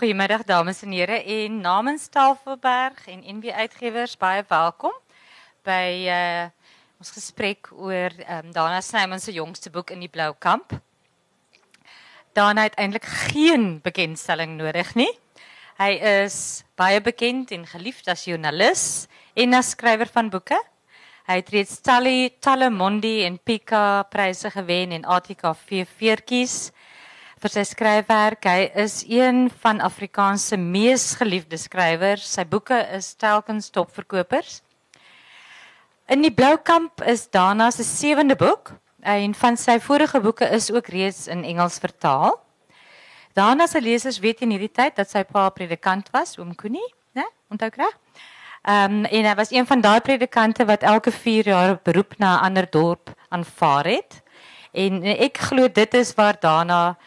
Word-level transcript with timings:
Goedemiddag 0.00 0.46
dames 0.48 0.82
en 0.82 0.92
heren. 0.96 1.24
En 1.24 1.60
namens 1.60 2.06
Tafelberg 2.08 3.06
en 3.06 3.20
NB 3.36 3.50
Uitgewers 3.52 4.16
baie 4.16 4.44
welkom 4.48 4.94
bij 5.62 6.08
uh, 6.08 6.48
ons 6.98 7.10
gesprek 7.10 7.68
oor 7.76 8.08
um, 8.08 8.48
Dana 8.52 8.80
Snyman 8.80 9.20
se 9.20 9.32
jongste 9.32 9.70
boek 9.70 9.90
in 9.90 10.00
die 10.00 10.08
Blou 10.08 10.32
Kamp. 10.38 10.72
Dana 12.32 12.62
het 12.62 12.80
eintlik 12.80 13.04
geen 13.04 13.82
bekendstelling 13.84 14.56
nodig 14.56 14.94
nie. 14.96 15.10
Hy 15.76 15.92
is 16.24 16.64
baie 16.80 17.04
bekend 17.04 17.52
en 17.52 17.68
geliefd 17.68 18.08
as 18.08 18.24
joernalis 18.24 19.04
en 19.36 19.52
as 19.52 19.74
skrywer 19.76 20.08
van 20.08 20.32
boeke. 20.32 20.62
Hy 21.28 21.42
het 21.42 21.52
reeds 21.52 21.76
talle 21.84 22.30
talle 22.40 22.72
Mondi 22.72 23.18
en 23.28 23.36
Pika 23.36 24.08
pryse 24.08 24.48
gewen 24.56 24.96
en 24.96 25.04
ATKV 25.04 25.84
veertjies 25.92 26.70
vir 27.40 27.52
sy 27.54 27.62
skryfwerk. 27.64 28.44
Hy 28.44 28.68
is 28.82 29.00
een 29.08 29.48
van 29.62 29.80
Afrikaans 29.80 30.50
se 30.50 30.58
mees 30.60 31.14
geliefde 31.16 31.56
skrywers. 31.60 32.26
Sy 32.28 32.44
boeke 32.44 32.76
is 32.96 33.14
telkens 33.16 33.70
topverkopers. 33.72 34.60
In 36.10 36.24
die 36.24 36.32
Blou 36.34 36.56
Kamp 36.58 37.00
is 37.08 37.28
Dana 37.32 37.70
se 37.70 37.86
sewende 37.86 38.36
boek. 38.36 38.74
En 39.00 39.32
van 39.34 39.56
sy 39.56 39.78
vorige 39.80 40.20
boeke 40.20 40.48
is 40.52 40.68
ook 40.72 40.92
reeds 40.92 41.26
in 41.32 41.44
Engels 41.44 41.78
vertaal. 41.80 42.36
Dana 43.32 43.66
se 43.70 43.80
lesers 43.80 44.18
weet 44.20 44.42
in 44.44 44.52
hierdie 44.52 44.72
tyd 44.74 44.98
dat 44.98 45.08
sy 45.08 45.22
pa 45.24 45.48
predikant 45.54 46.10
was, 46.12 46.34
oom 46.36 46.52
Koenie, 46.58 46.88
né? 47.16 47.24
Onthou 47.48 47.70
reg? 47.78 47.94
Ehm 48.60 48.98
um, 48.98 49.04
en 49.08 49.24
hy 49.24 49.34
was 49.38 49.52
een 49.54 49.64
van 49.66 49.80
daai 49.80 50.00
predikante 50.04 50.66
wat 50.68 50.82
elke 50.84 51.12
4 51.14 51.46
jaar 51.48 51.78
beroep 51.84 52.18
na 52.18 52.36
'n 52.36 52.44
ander 52.50 52.66
dorp 52.70 53.14
aanvaar 53.28 53.86
het. 53.86 54.20
En 54.72 55.02
ek 55.02 55.38
glo 55.38 55.68
dit 55.68 55.94
is 55.94 56.12
waar 56.14 56.36
Dana 56.40 56.98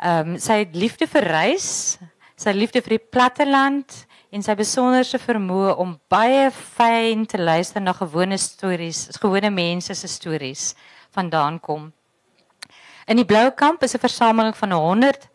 Ehm 0.00 0.28
um, 0.32 0.36
sy 0.40 0.64
liefde 0.72 1.04
vir 1.12 1.26
reis, 1.28 1.98
sy 2.32 2.54
liefde 2.56 2.80
vir 2.80 2.94
die 2.96 3.06
platteland 3.12 4.06
en 4.32 4.40
sy 4.40 4.54
besonderse 4.56 5.18
vermoë 5.20 5.74
om 5.82 5.92
baie 6.08 6.46
fyn 6.54 7.26
te 7.28 7.36
luister 7.36 7.84
na 7.84 7.92
gewone 7.92 8.38
stories, 8.40 9.10
gewone 9.20 9.50
mense 9.52 9.94
se 9.94 10.08
stories 10.08 10.70
vandaan 11.12 11.58
kom. 11.60 11.90
In 13.04 13.20
die 13.20 13.26
Blou 13.28 13.50
Kamp 13.50 13.82
is 13.84 13.94
'n 13.94 14.00
versameling 14.00 14.56
van 14.56 14.72
100 14.72 15.28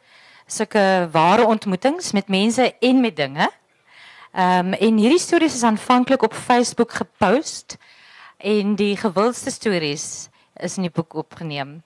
sulke 0.48 1.10
ware 1.12 1.46
ontmoetings 1.46 2.12
met 2.12 2.28
mense 2.28 2.74
en 2.80 3.02
met 3.02 3.16
dinge. 3.16 3.50
Ehm 4.34 4.74
um, 4.74 4.74
en 4.74 4.98
hierdie 4.98 5.22
stories 5.22 5.56
is 5.56 5.64
aanvanklik 5.64 6.24
op 6.24 6.34
Facebook 6.34 6.92
gepost 6.92 7.78
en 8.38 8.76
die 8.76 8.98
gewildste 8.98 9.52
stories 9.52 10.30
is 10.58 10.78
in 10.78 10.90
die 10.90 10.96
boek 10.96 11.14
opgeneem. 11.14 11.84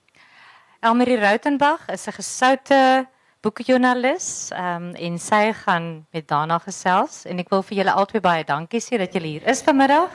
Elmarie 0.80 1.18
Rautenbach 1.20 1.88
is 1.92 2.06
'n 2.06 2.12
gesoute 2.12 3.06
boekjoernalis 3.42 4.48
um, 4.56 4.94
en 4.94 5.18
sy 5.18 5.52
gaan 5.52 6.06
met 6.10 6.28
Dana 6.28 6.58
gesels 6.58 7.26
en 7.28 7.38
ek 7.38 7.50
wil 7.52 7.62
vir 7.62 7.76
julle 7.76 7.92
albei 7.92 8.20
baie 8.20 8.44
dankie 8.44 8.80
sê 8.80 8.96
dat 8.96 9.12
julle 9.12 9.28
hier 9.28 9.44
is 9.44 9.60
vanmiddag 9.60 10.08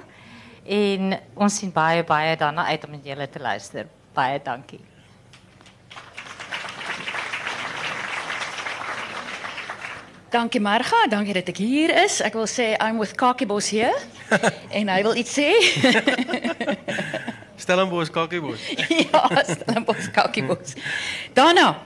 en 0.65 1.19
ons 1.35 1.57
sien 1.57 1.69
baie 1.69 2.01
baie 2.03 2.33
daarna 2.35 2.65
uit 2.65 2.83
om 2.83 2.91
met 2.91 3.05
julle 3.05 3.29
te 3.29 3.39
luister. 3.39 3.85
Baie 4.13 4.41
dankie. 4.41 4.81
Dankie 10.33 10.61
Marga, 10.61 11.05
dankie 11.07 11.33
dat 11.33 11.47
ek 11.53 11.61
hier 11.61 11.93
is. 11.93 12.21
Ek 12.25 12.33
wil 12.33 12.49
sê 12.49 12.73
I'm 12.81 12.97
with 12.97 13.13
Kakibos 13.13 13.69
hier 13.69 13.93
en 14.81 14.89
hy 14.89 15.01
wil 15.03 15.13
iets 15.13 15.37
sê. 15.37 15.53
Stellenbosch 17.65 18.11
Kakiebos. 18.13 18.61
ja, 19.09 19.25
Stellenbosch 19.41 20.11
Kakiebos. 20.13 20.75
Daarna 21.33 21.79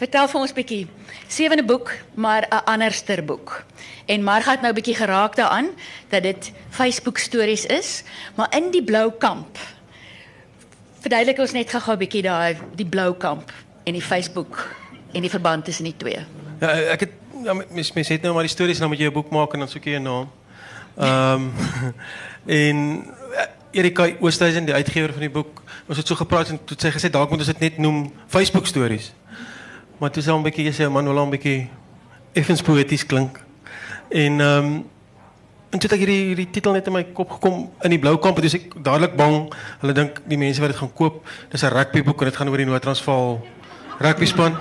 vertel 0.00 0.28
vir 0.32 0.40
ons 0.40 0.54
bietjie 0.56 0.86
sewende 1.28 1.64
boek, 1.68 1.92
maar 2.16 2.48
'n 2.48 2.64
anderster 2.64 3.20
boek. 3.24 3.64
En 4.08 4.24
Marga 4.24 4.56
het 4.56 4.64
nou 4.64 4.72
bietjie 4.72 4.96
geraak 4.96 5.36
daaraan 5.36 5.68
dat 6.08 6.22
dit 6.22 6.52
Facebook 6.70 7.18
stories 7.18 7.66
is, 7.66 8.02
maar 8.34 8.48
in 8.56 8.70
die 8.70 8.84
blou 8.84 9.12
kamp. 9.12 9.58
Verduidelik 11.00 11.38
ons 11.38 11.52
net 11.52 11.70
gou-gou 11.70 11.96
bietjie 11.96 12.22
daai 12.22 12.56
die 12.74 12.88
blou 12.88 13.12
kamp 13.12 13.52
en 13.84 13.92
die 13.92 14.02
Facebook 14.02 14.74
en 15.12 15.20
die 15.20 15.30
verband 15.30 15.64
tussen 15.64 15.84
die 15.84 15.96
twee. 15.96 16.24
Ja, 16.60 16.68
ek 16.96 17.00
het 17.00 17.12
ja, 17.44 17.52
mens 17.52 17.92
mens 17.92 18.08
het 18.08 18.22
nou 18.22 18.32
maar 18.34 18.48
die 18.48 18.52
stories 18.52 18.80
en 18.80 18.88
dan 18.88 18.90
moet 18.90 18.98
jy 18.98 19.06
'n 19.06 19.12
boek 19.12 19.30
maak 19.30 19.52
en 19.52 19.58
dan 19.58 19.68
soek 19.68 19.84
jy 19.84 19.98
'n 19.98 20.02
naam. 20.02 20.30
Ehm 20.96 21.32
um, 21.32 21.52
en 22.60 22.76
Erika 23.72 24.08
Oosthuizen, 24.20 24.64
die 24.64 24.74
uitgewer 24.74 25.12
van 25.12 25.24
die 25.24 25.30
boek, 25.32 25.62
ons 25.88 25.96
het 25.98 26.06
so 26.06 26.14
gepraat 26.14 26.50
en 26.52 26.58
toe 26.64 26.76
sê 26.76 26.90
gesê 26.92 27.08
dalk 27.12 27.30
moet 27.32 27.40
ons 27.40 27.50
dit 27.54 27.60
net 27.64 27.78
noem 27.80 28.04
Facebook 28.28 28.66
stories. 28.68 29.12
Maar 29.98 30.10
toe 30.12 30.22
sê 30.22 30.32
'n 30.32 30.42
bietjie 30.42 30.68
gesê 30.68 30.90
man, 30.90 31.04
wil 31.04 31.24
'n 31.24 31.30
bietjie 31.30 31.70
effens 32.32 32.62
poeties 32.62 33.06
klink. 33.06 33.40
En 34.10 34.40
ehm 34.40 34.64
um, 34.64 34.84
en 35.70 35.78
toe 35.78 35.88
het 35.88 35.92
ek 35.92 36.04
hierdie 36.04 36.24
hierdie 36.26 36.50
titel 36.50 36.72
net 36.72 36.86
in 36.86 36.92
my 36.92 37.04
kop 37.16 37.30
gekom 37.30 37.70
in 37.82 37.90
die 37.90 37.98
blou 37.98 38.18
kamp, 38.18 38.40
dis 38.40 38.54
ek 38.54 38.74
dadelik 38.76 39.16
bang. 39.16 39.48
Hulle 39.80 39.92
dink 39.92 40.20
die 40.28 40.36
mense 40.36 40.60
wat 40.60 40.68
dit 40.68 40.78
gaan 40.78 40.92
koop, 40.92 41.24
dis 41.48 41.62
'n 41.62 41.72
rugby 41.72 42.02
boek 42.02 42.20
en 42.20 42.28
dit 42.28 42.36
gaan 42.36 42.48
oor 42.48 42.56
die 42.56 42.66
Noord-Transvaal 42.66 43.40
rugby 43.98 44.26
span. 44.26 44.52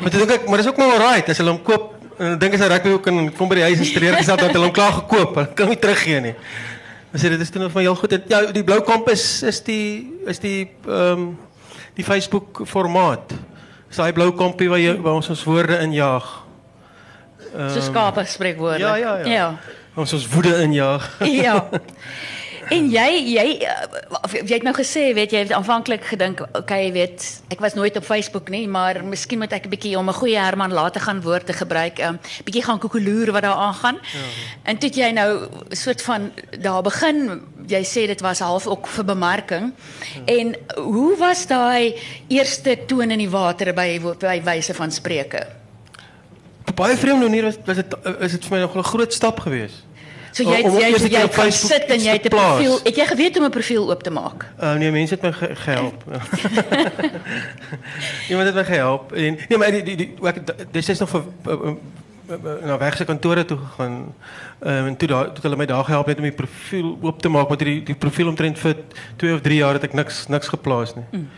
maar 0.00 0.10
toe 0.10 0.24
dink 0.24 0.30
ek, 0.30 0.48
maar 0.48 0.56
dis 0.56 0.68
ook 0.68 0.76
maar 0.76 0.96
alright 0.96 1.28
as 1.28 1.36
hulle 1.36 1.50
hom 1.50 1.62
koop. 1.62 1.94
En 2.18 2.38
dink 2.38 2.54
as 2.54 2.60
hy 2.60 2.66
rugby 2.66 2.90
boek 2.90 3.06
en 3.06 3.32
kom 3.32 3.48
by 3.48 3.54
die 3.54 3.62
huis 3.62 3.78
en 3.78 3.84
streer 3.84 4.14
gesê 4.16 4.36
dat 4.36 4.50
hulle 4.52 4.64
hom 4.64 4.72
klaar 4.72 4.92
gekoop, 4.92 5.34
hulle 5.34 5.54
kan 5.54 5.68
nie 5.68 5.78
teruggee 5.78 6.20
nie. 6.20 6.34
Ons 7.12 7.22
sê 7.22 7.30
dit 7.32 7.40
is 7.40 7.50
toen 7.50 7.70
van 7.70 7.80
heel 7.80 7.96
goed. 7.96 8.16
Ja, 8.28 8.42
die 8.52 8.64
blauwe 8.64 8.84
kamp 8.84 9.08
is, 9.08 9.42
is 9.42 9.62
die, 9.64 10.18
is 10.28 10.40
die, 10.42 10.68
um, 10.86 11.30
die 11.96 12.04
Facebook 12.04 12.62
formaat. 12.68 13.32
Is 13.88 13.96
die 13.96 14.12
blauwe 14.12 14.36
kampie 14.36 14.68
waar, 14.68 14.82
je, 14.82 14.96
waar 15.00 15.16
ons 15.16 15.30
ons 15.32 15.44
woorde 15.48 15.78
injaag. 15.84 16.28
Um, 17.54 17.70
so 17.72 17.80
skape 17.80 18.24
spreekwoorde. 18.28 18.78
Ja, 18.84 18.96
ja, 18.96 19.16
ja. 19.18 19.26
ja. 19.26 19.48
Ons 19.98 20.12
ons 20.12 20.28
woede 20.28 20.52
injaag. 20.62 21.08
ja. 21.44 21.62
En 22.68 22.88
jy 22.92 23.08
jy 23.32 23.46
of 24.22 24.34
jy 24.36 24.56
het 24.58 24.64
nou 24.66 24.74
gesê, 24.76 25.08
weet 25.16 25.32
jy, 25.32 25.42
het 25.46 25.52
aanvanklik 25.56 26.04
gedink, 26.10 26.42
okay, 26.58 26.90
weet, 26.92 27.24
ek 27.52 27.62
was 27.64 27.76
nooit 27.78 27.96
op 27.96 28.04
Facebook 28.04 28.50
nie, 28.52 28.66
maar 28.68 29.00
miskien 29.04 29.40
moet 29.40 29.52
ek 29.52 29.66
'n 29.66 29.72
bietjie 29.72 29.96
om 29.98 30.08
'n 30.08 30.20
goeie 30.20 30.38
Herman 30.38 30.72
later 30.72 31.00
gaan 31.00 31.20
woorde 31.20 31.52
gebruik, 31.52 31.98
'n 31.98 32.04
um, 32.04 32.18
bietjie 32.44 32.64
gaan 32.64 32.78
koekeloer 32.78 33.32
wat 33.32 33.42
daar 33.42 33.56
aangaan. 33.56 33.98
Ja. 34.02 34.18
En 34.62 34.78
toe 34.78 34.90
jy 34.90 35.10
nou 35.10 35.48
soort 35.70 36.02
van 36.02 36.32
daar 36.60 36.82
begin, 36.82 37.40
jy 37.66 37.82
sê 37.84 38.06
dit 38.06 38.20
was 38.20 38.38
half 38.38 38.66
ook 38.66 38.86
vir 38.86 39.04
bemarking. 39.04 39.72
Ja. 40.14 40.34
En 40.34 40.56
hoe 40.76 41.16
was 41.16 41.46
daai 41.46 41.94
eerste 42.28 42.78
toon 42.86 43.10
in 43.10 43.18
die 43.18 43.30
water 43.30 43.74
by 43.74 44.00
by 44.20 44.42
wyse 44.44 44.74
van 44.74 44.92
spreuke? 44.92 45.46
Op 46.66 46.76
baie 46.76 46.96
vreemde 46.96 47.28
manier 47.28 47.42
was 47.42 47.56
was 47.64 47.76
dit 47.76 47.94
is 48.20 48.32
dit 48.32 48.44
vir 48.44 48.56
my 48.56 48.60
nog 48.62 48.76
'n 48.76 48.82
groot 48.82 49.12
stap 49.12 49.40
geweest. 49.40 49.87
So 50.38 50.46
jy 50.46 50.60
jy 50.62 50.90
jy, 50.94 51.08
jy 51.10 51.28
kan 51.34 51.50
sit 51.52 51.90
en 51.90 52.02
jy 52.04 52.12
het 52.14 52.26
'n 52.28 52.30
profiel. 52.30 52.78
Het 52.84 52.96
jy 52.96 53.06
geweet 53.10 53.38
om 53.38 53.44
'n 53.44 53.50
profiel 53.50 53.90
oop 53.90 54.02
te 54.02 54.10
maak? 54.10 54.46
Uh, 54.60 54.74
nee, 54.78 54.90
mense 54.90 55.14
het 55.14 55.22
my 55.22 55.32
ge 55.32 55.54
gehelp. 55.54 56.04
Iemand 58.30 58.46
het 58.46 58.54
my 58.54 58.64
gehelp 58.64 59.12
en 59.12 59.38
nee, 59.48 59.58
maar 59.58 59.70
die 59.70 59.82
die, 59.82 59.96
die 59.96 60.10
ek 60.22 60.38
dis 60.70 60.88
is 60.88 60.98
nog 60.98 61.10
vir 61.10 61.24
na 62.62 62.78
wegse 62.78 63.04
kantore 63.04 63.44
toe 63.44 63.58
gegaan. 63.58 64.14
Um, 64.60 64.86
en 64.86 64.96
toe 64.96 65.08
daar 65.08 65.32
toe 65.32 65.42
hulle 65.42 65.56
my 65.56 65.66
daar 65.66 65.84
gehelp 65.84 66.06
het 66.06 66.16
om 66.16 66.22
die 66.22 66.32
profiel 66.32 66.98
oop 67.00 67.20
te 67.22 67.28
maak, 67.28 67.48
want 67.48 67.60
die 67.60 67.82
die 67.82 67.94
profiel 67.94 68.28
omtrent 68.28 68.58
vir 68.58 68.76
2 69.16 69.34
of 69.34 69.40
3 69.40 69.56
jaar 69.56 69.72
het 69.72 69.84
ek 69.84 69.92
niks 69.92 70.26
niks 70.28 70.48
geplaas 70.48 70.94
nie. 70.94 71.04
Mm. 71.10 71.28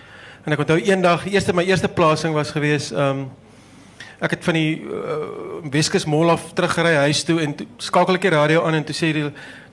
En 0.45 0.53
ek 0.53 0.59
onthou 0.59 0.81
eendag, 0.81 1.27
eerste 1.27 1.53
my 1.53 1.65
eerste 1.65 1.89
plasing 1.89 2.35
was 2.35 2.51
gewees 2.51 2.91
ehm 2.93 3.25
um, 3.25 3.31
ek 4.21 4.37
het 4.37 4.45
van 4.45 4.57
die 4.59 4.73
uh, 4.85 5.19
Weskus 5.73 6.05
Mall 6.05 6.31
af 6.33 6.51
teruggery 6.57 6.93
huis 7.07 7.23
toe 7.25 7.39
en 7.41 7.55
toe 7.57 7.67
skakel 7.81 8.19
ek 8.19 8.27
die 8.29 8.35
radio 8.35 8.65
aan 8.69 8.77
en 8.81 8.85
toe 8.85 8.97
sê 8.97 9.13
die 9.17 9.25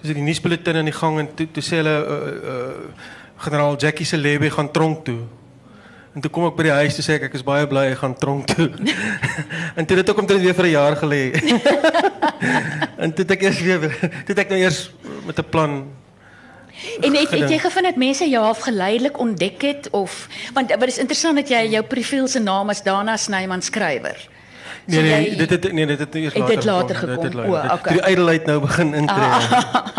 dis 0.01 0.13
die 0.15 0.23
nuusbulletin 0.23 0.79
in 0.79 0.87
die 0.87 0.95
gang 0.95 1.19
en 1.19 1.27
toe 1.35 1.49
toe 1.51 1.63
sê 1.65 1.81
hulle 1.81 1.95
uh, 1.99 2.15
uh, 2.53 3.09
generaal 3.43 3.75
Jackie 3.81 4.07
Selebe 4.07 4.49
gaan 4.53 4.71
tronk 4.71 5.03
toe. 5.05 5.19
En 6.15 6.23
toe 6.23 6.31
kom 6.33 6.47
ek 6.47 6.55
by 6.57 6.65
die 6.69 6.77
huis 6.79 6.95
toe 6.97 7.05
sê 7.05 7.17
ek 7.17 7.27
ek 7.27 7.35
is 7.37 7.45
baie 7.45 7.67
bly 7.69 7.89
hy 7.91 7.99
gaan 7.99 8.15
tronk 8.17 8.47
toe. 8.53 8.69
en 9.77 9.85
toe 9.85 9.99
het 9.99 10.13
ek 10.13 10.23
omtrent 10.23 10.45
weer 10.45 10.57
vir 10.57 10.69
'n 10.69 10.75
jaar 10.77 10.95
gelê. 11.03 11.21
en 13.03 13.13
toe 13.13 13.27
ek 13.35 13.47
eers 13.49 13.61
weer 13.61 13.91
toe 14.25 14.37
ek 14.37 14.55
nou 14.55 14.63
eers 14.63 14.81
met 15.27 15.37
'n 15.43 15.49
plan 15.51 15.81
En 17.01 17.15
het, 17.15 17.31
het 17.33 17.49
jy 17.49 17.57
gevind 17.57 17.85
dat 17.89 17.95
mense 17.97 18.25
jou 18.29 18.43
half 18.43 18.59
geleidelik 18.61 19.17
ontdek 19.17 19.61
het 19.61 19.89
of 19.89 20.27
want 20.53 20.69
wat 20.69 20.87
is 20.87 21.01
interessant 21.01 21.35
dat 21.35 21.49
jy 21.49 21.63
jou 21.73 21.83
profiel 21.83 22.27
se 22.27 22.39
naam 22.39 22.69
as 22.69 22.83
Dana 22.85 23.17
Snyman 23.17 23.61
skrywer. 23.61 24.17
Nee, 24.87 25.01
nee, 25.01 25.35
dit 25.35 25.49
het 25.49 25.71
nee, 25.71 25.85
dit 25.85 25.99
het 25.99 26.15
eers 26.15 26.35
later, 26.35 26.55
het 26.55 26.65
later 26.65 26.95
gekom. 26.95 27.23
Dit 27.23 27.33
het 27.33 27.45
o, 27.45 27.55
okay. 27.73 27.93
Die 27.93 28.01
ydelheid 28.01 28.45
nou 28.45 28.59
begin 28.63 28.93
intree. 28.93 29.31
Ah, 29.39 29.97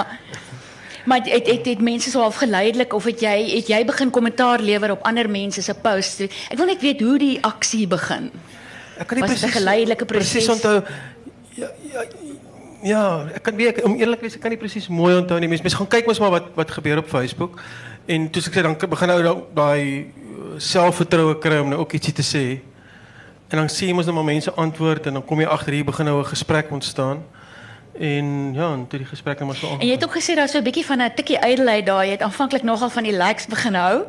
maar 1.09 1.21
het 1.25 1.47
het 1.47 1.67
het 1.67 1.81
mense 1.81 2.11
so 2.11 2.23
afgeleidelik 2.25 2.93
of 2.97 3.05
het 3.05 3.21
jy 3.21 3.37
het 3.51 3.69
jy 3.69 3.83
begin 3.85 4.11
kommentaar 4.11 4.61
lewer 4.61 4.91
op 4.97 5.05
ander 5.09 5.29
mense 5.31 5.63
se 5.63 5.75
posts? 5.75 6.25
Ek 6.49 6.57
wil 6.57 6.71
net 6.73 6.81
weet 6.81 7.05
hoe 7.05 7.19
die 7.21 7.37
aksie 7.45 7.85
begin. 7.87 8.31
Ek 8.99 9.07
kan 9.11 9.21
nie 9.21 9.29
presies 9.29 9.53
geleidelike 9.59 10.09
proses. 10.09 10.33
Presies 10.33 10.55
onthou. 10.57 10.81
Ja, 11.59 11.69
ja, 11.93 12.07
ja, 12.83 13.05
ek 13.35 13.43
kan 13.43 13.61
weet 13.61 13.83
om 13.83 13.99
eerlik 13.99 14.25
wees, 14.25 14.39
ek 14.39 14.45
kan 14.47 14.55
nie 14.55 14.61
presies 14.61 14.89
mooi 14.89 15.19
onthou 15.19 15.37
nie. 15.43 15.51
Mense 15.53 15.77
gaan 15.77 15.91
kyk 15.99 16.09
mos 16.09 16.23
maar 16.23 16.33
wat 16.39 16.49
wat 16.57 16.73
gebeur 16.81 17.05
op 17.05 17.13
Facebook. 17.13 17.61
En 18.09 18.31
toe 18.33 18.41
ek 18.41 18.57
sê 18.57 18.65
dan 18.65 18.79
begin 18.89 19.13
nou 19.13 19.37
daai 19.53 20.09
selfvertroue 20.57 21.37
kry 21.43 21.61
om 21.61 21.77
nou 21.77 21.85
ook 21.85 21.93
ietsie 21.99 22.17
te 22.17 22.25
sê. 22.25 22.45
En 23.49 23.57
dan 23.57 23.69
sien 23.69 23.89
jy 23.89 23.95
mos 23.95 24.05
nou 24.05 24.15
maar 24.15 24.29
mense 24.29 24.53
antwoord 24.53 25.07
en 25.07 25.19
dan 25.19 25.25
kom 25.25 25.41
jy 25.41 25.47
agter 25.47 25.73
hier 25.73 25.85
begin 25.85 26.05
nou 26.05 26.21
'n 26.21 26.33
gesprek 26.35 26.71
ontstaan. 26.71 27.25
En 27.99 28.53
ja, 28.55 28.73
en 28.73 28.87
toe 28.89 28.99
die 28.99 29.09
gesprek 29.09 29.39
nou 29.41 29.51
maar 29.51 29.59
so 29.59 29.67
En 29.79 29.87
jy 29.87 29.93
het 29.97 30.05
ook 30.05 30.15
gesê 30.17 30.35
daar's 30.39 30.53
so 30.53 30.59
'n 30.59 30.63
bietjie 30.65 30.85
van 30.87 31.03
'n 31.03 31.11
tikkie 31.15 31.39
ydelheid 31.39 31.87
daar. 31.87 32.05
Jy 32.05 32.11
het 32.11 32.23
aanvanklik 32.23 32.63
nogal 32.63 32.91
van 32.91 33.03
die 33.03 33.13
likes 33.13 33.47
begin 33.47 33.75
hou, 33.75 34.03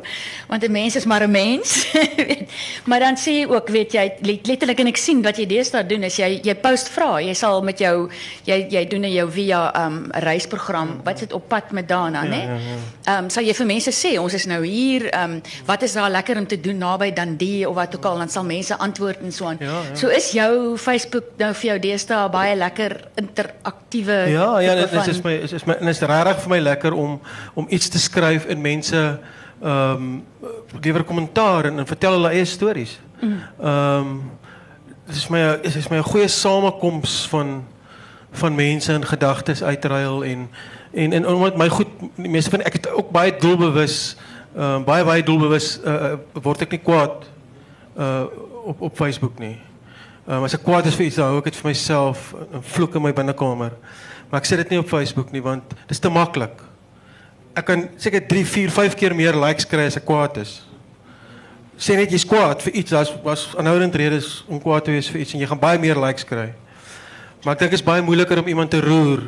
want 0.48 0.62
'n 0.64 0.70
mens 0.72 0.96
is 0.96 1.04
maar 1.04 1.22
'n 1.22 1.30
mens. 1.30 1.90
weet. 2.16 2.50
maar 2.84 2.98
dan 3.00 3.16
sê 3.16 3.30
jy 3.42 3.46
ook, 3.46 3.68
weet 3.68 3.92
jy, 3.92 4.12
let- 4.20 4.46
letterlik 4.46 4.78
en 4.80 4.86
ek 4.86 4.96
sien 4.96 5.22
wat 5.22 5.36
jy 5.36 5.46
deesdae 5.46 5.86
doen 5.86 6.02
is 6.02 6.16
jy 6.16 6.40
jy 6.42 6.54
post 6.54 6.88
vra. 6.88 7.18
Jy 7.20 7.34
sal 7.34 7.62
met 7.62 7.78
jou 7.78 8.10
jy 8.44 8.66
jy 8.70 8.86
doen 8.86 9.04
in 9.04 9.12
jou 9.12 9.30
via 9.30 9.86
um 9.86 10.06
reisprogram. 10.12 11.00
Wat 11.04 11.18
sit 11.18 11.32
op 11.32 11.48
pad 11.48 11.70
met 11.72 11.88
Dana, 11.88 12.22
né? 12.22 12.42
ja, 12.46 12.58
Ehm 13.04 13.28
sal 13.28 13.44
jy 13.44 13.54
vir 13.54 13.66
mense 13.66 13.90
sê 13.90 14.18
ons 14.20 14.34
is 14.34 14.46
nou 14.46 14.64
hier, 14.64 15.10
ehm 15.10 15.40
wat 15.66 15.82
is 15.82 15.92
daar 15.92 16.10
lekker 16.10 16.36
om 16.38 16.46
te 16.46 16.60
doen 16.60 16.78
naby 16.78 17.12
Dundee 17.12 17.68
of 17.68 17.74
wat 17.74 17.96
ook 17.96 18.04
al, 18.04 18.18
dan 18.18 18.28
sal 18.28 18.44
mense 18.44 18.76
antwoord 18.78 19.18
en 19.22 19.32
so 19.32 19.44
aan. 19.46 19.56
Ja, 19.60 19.66
ja. 19.66 19.94
So 19.94 20.08
is 20.08 20.30
jou 20.32 20.76
Facebook 20.78 21.24
nou 21.36 21.54
vir 21.54 21.66
jou 21.70 21.78
deesdae 21.78 22.28
baie 22.30 22.56
lekker 22.56 23.08
Ja, 24.30 24.58
ja, 24.58 24.74
tipe 24.74 24.96
dit 24.96 25.06
is, 25.06 25.22
my 25.22 25.32
is, 25.32 25.52
is 25.52 25.64
my 25.64 25.76
en 25.80 25.88
is 25.88 26.00
regtig 26.00 26.42
vir 26.42 26.50
my 26.50 26.58
lekker 26.58 26.92
om 26.92 27.20
om 27.54 27.66
iets 27.68 27.88
te 27.88 27.98
skryf 27.98 28.46
en 28.46 28.60
mense 28.60 29.20
ehm 29.62 29.92
um, 29.92 30.24
lewer 30.80 31.04
kommentaar 31.04 31.64
en, 31.64 31.78
en 31.78 31.86
vertel 31.86 32.12
hulle 32.12 32.28
eie 32.28 32.44
stories. 32.44 33.00
Ehm 33.20 33.68
um, 33.68 34.30
dit 35.06 35.16
is 35.16 35.28
my 35.28 35.58
dit 35.62 35.74
is 35.74 35.88
my 35.88 35.98
'n 35.98 36.02
goeie 36.12 36.28
samekoms 36.28 37.26
van 37.28 37.64
van 38.30 38.54
mense 38.54 38.92
en 38.92 39.06
gedagtes 39.06 39.62
uitruil 39.62 40.24
en 40.24 40.50
en 40.92 41.12
en 41.12 41.26
omdat 41.26 41.56
my 41.56 41.68
goed 41.68 41.88
van 42.26 42.60
ek 42.60 42.72
het 42.72 42.90
ook 42.90 43.10
baie 43.10 43.36
doelbewus 43.36 44.16
ehm 44.56 44.64
um, 44.64 44.84
baie 44.84 45.04
baie 45.04 45.22
doelbewus 45.22 45.80
uh, 45.84 45.94
uh, 45.94 46.12
word 46.42 46.62
ek 46.62 46.70
nie 46.70 46.82
kwaad 46.82 47.26
uh 47.98 48.24
op 48.64 48.80
op 48.80 48.96
Facebook 48.96 49.38
nie. 49.38 49.58
Um, 50.30 50.44
as 50.46 50.54
ek 50.54 50.62
kwaad 50.62 50.86
is 50.86 50.94
vir 50.94 51.08
iets, 51.08 51.16
dan 51.18 51.32
hou 51.32 51.38
ek 51.40 51.48
dit 51.50 51.56
vir 51.58 51.68
myself 51.72 52.28
en 52.54 52.62
vloek 52.62 52.94
in 52.94 53.02
my 53.02 53.10
binnekamer. 53.16 53.72
Maar 54.30 54.38
ek 54.44 54.46
sê 54.46 54.56
dit 54.60 54.70
nie 54.70 54.78
op 54.78 54.86
Facebook 54.90 55.32
nie 55.34 55.42
want 55.42 55.72
dit 55.74 55.90
is 55.96 55.98
te 55.98 56.08
maklik. 56.12 56.54
Ek 57.58 57.66
kan 57.66 57.88
seker 57.98 58.22
3, 58.30 58.44
4, 58.46 58.70
5 58.70 58.94
keer 59.00 59.14
meer 59.18 59.34
likes 59.34 59.66
kry 59.66 59.88
as 59.90 59.96
ek 59.98 60.06
kwaad 60.06 60.38
is. 60.44 60.60
Sê 61.80 61.96
net 61.98 62.12
jy's 62.14 62.26
kwaad 62.28 62.62
vir 62.62 62.76
iets, 62.78 62.92
daar's 62.94 63.10
was 63.24 63.48
aanhoudend 63.58 63.94
redes 63.98 64.44
om 64.46 64.60
kwaad 64.62 64.84
te 64.86 64.94
wees 64.94 65.08
vir 65.10 65.24
iets 65.24 65.34
en 65.34 65.40
jy 65.42 65.48
gaan 65.50 65.58
baie 65.62 65.80
meer 65.82 65.98
likes 65.98 66.22
kry. 66.28 66.52
Maar 67.42 67.56
ek 67.56 67.64
dink 67.64 67.72
dit 67.74 67.80
is 67.80 67.86
baie 67.90 68.04
moeiliker 68.04 68.38
om 68.38 68.50
iemand 68.52 68.70
te 68.70 68.80
roer 68.84 69.24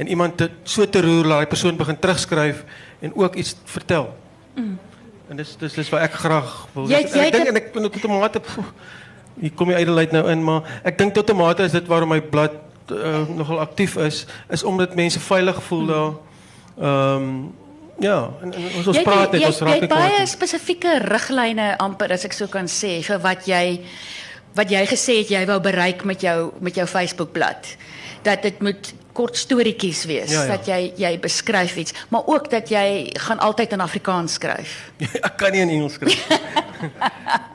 en 0.00 0.08
iemand 0.10 0.38
te 0.40 0.48
so 0.64 0.82
te 0.88 1.02
roer 1.04 1.28
dat 1.28 1.44
die 1.44 1.50
persoon 1.52 1.76
begin 1.78 1.98
terugskryf 2.00 2.64
en 3.04 3.14
ook 3.14 3.36
iets 3.38 3.54
vertel. 3.70 4.08
Mm. 4.56 4.78
En 5.30 5.38
dis 5.38 5.54
dis 5.60 5.90
wat 5.94 6.08
ek 6.08 6.16
graag 6.24 6.48
wil. 6.74 6.88
Jy- 6.90 7.04
En 7.06 7.20
het 7.22 7.32
dink 7.32 7.46
een- 7.46 7.54
en 7.54 7.56
ek 7.60 7.72
tot 7.72 8.04
'n 8.10 8.18
mate 8.18 8.40
pff, 8.40 8.58
hier 9.40 9.52
kom 9.56 9.68
die 9.72 9.78
ydelheid 9.78 10.12
nou 10.12 10.24
in, 10.30 10.44
maar 10.44 10.80
ek 10.84 10.98
dink 10.98 11.14
tot 11.14 11.30
'n 11.30 11.36
mate 11.36 11.62
is 11.62 11.72
dit 11.72 11.86
waarom 11.86 12.08
my 12.08 12.20
blad 12.20 12.52
uh, 12.92 13.24
nogal 13.28 13.60
aktief 13.60 13.96
is, 13.96 14.26
is 14.50 14.62
omdat 14.62 14.94
mense 14.94 15.20
veilig 15.20 15.62
voel 15.62 15.86
daar. 15.86 16.12
Ehm 16.80 17.26
ja, 18.00 18.30
en, 18.42 18.52
en 18.54 18.64
ons 18.76 18.86
ons 18.86 18.96
Jy 18.96 19.02
praat 19.04 19.32
net 19.32 19.44
ons 19.44 19.60
raak 19.60 19.80
net 19.80 19.92
baie 19.92 20.26
spesifieke 20.26 20.98
riglyne 21.04 21.74
amper 21.78 22.12
as 22.16 22.24
ek 22.24 22.32
so 22.32 22.48
kan 22.48 22.68
sê 22.68 23.02
vir 23.04 23.20
wat 23.20 23.44
jy 23.46 23.80
wat 24.56 24.70
jy 24.72 24.80
gesê 24.88 25.20
het 25.20 25.28
jy 25.30 25.42
wou 25.46 25.60
bereik 25.60 26.04
met 26.08 26.22
jou 26.24 26.52
met 26.60 26.74
jou 26.74 26.86
Facebookblad. 26.86 27.76
Dat 28.24 28.42
dit 28.42 28.60
moet 28.60 28.94
kort 29.12 29.36
storieetjies 29.36 30.04
wees, 30.08 30.32
Ja, 30.32 30.44
ja. 30.44 30.56
dat 30.56 30.66
jy 30.66 30.92
jy 30.96 31.12
beskryf 31.20 31.76
iets, 31.76 31.94
maar 32.08 32.26
ook 32.26 32.50
dat 32.50 32.70
jy 32.70 33.10
gaan 33.26 33.38
altyd 33.38 33.72
in 33.72 33.80
Afrikaans 33.80 34.32
skryf. 34.40 34.92
ek 35.28 35.36
kan 35.36 35.52
nie 35.52 35.60
in 35.60 35.68
Engels 35.68 35.98
skryf. 36.00 36.26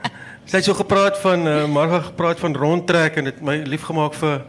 Sy 0.46 0.60
het 0.60 0.68
so 0.68 0.78
gepraat 0.78 1.18
van 1.24 1.48
uh, 1.50 1.66
Marga 1.66 2.04
gepraat 2.06 2.40
van 2.40 2.54
rondtrek 2.54 3.16
en 3.18 3.32
dit 3.32 3.38
my 3.42 3.56
liefgemaak 3.66 4.14
vir 4.20 4.44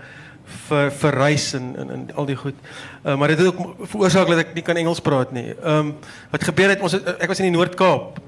vir 0.66 0.90
vir 1.00 1.16
reis 1.16 1.46
en, 1.56 1.70
en 1.80 2.02
al 2.20 2.28
die 2.28 2.36
goed. 2.36 2.58
Uh, 3.00 3.16
maar 3.16 3.32
dit 3.32 3.40
het 3.40 3.48
ook 3.48 3.88
veroorsaak 3.88 4.28
dat 4.28 4.42
ek 4.44 4.52
nie 4.54 4.64
kan 4.66 4.76
Engels 4.76 5.00
praat 5.00 5.32
nie. 5.32 5.54
Ehm 5.56 5.94
wat 6.34 6.44
gebeur 6.44 6.74
het 6.74 6.84
ons 6.84 6.98
ek 7.00 7.32
was 7.32 7.40
in 7.40 7.48
die 7.48 7.56
Noord-Kaap. 7.56 8.20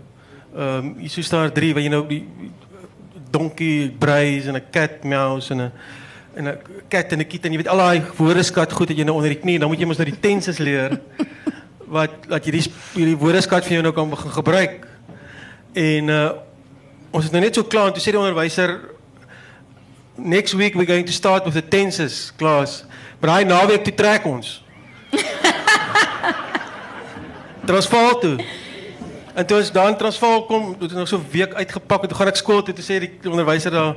Ehm 0.56 0.88
um, 0.88 0.88
hier 1.02 1.12
so 1.12 1.22
staan 1.22 1.52
3 1.52 1.74
waar 1.76 1.84
jy 1.84 1.92
nou 1.92 2.02
die 2.08 2.24
donkie 3.30 3.92
braais 4.00 4.48
en 4.48 4.56
'n 4.56 4.64
cat 4.72 5.04
meows 5.04 5.50
en 5.52 5.68
'n 5.68 5.70
en 6.40 6.48
'n 6.48 6.58
cat 6.88 7.12
en 7.12 7.20
'n 7.20 7.28
kit 7.28 7.44
en 7.44 7.52
jy 7.52 7.60
weet 7.60 7.68
al 7.68 7.84
daai 7.84 8.02
woordeskat 8.16 8.72
goed 8.72 8.88
het 8.88 8.98
jy 8.98 9.04
nou 9.04 9.20
onder 9.20 9.28
die 9.28 9.42
knie, 9.44 9.58
dan 9.58 9.68
moet 9.68 9.78
jy 9.78 9.86
mos 9.86 10.00
nou 10.00 10.08
die 10.08 10.20
tenses 10.20 10.58
leer 10.58 11.00
wat 11.98 12.28
dat 12.28 12.44
jy 12.44 12.52
die 12.52 12.66
hierdie 12.96 13.16
woordeskat 13.16 13.64
vir 13.64 13.72
jou 13.72 13.82
nou 13.82 13.92
kan 13.92 14.08
begin 14.08 14.30
gebruik. 14.30 14.86
En 15.76 16.08
uh 16.08 16.47
ons 17.10 17.24
is 17.24 17.30
nou 17.30 17.40
net 17.42 17.54
so 17.54 17.64
klaar 17.64 17.90
en 17.90 17.96
toe 17.96 18.02
sê 18.02 18.12
die 18.12 18.20
onderwyser 18.20 18.78
next 20.18 20.54
week 20.54 20.74
we're 20.74 20.86
going 20.86 21.06
to 21.06 21.12
start 21.12 21.44
with 21.44 21.54
the 21.54 21.62
tenses 21.62 22.32
class. 22.36 22.84
Maar 23.20 23.38
hy 23.38 23.44
naweek 23.48 23.84
toe 23.86 23.94
trek 23.94 24.26
ons. 24.26 24.58
Transvaal 27.68 28.18
toe. 28.18 28.36
En 29.38 29.46
toe 29.46 29.58
ons 29.60 29.70
daar 29.72 29.88
in 29.92 29.96
Transvaal 29.96 30.44
kom, 30.48 30.70
het 30.72 30.82
ons 30.82 30.92
nog 30.92 31.08
so 31.08 31.18
'n 31.18 31.26
week 31.30 31.54
uitgepak 31.54 32.02
en 32.02 32.08
toe 32.08 32.16
gaan 32.16 32.26
ek 32.26 32.36
skool 32.36 32.62
toe 32.62 32.74
toe 32.74 32.84
sê 32.84 32.98
die 32.98 33.30
onderwyser 33.30 33.70
daar 33.70 33.94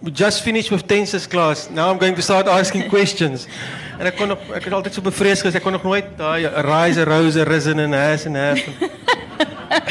"We 0.00 0.10
just 0.10 0.42
finished 0.42 0.70
with 0.70 0.86
tenses 0.86 1.26
class. 1.26 1.68
Now 1.70 1.90
I'm 1.90 1.98
going 1.98 2.14
to 2.14 2.22
start 2.22 2.48
asking 2.48 2.88
questions. 2.88 3.46
En 3.98 4.06
ek 4.06 4.16
kon 4.16 4.28
nog 4.28 4.38
ek 4.54 4.64
het 4.64 4.72
altyd 4.72 4.94
so 4.94 5.00
bevrees 5.00 5.40
gewees 5.40 5.54
ek 5.54 5.62
kon 5.62 5.72
nog 5.72 5.82
nooit 5.82 6.04
daai 6.16 6.46
rise, 6.46 7.04
rose, 7.04 7.42
risen 7.42 7.78
en 7.78 7.92
has 7.92 8.24
en 8.24 8.34
have. 8.34 8.64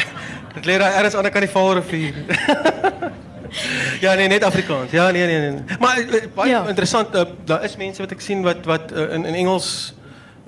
Dit 0.54 0.64
lê 0.66 0.78
daar 0.78 0.92
ergens 0.94 1.14
aan 1.14 1.22
kant 1.30 1.44
die 1.44 1.50
Vaalrivier. 1.50 2.14
ja, 4.04 4.14
nee, 4.14 4.28
net 4.28 4.44
Afrikaans. 4.44 4.90
Ja, 4.90 5.10
nee, 5.10 5.26
nee, 5.26 5.50
nee. 5.50 5.62
Maar 5.78 5.98
eh, 5.98 6.22
Ja. 6.36 6.44
ja. 6.44 6.66
interessant, 6.68 7.14
uh, 7.14 7.22
daar 7.44 7.64
is 7.64 7.76
mense 7.76 8.00
wat 8.02 8.10
ek 8.12 8.20
sien 8.20 8.42
wat 8.42 8.64
wat 8.64 8.92
uh, 8.92 9.12
in 9.14 9.24
in 9.24 9.34
Engels 9.34 9.94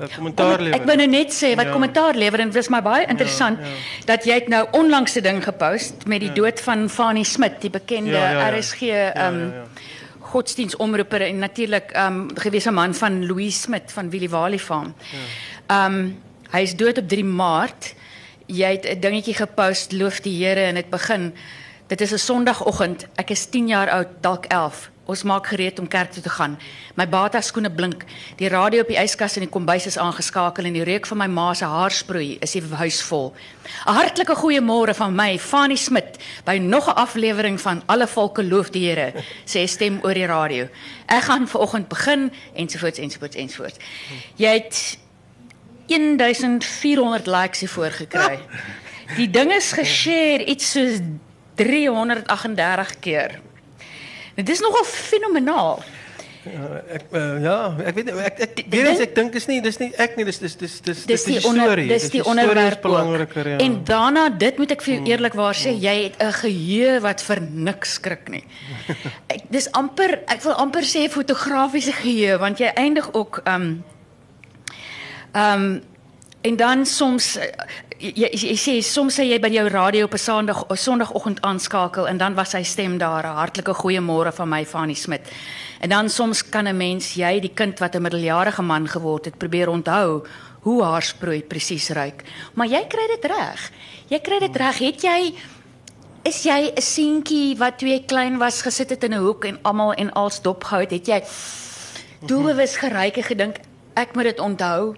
uh, 0.00 0.06
kommentaar 0.16 0.46
Omdat- 0.46 0.60
lewer. 0.60 0.78
Ek 0.80 0.84
wou 0.86 0.96
nou 0.96 1.08
net 1.08 1.32
sê 1.34 1.54
wat 1.56 1.66
Ja. 1.66 1.72
kommentaar 1.72 2.14
lewer 2.14 2.40
en 2.40 2.50
dit 2.50 2.62
is 2.62 2.68
my 2.68 2.82
baie 2.82 3.06
interessant 3.06 3.58
ja. 3.58 3.64
dat 4.04 4.24
jy 4.24 4.34
het 4.34 4.48
nou 4.48 4.66
onlangs 4.72 5.14
'n 5.16 5.22
ding 5.22 5.44
gepost 5.44 6.06
met 6.06 6.20
die 6.20 6.32
dood 6.32 6.60
van 6.60 6.88
Fanny 6.88 7.22
Smit, 7.22 7.60
die 7.60 7.70
bekende 7.70 8.10
Ja, 8.10 8.30
ja, 8.30 8.48
ja. 8.48 8.56
RSG 8.58 8.80
ehm 8.82 8.90
Ja, 8.92 9.30
ja, 9.30 9.54
ja. 9.54 9.64
godsdienstomroeper 10.20 11.20
en 11.22 11.38
natuurlik 11.38 11.90
ehm 11.92 12.06
um, 12.20 12.30
gewese 12.34 12.70
man 12.70 12.94
van 12.94 13.26
Louis 13.26 13.60
Smit 13.62 13.92
van 13.92 14.10
Willie 14.10 14.30
Wally 14.30 14.58
Farm. 14.58 14.94
Ehm 15.66 15.94
um, 15.94 16.18
hy 16.50 16.60
is 16.62 16.76
dood 16.76 16.98
op 16.98 17.08
3 17.08 17.24
Maart. 17.24 17.94
Jy 18.46 18.70
het 18.70 18.87
'n 18.87 19.00
dingetjie 19.00 19.34
gepost, 19.34 19.93
loof 19.93 20.20
die 20.20 20.44
Here 20.44 20.60
en 20.60 20.75
dit 20.75 20.90
begin. 20.90 21.34
Dit 21.87 22.00
is 22.00 22.12
'n 22.12 22.19
Sondagoggend. 22.19 23.06
Ek 23.14 23.31
is 23.31 23.46
10 23.46 23.66
jaar 23.66 23.90
oud, 23.90 24.08
dalk 24.20 24.44
11. 24.44 24.90
Ons 25.06 25.22
maak 25.22 25.46
gereed 25.46 25.78
om 25.78 25.88
kerk 25.88 26.10
toe 26.12 26.22
te 26.22 26.28
gaan. 26.28 26.58
My 26.94 27.08
bata 27.08 27.40
skoene 27.40 27.70
blink. 27.70 28.04
Die 28.37 28.49
radio 28.49 28.80
op 28.80 28.88
die 28.88 28.99
yskas 28.99 29.37
in 29.37 29.42
die 29.42 29.50
kombuis 29.50 29.87
is 29.87 29.99
aangeskakel 29.99 30.64
en 30.64 30.73
die 30.73 30.82
reuk 30.82 31.06
van 31.06 31.18
my 31.18 31.26
ma 31.26 31.54
se 31.54 31.64
haarsproei 31.64 32.38
is 32.40 32.52
die 32.52 32.62
huis 32.62 33.02
vol. 33.02 33.35
'n 33.87 33.92
Hartlike 33.92 34.35
goeiemôre 34.35 34.94
van 34.94 35.14
my, 35.14 35.38
Fanny 35.38 35.76
Smit, 35.76 36.18
by 36.44 36.59
nog 36.59 36.88
'n 36.88 36.99
aflewering 36.99 37.61
van 37.61 37.82
Alle 37.87 38.06
Volke 38.06 38.44
Loof 38.44 38.70
die 38.70 38.88
Here, 38.88 39.12
sê 39.44 39.66
stem 39.66 40.00
oor 40.02 40.14
die 40.14 40.26
radio. 40.26 40.68
Ek 41.06 41.23
gaan 41.23 41.49
vanoggend 41.49 41.88
begin 41.88 42.32
ensovoorts 42.54 42.99
ensovoorts 42.99 43.37
ensovoorts. 43.37 43.78
Jy 44.37 44.52
het 44.52 44.99
1400 45.88 47.26
likes 47.26 47.61
hiervoor 47.61 47.90
gekry. 47.90 48.38
Die 49.16 49.31
ding 49.31 49.52
is 49.52 49.73
geshare 49.73 50.45
iets 50.45 50.71
soos 50.73 51.00
338 51.57 52.99
keer. 53.00 53.38
Dit 54.37 54.49
is 54.49 54.61
nogal 54.61 54.85
fenomenaal. 54.85 55.83
Ek 56.47 57.09
uh, 57.11 57.21
ja, 57.43 57.55
ek 57.90 57.95
weet 57.97 58.11
ek 58.23 58.37
ek 58.45 58.61
weer 58.71 58.87
eens 58.87 59.00
die- 59.00 59.07
ek 59.09 59.14
dink 59.16 59.35
is 59.35 59.49
nie 59.50 59.57
dis 59.64 59.81
nie 59.83 59.88
ek 59.99 60.12
nie 60.16 60.23
dis 60.28 60.38
dis 60.38 60.55
dis 60.55 60.76
dis 60.85 61.00
Dis 61.09 61.25
die 61.26 61.40
storie. 61.43 61.88
dis 61.90 62.07
die 62.12 62.23
onderwerp 62.23 62.85
belangriker 62.85 63.49
ja. 63.50 63.57
En 63.64 63.81
daarna 63.88 64.28
dit 64.31 64.61
moet 64.62 64.71
ek 64.76 64.85
vir 64.87 64.95
jou 64.95 65.09
eerlikwaar 65.11 65.59
sê, 65.59 65.73
jy 65.75 65.97
het 66.05 66.21
'n 66.23 66.33
geheue 66.38 67.00
wat 67.02 67.21
vir 67.26 67.40
niks 67.50 67.97
skrik 67.99 68.28
nie. 68.31 68.45
Ek 69.35 69.43
dis 69.50 69.66
amper 69.73 70.21
ek 70.28 70.43
wil 70.47 70.55
amper 70.55 70.83
sê 70.87 71.09
fotografiese 71.11 71.93
geheue 71.99 72.38
want 72.38 72.59
jy 72.62 72.71
eindig 72.76 73.11
ook 73.12 73.43
um 73.45 73.83
um 75.37 75.83
en 76.47 76.57
dan 76.57 76.87
soms 76.87 77.37
eh, 77.37 77.50
jy, 77.99 78.12
jy, 78.14 78.28
jy 78.52 78.57
sê 78.61 78.75
soms 78.85 79.16
sê 79.19 79.25
jy 79.26 79.38
by 79.43 79.50
jou 79.50 79.66
radio 79.73 80.05
op 80.07 80.14
'n 80.14 80.19
Sondag 80.19 80.64
Sondagoggend 80.75 81.40
aanskakel 81.40 82.09
en 82.09 82.19
dan 82.19 82.35
was 82.35 82.50
sy 82.50 82.62
stem 82.62 82.99
daar 82.99 83.26
'n 83.26 83.37
hartlike 83.37 83.75
goeiemôre 83.75 84.33
van 84.33 84.49
my 84.49 84.64
Fanny 84.64 84.95
Smit. 84.95 85.23
En 85.81 85.88
dan 85.88 86.09
soms 86.09 86.49
kan 86.49 86.69
'n 86.69 86.76
mens 86.76 87.14
jy 87.14 87.40
die 87.40 87.55
kind 87.55 87.78
wat 87.78 87.95
'n 87.95 88.02
middeljarige 88.02 88.62
man 88.62 88.88
geword 88.88 89.25
het 89.25 89.38
probeer 89.38 89.69
onthou 89.69 90.23
hoe 90.61 90.83
haarsproei 90.83 91.43
presies 91.43 91.88
ruik. 91.88 92.23
Maar 92.55 92.66
jy 92.66 92.87
kry 92.88 93.07
dit 93.07 93.25
reg. 93.31 93.71
Jy 94.09 94.21
kry 94.21 94.38
dit 94.38 94.57
reg. 94.57 94.78
Het 94.78 95.02
jy 95.02 95.35
is 96.23 96.43
jy 96.43 96.73
'n 96.75 96.83
seentjie 96.83 97.57
wat 97.57 97.78
toe 97.78 97.88
jy 97.88 98.00
klein 98.07 98.38
was 98.38 98.62
gesit 98.62 98.90
het 98.90 99.05
in 99.05 99.14
'n 99.14 99.23
hoek 99.23 99.45
en 99.45 99.59
almal 99.62 99.93
en 99.93 100.12
als 100.12 100.43
dopgehou 100.43 100.81
het, 100.81 100.90
het 100.90 101.07
jy 101.07 101.23
doelbewus 102.26 102.76
geryk 102.76 103.16
en 103.16 103.23
gedink 103.23 103.57
ek 103.95 104.14
moet 104.14 104.25
dit 104.25 104.40
onthou 104.40 104.97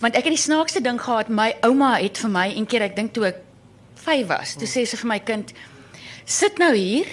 want 0.00 0.16
ek 0.16 0.24
het 0.24 0.34
die 0.34 0.46
snaakste 0.46 0.80
ding 0.80 1.00
gehad 1.00 1.28
my 1.28 1.54
ouma 1.62 1.96
het 1.98 2.18
vir 2.18 2.30
my 2.30 2.48
een 2.54 2.66
keer 2.66 2.82
ek 2.82 2.96
dink 2.96 3.12
toe 3.12 3.26
ek 3.26 3.42
5 4.04 4.26
was 4.26 4.54
toe 4.54 4.68
sê 4.68 4.84
sy 4.86 4.96
vir 4.96 5.08
my 5.08 5.18
kind 5.18 5.52
sit 6.24 6.58
nou 6.58 6.72
hier 6.74 7.06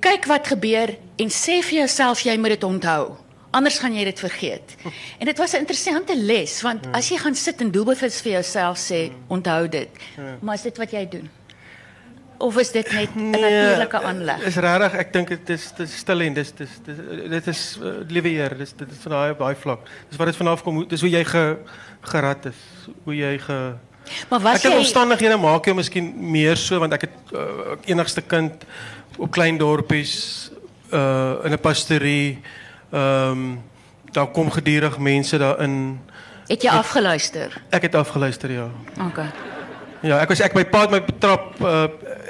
kyk 0.00 0.26
wat 0.30 0.48
gebeur 0.48 0.94
en 1.20 1.28
sê 1.32 1.60
vir 1.60 1.82
jouself 1.82 2.22
jy 2.24 2.36
moet 2.40 2.56
dit 2.56 2.64
onthou. 2.64 3.16
Anders 3.52 3.80
gaan 3.82 3.94
jy 3.96 4.04
dit 4.06 4.20
vergeet. 4.22 4.76
En 5.20 5.26
dit 5.26 5.38
was 5.38 5.52
'n 5.52 5.64
interessante 5.66 6.16
les 6.16 6.62
want 6.62 6.86
as 6.92 7.08
jy 7.10 7.18
gaan 7.18 7.34
sit 7.34 7.60
en 7.60 7.70
doelbewus 7.70 8.20
vir 8.20 8.32
jouself 8.32 8.78
sê 8.78 9.12
onthou 9.28 9.68
dit. 9.68 9.88
Maar 10.40 10.54
is 10.54 10.62
dit 10.62 10.76
wat 10.76 10.90
jy 10.90 11.08
doen? 11.08 11.30
Of 12.40 12.56
is 12.58 12.70
dit 12.72 12.88
net 12.92 13.14
'n 13.14 13.30
natuurlike 13.30 13.98
aanleg? 14.02 14.38
Is 14.48 14.56
regtig, 14.56 14.94
ek 14.98 15.12
dink 15.12 15.28
dit 15.28 15.50
is 15.50 15.72
dit 15.76 15.86
is 15.88 15.96
stil 15.96 16.20
en 16.24 16.34
dis 16.34 16.52
dis 16.56 16.70
dis 16.86 16.96
dit 17.30 17.46
is 17.46 17.60
uh, 17.82 17.86
liewe 18.08 18.28
Heer, 18.28 18.56
dis 18.58 18.72
dit 18.76 18.88
is 18.90 18.98
van 19.04 19.12
daai 19.12 19.34
daai 19.38 19.54
vlak. 19.60 19.80
Dis 20.08 20.16
wat 20.18 20.26
dit 20.26 20.36
vanaf 20.36 20.62
kom, 20.62 20.74
hoe- 20.80 20.86
dis 20.88 21.00
hoe 21.00 21.10
jy 21.10 21.24
ge, 21.24 21.56
gerad 22.00 22.46
is, 22.46 22.60
hoe 23.04 23.14
jy 23.16 23.38
ge 23.38 23.60
Maar 24.28 24.40
was 24.40 24.64
Ek 24.64 24.72
jy 24.72 24.78
omstandighede 24.78 25.36
maak 25.36 25.64
jou 25.68 25.74
miskien 25.76 26.14
meer 26.30 26.56
so 26.56 26.78
want 26.80 26.92
ek 26.92 27.00
het 27.00 27.16
uh, 27.32 27.72
ek 27.76 27.84
enigste 27.92 28.22
kind 28.22 28.64
op 29.18 29.30
klein 29.30 29.58
dorpies 29.58 30.50
uh 30.92 31.44
in 31.44 31.52
'n 31.52 31.58
pastorie. 31.60 32.38
Ehm 32.92 33.30
um, 33.30 33.62
daar 34.12 34.26
kom 34.32 34.50
gedurig 34.50 34.98
mense 34.98 35.38
daarin. 35.38 36.00
het 36.48 36.62
jy 36.62 36.70
afgeluister? 36.70 37.52
Ek 37.70 37.82
het 37.82 37.94
afgeluister 37.94 38.50
ja. 38.50 38.68
Okay. 39.06 39.28
Ja, 40.02 40.18
ek 40.20 40.28
was 40.28 40.40
ek 40.40 40.54
my 40.56 40.64
pa 40.64 40.80
het 40.86 40.90
my 40.90 41.00
betrap 41.04 41.60
uh 41.60 41.86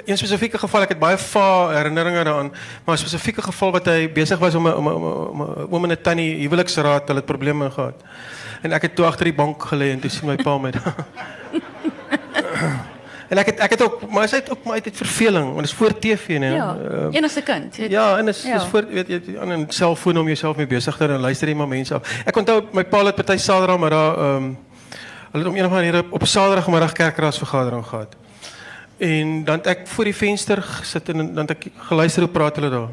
een 0.06 0.16
spesifieke 0.18 0.58
geval, 0.58 0.82
ek 0.82 0.88
het 0.88 0.98
baie 0.98 1.16
va 1.16 1.70
herinneringe 1.76 2.24
daaraan, 2.24 2.50
maar 2.84 2.94
'n 2.96 2.98
spesifieke 2.98 3.42
geval 3.42 3.72
wat 3.72 3.86
hy 3.86 4.08
besig 4.12 4.38
was 4.38 4.54
om 4.54 4.66
'n 4.66 4.74
om 4.74 4.88
'n 4.88 4.92
om 5.30 5.40
oom 5.70 5.84
en 5.84 5.90
'n 5.92 6.02
tannie 6.02 6.40
huweliksraad, 6.42 7.06
hulle 7.06 7.20
het 7.20 7.26
probleme 7.26 7.70
gehad. 7.70 7.94
En 8.62 8.72
ek 8.72 8.82
het 8.82 8.94
toe 8.94 9.06
agter 9.06 9.24
die 9.24 9.34
bank 9.34 9.62
gelê 9.62 9.90
en 9.92 10.00
toe 10.00 10.10
sien 10.10 10.26
my 10.28 10.36
pa 10.36 10.58
my 10.58 10.70
daar. 10.70 10.94
En 13.30 13.38
ek 13.38 13.46
het 13.46 13.58
ek 13.62 13.70
het 13.70 13.82
ook 13.82 14.10
maar 14.10 14.26
hy 14.28 14.36
het 14.36 14.50
ook 14.50 14.64
maar 14.64 14.74
het 14.82 14.90
verveling 14.96 15.44
want 15.54 15.56
dit 15.62 15.64
is 15.70 15.74
voor 15.74 15.98
TV 15.98 16.38
nee. 16.38 16.52
Ja, 16.54 16.76
Uh, 16.90 17.06
enigste 17.10 17.42
kind. 17.42 17.76
Het- 17.76 17.90
ja, 17.90 18.18
en 18.18 18.28
is 18.28 18.42
Ja. 18.42 18.56
is 18.56 18.64
voor 18.64 18.84
weet 18.90 19.08
jy 19.08 19.38
aan 19.40 19.52
'n 19.52 19.66
selfoon 19.68 20.18
om 20.18 20.26
jouself 20.26 20.56
mee 20.56 20.66
besig 20.66 20.96
te 20.96 21.02
hou 21.04 21.14
en 21.14 21.20
luister 21.20 21.48
jy 21.48 21.54
maar 21.54 21.68
mense 21.68 21.94
af. 21.94 22.22
Ek 22.24 22.36
onthou 22.36 22.62
my 22.72 22.84
pa 22.84 23.04
het 23.04 23.14
party 23.14 23.36
Saterdagmiddag 23.36 24.16
ehm 24.16 24.36
um, 24.36 24.58
hulle 25.32 25.44
het 25.44 25.52
om 25.52 25.56
een 25.58 25.66
of 25.66 25.72
ander 25.72 26.04
op 26.10 26.22
'n 26.22 26.26
Saterdagmiddag 26.26 26.92
kerkraadsvergadering 26.92 27.86
gehad. 27.86 28.16
En 28.98 29.44
dan 29.44 29.56
het 29.56 29.66
ek 29.66 29.86
voor 29.88 30.04
die 30.04 30.14
venster 30.16 30.62
gesit 30.62 31.08
en 31.08 31.34
dan 31.34 31.46
het 31.46 31.50
ek 31.50 31.66
geluister 31.76 32.22
hoe 32.22 32.30
praat 32.30 32.56
hulle 32.56 32.70
daar. 32.70 32.88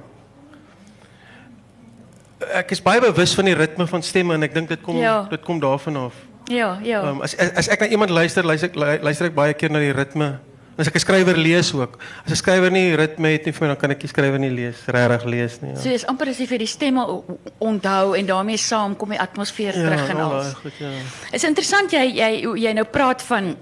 Ek 2.53 2.71
is 2.71 2.81
baie 2.81 3.01
bewus 3.01 3.33
van 3.33 3.45
die 3.45 3.53
ritme 3.57 3.87
van 3.87 4.03
stemme 4.03 4.33
en 4.37 4.43
ek 4.43 4.53
dink 4.53 4.69
dit 4.69 4.81
kom 4.81 4.97
Ja. 4.97 5.25
dit 5.29 5.41
kom 5.41 5.59
daarvan 5.59 5.95
af. 5.95 6.13
Ja, 6.45 6.77
ja. 6.83 7.01
Um, 7.03 7.21
as 7.21 7.35
as 7.37 7.51
as 7.55 7.67
ek 7.67 7.79
na 7.79 7.87
iemand 7.87 8.09
luister, 8.09 8.45
luister 8.45 8.69
ek 8.69 8.75
lu- 8.75 8.99
luister 9.03 9.25
ek 9.27 9.33
baie 9.35 9.53
keer 9.53 9.69
na 9.71 9.79
die 9.79 9.91
ritme. 9.91 10.39
As 10.77 10.87
ek 10.87 10.95
'n 10.95 10.99
skrywer 10.99 11.37
lees 11.37 11.73
ook. 11.73 11.97
As 12.25 12.31
'n 12.31 12.35
skrywer 12.35 12.71
nie 12.71 12.95
ritme 12.95 13.27
het 13.31 13.45
nie 13.45 13.51
vir 13.53 13.61
my, 13.61 13.67
dan 13.73 13.77
kan 13.77 13.91
ek 13.91 13.99
die 13.99 14.07
skrywer 14.07 14.39
nie 14.39 14.49
lees, 14.49 14.75
regtig 14.87 15.25
lees 15.25 15.61
nie. 15.61 15.75
So 15.75 15.89
Ja. 15.89 15.95
is 15.95 16.05
amper 16.05 16.27
as 16.29 16.37
jy 16.37 16.57
die 16.57 16.67
stemme 16.67 17.23
onthou 17.59 18.13
en 18.17 18.25
daarmee 18.25 18.57
saam 18.57 18.95
kom 18.95 19.09
die 19.09 19.19
atmosfeer 19.19 19.73
terug 19.73 20.09
en 20.09 20.17
al 20.17 20.29
daai 20.29 20.53
goed, 20.53 20.73
ja. 20.79 20.89
Is 21.33 21.43
interessant 21.43 21.91
jy 21.91 22.13
jy 22.15 22.43
jy 22.57 22.73
nou 22.73 22.85
praat 22.85 23.21
van 23.21 23.55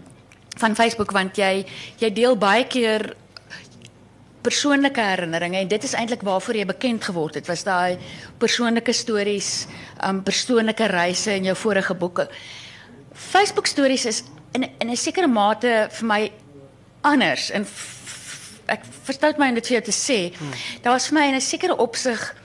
van 0.58 0.76
Facebook 0.76 1.12
want 1.12 1.36
jy 1.38 1.66
jy 2.00 2.10
deel 2.14 2.36
baie 2.36 2.66
keer 2.66 3.16
persoonlike 4.46 5.02
herinneringe 5.02 5.58
en 5.58 5.68
dit 5.68 5.84
is 5.84 5.94
eintlik 5.98 6.22
waarvoor 6.22 6.56
jy 6.56 6.66
bekend 6.66 7.04
geword 7.04 7.36
het. 7.36 7.48
Was 7.48 7.64
daai 7.64 7.98
persoonlike 8.38 8.94
stories, 8.94 9.68
um 10.04 10.22
persoonlike 10.24 10.88
reise 10.92 11.32
in 11.36 11.44
jou 11.50 11.56
vorige 11.56 11.96
boeke. 11.96 12.28
Facebook 13.14 13.66
stories 13.68 14.06
is 14.06 14.24
in 14.54 14.64
in 14.80 14.90
'n 14.90 14.96
sekere 14.98 15.28
mate 15.28 15.88
vir 15.92 16.08
my 16.08 16.32
anders 17.06 17.50
en 17.54 17.68
ek 18.74 18.86
verstout 19.06 19.38
my 19.38 19.52
om 19.54 19.58
dit 19.60 19.68
vir 19.70 19.78
jou 19.78 19.86
te 19.86 19.96
sê. 19.96 20.20
Hmm. 20.34 20.54
Daar 20.82 20.98
was 20.98 21.08
vir 21.10 21.20
my 21.20 21.26
in 21.30 21.36
'n 21.38 21.42
sekere 21.42 21.78
opsig 21.78 22.36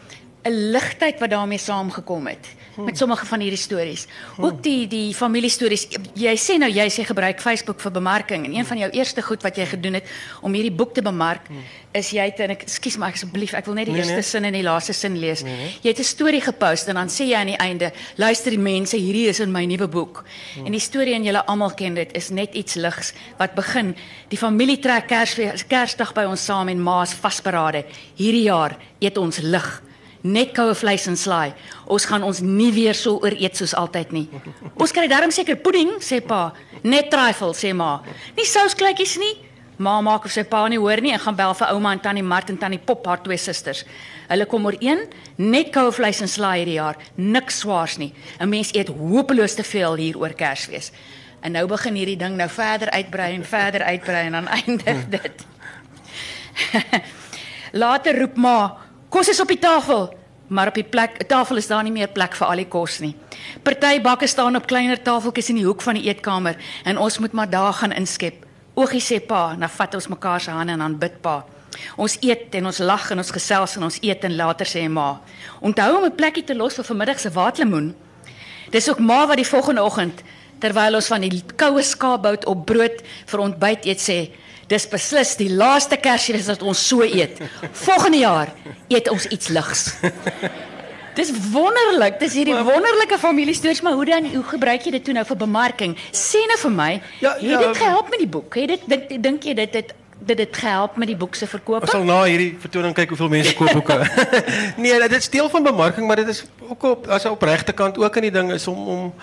'n 0.45 0.73
ligtheid 0.73 1.21
wat 1.21 1.31
daarmee 1.31 1.59
saamgekom 1.59 2.27
het 2.27 2.47
met 2.85 2.99
sommige 2.99 3.27
van 3.27 3.41
hierdie 3.41 3.59
stories. 3.59 4.07
Ook 4.39 4.63
die 4.63 4.87
die 4.89 5.15
familiestories. 5.15 5.87
Jy 6.15 6.35
sê 6.37 6.59
nou 6.59 6.71
jy 6.71 6.87
sê 6.91 7.05
gebruik 7.05 7.41
Facebook 7.41 7.81
vir 7.81 7.93
bemarking 7.93 8.45
en 8.47 8.55
een 8.55 8.67
van 8.67 8.79
jou 8.79 8.91
eerste 8.91 9.23
goed 9.23 9.43
wat 9.43 9.57
jy 9.57 9.67
gedoen 9.67 9.95
het 9.95 10.05
om 10.43 10.53
hierdie 10.53 10.73
boek 10.73 10.95
te 10.95 11.03
bemark 11.03 11.41
is 11.93 12.11
jy 12.11 12.25
het 12.25 12.39
en 12.41 12.51
ek 12.51 12.63
ekskuus 12.63 12.97
maar 12.99 13.13
asseblief 13.13 13.53
ek 13.55 13.67
wil 13.67 13.75
net 13.75 13.87
die 13.87 13.93
Nee, 13.93 14.03
eerste 14.03 14.15
nee. 14.15 14.23
sin 14.23 14.45
en 14.45 14.53
die 14.53 14.63
laaste 14.63 14.93
sin 14.93 15.19
lees. 15.19 15.43
Jy 15.83 15.89
het 15.91 15.99
'n 15.99 16.05
storie 16.05 16.41
gepost 16.41 16.89
en 16.89 16.95
dan 16.95 17.09
sê 17.09 17.25
jy 17.27 17.35
aan 17.35 17.47
die 17.47 17.57
einde, 17.59 17.93
luister 18.17 18.51
die 18.51 18.59
mense, 18.59 18.97
hierdie 18.97 19.29
is 19.29 19.41
in 19.41 19.53
my 19.53 19.65
nuwe 19.65 19.89
boek. 19.89 20.25
En 20.65 20.73
die 20.73 20.81
storie 20.81 21.15
en 21.15 21.25
julle 21.25 21.47
almal 21.47 21.75
ken 21.75 21.95
dit 21.95 22.13
is 22.17 22.31
net 22.31 22.55
iets 22.55 22.75
ligs 22.75 23.13
wat 23.39 23.55
begin. 23.55 23.97
Die 24.29 24.39
familie 24.39 24.79
trek 24.79 25.07
Kersfees 25.09 25.67
Kersdag 25.67 26.13
by 26.15 26.25
ons 26.25 26.45
saam 26.45 26.69
en 26.69 26.81
ma's 26.81 27.13
vasberade. 27.15 27.85
Hierdie 28.17 28.43
jaar 28.45 28.77
eet 29.01 29.19
ons 29.19 29.39
lig. 29.39 29.83
Net 30.23 30.53
koue 30.53 30.75
vleis 30.77 31.07
en 31.09 31.17
slaai. 31.17 31.55
Ons 31.89 32.05
gaan 32.05 32.23
ons 32.23 32.41
nie 32.45 32.73
weer 32.77 32.95
so 32.95 33.21
ooreet 33.23 33.57
soos 33.57 33.73
altyd 33.75 34.13
nie. 34.13 34.27
Ons 34.77 34.93
kry 34.93 35.07
darm 35.09 35.33
seker 35.33 35.57
pudding, 35.57 35.97
sê 36.05 36.21
pa. 36.21 36.51
Net 36.83 37.09
trifle, 37.13 37.55
sê 37.57 37.73
ma. 37.77 38.03
Nie 38.37 38.49
souskleutjies 38.49 39.17
nie. 39.23 39.37
Ma 39.81 39.95
maak 40.05 40.27
of 40.29 40.33
sy 40.35 40.43
pa 40.45 40.67
nie 40.69 40.77
hoor 40.77 41.01
nie 41.01 41.15
en 41.17 41.23
gaan 41.23 41.37
bel 41.39 41.55
vir 41.57 41.71
ouma 41.73 41.95
en 41.97 42.03
tannie 42.05 42.23
Mart 42.23 42.51
en 42.53 42.59
tannie 42.61 42.79
Pop, 42.85 43.07
haar 43.09 43.23
twee 43.25 43.41
susters. 43.41 43.87
Hulle 44.29 44.45
kom 44.45 44.67
ooreen, 44.69 45.07
net 45.41 45.71
koue 45.73 45.93
vleis 45.97 46.21
en 46.21 46.29
slaai 46.29 46.59
hierdie 46.59 46.77
jaar, 46.77 47.01
niks 47.17 47.63
swaars 47.63 47.97
nie. 47.97 48.13
'n 48.41 48.49
Mens 48.49 48.75
eet 48.77 48.93
hopeloos 48.93 49.55
te 49.57 49.65
veel 49.65 49.95
hier 49.95 50.19
oor 50.19 50.37
Kersfees. 50.37 50.93
En 51.41 51.53
nou 51.53 51.67
begin 51.67 51.95
hierdie 51.95 52.19
ding 52.21 52.37
nou 52.37 52.49
verder 52.49 52.91
uitbrei 52.91 53.35
en 53.35 53.45
verder 53.45 53.83
uitbrei 53.83 54.27
en 54.27 54.33
dan 54.33 54.49
eindig 54.59 55.09
dit. 55.09 55.47
Later 57.83 58.19
roep 58.19 58.37
ma, 58.37 58.77
kos 59.11 59.29
is 59.29 59.41
op 59.41 59.49
die 59.49 59.59
tafel. 59.59 60.09
Maar 60.51 60.73
op 60.73 60.75
die 60.75 60.85
plek, 60.85 61.21
tafel 61.31 61.57
is 61.57 61.69
daar 61.71 61.85
nie 61.87 61.93
meer 61.95 62.09
plek 62.11 62.35
vir 62.35 62.49
al 62.49 62.59
die 62.59 62.67
kos 62.67 62.99
nie. 62.99 63.13
Party 63.63 64.01
bakke 64.03 64.27
staan 64.27 64.59
op 64.59 64.67
kleiner 64.67 64.99
tafeltjies 64.99 65.53
in 65.53 65.61
die 65.61 65.67
hoek 65.67 65.83
van 65.87 65.95
die 65.95 66.09
eetkamer 66.09 66.59
en 66.85 66.99
ons 66.99 67.19
moet 67.23 67.37
maar 67.39 67.51
daar 67.51 67.73
gaan 67.73 67.95
inskep. 67.95 68.47
Oogie 68.75 69.03
sê 69.03 69.21
pa, 69.23 69.55
dan 69.55 69.71
vat 69.71 69.95
ons 69.95 70.09
mekaar 70.11 70.43
se 70.43 70.51
hande 70.51 70.75
en 70.75 70.83
dan 70.83 70.99
bid 70.99 71.21
pa. 71.23 71.45
Ons 71.97 72.17
eet 72.27 72.55
en 72.59 72.67
ons 72.67 72.83
lag 72.83 73.07
en 73.15 73.23
ons 73.23 73.33
gesels 73.37 73.77
en 73.79 73.87
ons 73.87 73.99
eet 74.03 74.27
en 74.27 74.37
later 74.37 74.67
sê 74.67 74.83
ma, 74.89 75.21
onthou 75.61 75.97
om 75.97 76.05
'n 76.05 76.17
plekkie 76.17 76.45
te 76.45 76.55
los 76.55 76.75
vir 76.75 76.85
vanmiddag 76.85 77.21
se 77.21 77.31
waatlemoen. 77.31 77.95
Dis 78.71 78.89
ook 78.91 78.99
ma 78.99 79.27
wat 79.27 79.37
die 79.37 79.47
volgende 79.47 79.83
oggend 79.83 80.23
terwyl 80.59 80.95
ons 80.95 81.07
van 81.07 81.21
die 81.21 81.43
koue 81.57 81.83
skaapbout 81.83 82.45
op 82.47 82.67
brood 82.67 83.03
vir 83.27 83.41
ontbyt 83.41 83.87
eet 83.87 84.01
sê, 84.01 84.31
dis 84.71 84.87
beslis 84.91 85.35
die 85.41 85.51
laaste 85.51 85.99
Kersfees 86.01 86.47
wat 86.51 86.63
ons 86.63 86.81
so 86.89 87.03
eet. 87.03 87.41
Volgende 87.85 88.23
jaar 88.23 88.53
eet 88.89 89.11
ons 89.11 89.27
iets 89.35 89.49
ligs. 89.49 89.89
Dis 91.19 91.33
wonderlik. 91.51 92.21
Dis 92.21 92.37
hierdie 92.39 92.55
wonderlike 92.55 93.19
familiestories, 93.19 93.83
maar 93.83 93.97
hoe 93.99 94.07
dan 94.07 94.29
hoe 94.31 94.45
gebruik 94.53 94.87
jy 94.87 94.93
dit 94.99 95.05
toe 95.05 95.15
nou 95.17 95.25
vir 95.27 95.41
bemarking? 95.43 95.97
Sê 96.15 96.45
nou 96.47 96.59
vir 96.63 96.77
my, 96.77 96.91
Ja, 97.19 97.35
het 97.35 97.43
ja. 97.43 97.59
dit 97.67 97.83
gehelp 97.83 98.13
met 98.15 98.23
die 98.23 98.31
boek? 98.31 98.55
Het 98.55 98.77
dit 98.77 98.87
dink 98.87 99.11
dink 99.23 99.51
jy 99.51 99.57
dit 99.59 99.75
het 99.81 99.97
dit 100.21 100.37
dit 100.37 100.57
gehelp 100.57 100.97
met 101.01 101.09
die 101.09 101.17
boek 101.17 101.35
se 101.35 101.47
verkope? 101.49 101.89
Ons 101.89 101.95
sal 101.97 102.05
na 102.05 102.23
hierdie 102.29 102.53
vertoning 102.61 102.95
kyk 102.95 103.09
hoeveel 103.09 103.31
mense 103.33 103.55
koop 103.57 103.73
boeke. 103.73 103.97
nee, 104.85 104.99
dit 105.09 105.17
is 105.19 105.31
deel 105.33 105.49
van 105.51 105.65
bemarking, 105.65 106.07
maar 106.07 106.21
dit 106.21 106.29
is 106.29 106.45
ook 106.69 106.83
op 106.95 107.09
as 107.09 107.25
'n 107.25 107.35
opregte 107.35 107.73
kant 107.73 107.99
ook 107.99 108.17
in 108.17 108.29
die 108.29 108.35
ding 108.39 108.53
is 108.53 108.67
om 108.69 108.89
om 108.89 109.15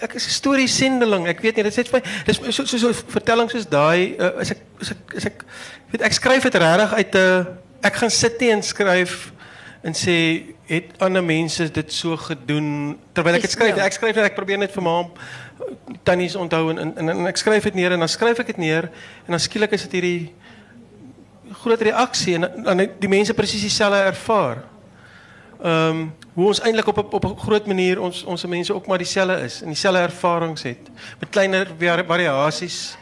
ek 0.00 0.14
is 0.14 0.26
'n 0.26 0.30
storie 0.30 0.68
sendeling. 0.68 1.26
Ek 1.28 1.40
weet 1.40 1.56
nie, 1.56 1.62
dit 1.64 1.74
sê 1.74 1.84
vir 1.84 2.00
my 2.00 2.02
dis 2.26 2.40
so 2.54 2.64
so 2.64 2.78
so 2.78 2.92
vertelling 2.92 3.50
soos 3.50 3.66
daai 3.66 4.14
uh, 4.18 4.40
is 4.40 4.50
ek 4.50 4.60
is 4.80 4.90
ek 4.90 5.14
is 5.14 5.26
ek 5.26 5.44
weet 5.92 6.02
ek 6.02 6.12
skryf 6.12 6.42
dit 6.42 6.54
regtig 6.54 6.92
uit 6.92 7.14
'n 7.14 7.46
ek 7.82 7.94
gaan 7.94 8.10
sit 8.10 8.40
nie 8.40 8.50
en 8.50 8.62
skryf 8.62 9.32
en 9.82 9.94
sê 9.94 10.42
het 10.66 10.90
ander 11.00 11.22
mense 11.24 11.70
dit 11.72 11.92
so 11.92 12.16
gedoen 12.16 12.98
terwyl 13.14 13.34
ek 13.34 13.42
dit 13.42 13.50
skryf. 13.50 13.76
Ek 13.78 13.92
skryf 13.92 14.16
net 14.16 14.24
ek 14.24 14.34
probeer 14.34 14.58
net 14.58 14.72
vir 14.72 14.82
ma 14.82 15.04
tannies 16.04 16.36
onthou 16.36 16.70
en, 16.70 16.78
en 16.98 17.08
en 17.08 17.26
ek 17.26 17.36
skryf 17.36 17.64
dit 17.64 17.74
neer 17.74 17.92
en 17.92 17.98
dan 17.98 18.08
skryf 18.08 18.38
ek 18.38 18.46
dit 18.46 18.58
neer 18.58 18.84
en 19.26 19.30
dan 19.36 19.40
skielik 19.40 19.72
is 19.72 19.82
dit 19.82 19.92
hierdie 19.92 20.32
groot 21.62 21.80
reaksie 21.80 22.34
en 22.34 22.40
dan- 22.64 22.90
die 23.00 23.08
mense 23.08 23.34
presies 23.34 23.62
dieselfde 23.62 23.96
ervaar. 24.12 24.64
Um, 25.64 26.14
hoe 26.34 26.46
ons 26.46 26.60
eintlik 26.60 26.86
op 26.86 27.12
op 27.14 27.24
'n 27.24 27.38
groot 27.38 27.66
manier 27.66 28.00
ons 28.00 28.24
ons 28.24 28.44
mense 28.46 28.74
ook 28.74 28.86
maar 28.86 28.98
dieselfde 28.98 29.44
is 29.44 29.60
en 29.62 29.66
dieselfde 29.66 30.00
ervarings 30.00 30.62
het 30.62 30.78
met 31.20 31.28
kleiner 31.30 31.66
vari- 31.78 32.04
variasies. 32.06 32.96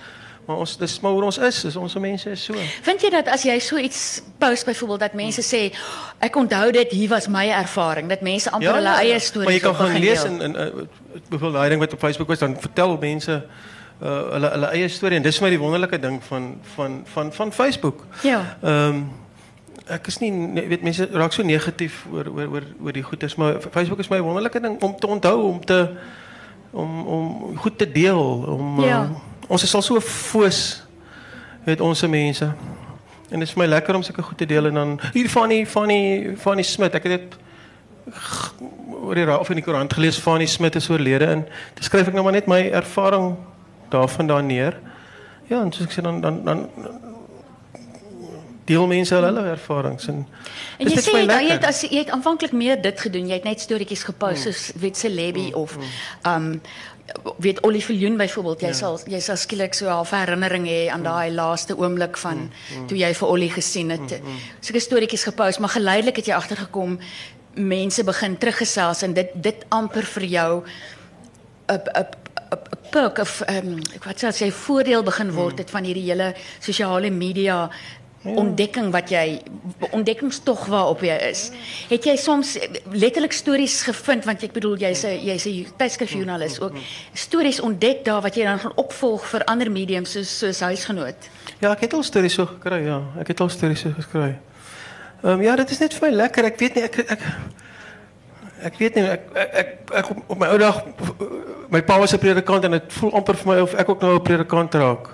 Maar 0.47 0.57
ons 0.57 0.77
dis 0.79 1.01
maar 1.01 1.13
hoe 1.13 1.25
ons 1.25 1.39
is, 1.39 1.65
is 1.65 1.77
ons 1.77 1.95
mense 1.95 2.31
is 2.31 2.45
so. 2.45 2.55
Vind 2.83 3.01
jy 3.03 3.11
dat 3.11 3.29
as 3.29 3.43
jy 3.43 3.59
so 3.59 3.77
iets 3.77 4.23
post 4.39 4.65
byvoorbeeld 4.65 5.01
dat 5.01 5.13
mense 5.15 5.43
sê 5.43 5.73
ek 6.19 6.37
onthou 6.37 6.71
dit 6.73 6.91
hier 6.91 7.09
was 7.09 7.27
my 7.29 7.49
ervaring 7.49 8.09
dat 8.09 8.21
mense 8.21 8.51
amper 8.51 8.75
hulle 8.75 8.89
eie 8.89 9.19
stories 9.19 9.45
Maar 9.45 9.55
jy 9.55 9.61
kan 9.61 9.75
gaan 9.75 10.01
deel? 10.01 10.25
en 10.25 10.41
en 10.43 10.55
uh, 10.55 10.83
byvoorbeeld 11.29 11.53
daai 11.53 11.69
ding 11.69 11.81
wat 11.81 11.93
op 11.93 11.99
Facebook 11.99 12.29
was 12.29 12.39
dan 12.39 12.57
vertel 12.61 12.97
mense 13.01 13.45
uh, 14.03 14.31
hulle 14.33 14.49
hulle 14.51 14.67
eie 14.67 14.89
storie 14.89 15.17
en 15.17 15.23
dis 15.23 15.37
vir 15.39 15.45
my 15.45 15.51
die 15.51 15.59
wonderlike 15.65 15.99
ding 15.99 16.23
van 16.25 16.61
van 16.75 17.03
van 17.05 17.33
van 17.33 17.53
Facebook. 17.53 18.07
Ja. 18.23 18.57
Ehm 18.63 19.03
ek 19.87 20.07
is 20.11 20.19
nie 20.19 20.33
weet 20.69 20.83
mense 20.83 21.09
raak 21.13 21.33
so 21.33 21.43
negatief 21.47 22.05
oor 22.13 22.27
oor 22.33 22.49
oor 22.57 22.65
oor 22.83 22.93
die 22.93 23.05
goedes 23.07 23.37
maar 23.39 23.61
Facebook 23.71 24.01
is 24.03 24.11
my 24.11 24.21
wonderlike 24.21 24.61
ding 24.61 24.81
om 24.83 24.97
te 24.99 25.07
onthou 25.07 25.43
om 25.53 25.61
te 25.65 25.81
om 26.71 27.07
om 27.07 27.57
goed 27.57 27.79
te 27.79 27.93
deel 27.93 28.23
om 28.47 28.83
Ja. 28.85 29.03
uh, 29.03 29.11
ons 29.49 29.63
is 29.63 29.75
al 29.75 29.83
so 29.83 30.01
foos 30.01 30.83
met 31.65 31.81
ons 31.81 32.07
mense. 32.07 32.45
En 33.31 33.39
dit 33.39 33.49
is 33.49 33.55
vir 33.55 33.63
my 33.65 33.67
lekker 33.67 33.95
om 33.95 34.03
sulke 34.03 34.23
goed 34.23 34.39
te 34.39 34.47
deel 34.47 34.67
en 34.67 34.75
dan 34.75 35.01
hier 35.13 35.29
Fanny 35.29 35.67
Fanny 35.67 36.35
Fanny 36.39 36.63
Smit. 36.63 36.95
Ek 36.95 37.03
het 37.09 37.21
dit 37.21 37.37
oor 39.03 39.15
die 39.15 39.27
of 39.39 39.51
in 39.51 39.59
die 39.59 39.65
koerant 39.67 39.93
gelees 39.93 40.19
Fanny 40.23 40.47
Smit 40.47 40.79
is 40.79 40.91
oorlede 40.91 41.27
en 41.27 41.43
dan 41.75 41.89
skryf 41.89 42.07
ek 42.07 42.15
nou 42.15 42.23
maar 42.27 42.37
net 42.39 42.47
my 42.47 42.61
ervaring 42.71 43.35
daarvandaan 43.91 44.47
neer. 44.47 44.79
Ja, 45.51 45.63
en 45.63 45.73
soos 45.73 45.89
ek 45.89 45.97
sê 45.97 46.05
dan 46.07 46.21
dan 46.23 46.45
dan 46.47 46.67
deel 48.67 48.87
mense 48.91 49.15
hulle 49.15 49.45
ervarings 49.53 50.09
en 50.11 50.27
En 50.79 50.91
jy 50.91 50.99
sê 51.01 51.13
jy, 51.13 51.21
jy 51.21 51.27
lekker. 51.27 51.53
het 51.55 51.65
as 51.69 51.81
jy 51.87 52.03
het 52.03 52.11
aanvanklik 52.15 52.53
meer 52.53 52.81
dit 52.83 53.01
gedoen. 53.01 53.29
Jy 53.31 53.39
het 53.39 53.47
net 53.49 53.63
storieetjies 53.65 54.05
gepost 54.09 54.43
soos 54.49 54.73
weet 54.81 54.97
Celebi 54.97 55.53
of 55.55 55.79
um 56.27 56.61
weet 57.39 57.61
Ollie 57.63 57.85
Viljoen 57.85 58.17
byvoorbeeld. 58.19 58.61
Jy 58.67 58.73
sal 58.73 58.99
jy 59.07 59.21
sal 59.21 59.37
skielik 59.37 59.75
so 59.75 59.87
'n 59.87 59.91
half 59.91 60.11
herinnering 60.11 60.67
hê 60.67 60.91
aan 60.91 61.03
daai 61.03 61.31
laaste 61.31 61.79
oomblik 61.79 62.17
van 62.17 62.51
toe 62.89 62.99
jy 62.99 63.15
vir 63.15 63.29
Ollie 63.29 63.51
gesien 63.51 63.91
het. 63.91 64.21
Sulke 64.61 64.81
storieetjies 64.81 65.25
gepost, 65.25 65.59
maar 65.59 65.71
geleidelik 65.71 66.17
het 66.17 66.27
jy 66.27 66.35
agtergekom 66.35 66.99
mense 67.55 68.05
begin 68.05 68.39
teruggesels 68.39 69.03
en 69.03 69.15
dit 69.15 69.29
dit 69.35 69.65
amper 69.69 70.03
vir 70.03 70.25
jou 70.25 70.63
'n 71.69 71.81
'n 71.95 72.07
perk 72.91 73.19
of 73.19 73.43
um, 73.49 73.79
ek 73.95 74.05
wat 74.05 74.19
sou 74.19 74.31
sê 74.33 74.53
voordeel 74.53 75.03
begin 75.03 75.33
word 75.33 75.59
het 75.59 75.71
van 75.71 75.85
hierdie 75.85 76.07
hele 76.11 76.35
sosiale 76.61 77.11
media 77.11 77.71
ontdekking 78.35 78.91
wat 78.91 79.11
jy 79.11 79.41
ontdekkingstog 79.91 80.67
waarop 80.67 81.01
jy 81.01 81.17
is. 81.31 81.51
Het 81.89 82.05
jy 82.05 82.17
soms 82.17 82.59
letterlik 82.93 83.33
stories 83.33 83.83
gevind 83.83 84.25
want 84.25 84.43
ek 84.43 84.53
bedoel 84.53 84.77
jy's 84.77 85.05
'n 85.05 85.21
jy's 85.23 85.47
'n 85.47 85.67
tydskrifjoernalis 85.77 86.61
ook 86.61 86.75
stories 87.13 87.61
ontdek 87.61 88.05
daar 88.05 88.23
wat 88.23 88.35
jy 88.35 88.45
dan 88.45 88.59
gaan 88.59 88.77
opvolg 88.77 89.27
vir 89.27 89.45
ander 89.45 89.71
mediums 89.71 90.13
soos 90.13 90.39
soos 90.39 90.61
huisgenoot. 90.61 91.29
Ja, 91.61 91.73
ek 91.73 91.81
het 91.81 91.95
al 91.95 92.03
stories 92.03 92.35
so 92.35 92.47
gekry, 92.47 92.85
ja. 92.85 93.03
Ek 93.21 93.29
het 93.29 93.41
al 93.41 93.49
stories 93.49 93.81
so 93.81 93.91
gekry. 93.91 94.39
Ehm 95.23 95.33
um, 95.33 95.43
ja, 95.43 95.57
dit 95.57 95.71
is 95.71 95.79
net 95.79 95.95
vir 95.95 96.11
my 96.11 96.17
lekker. 96.17 96.45
Ek 96.45 96.59
weet 96.59 96.75
nie 96.75 96.83
ek 96.83 96.99
ek 96.99 97.23
ek 98.63 98.79
weet 98.79 98.95
nie 98.95 99.05
ek 99.05 99.23
ek 99.35 99.55
ek, 99.55 99.69
ek 99.93 100.11
op, 100.11 100.19
op 100.27 100.39
my 100.39 100.47
ou 100.47 100.59
dag 100.59 100.83
my 101.71 101.83
pa 101.83 101.99
was 101.99 102.13
'n 102.13 102.19
predikant 102.19 102.65
en 102.65 102.71
dit 102.71 102.93
voel 102.93 103.13
amper 103.13 103.37
vir 103.37 103.55
my 103.55 103.61
of 103.61 103.75
ek 103.75 103.89
ook 103.89 104.01
nou 104.01 104.15
'n 104.15 104.23
predikant 104.23 104.75
raak. 104.75 105.09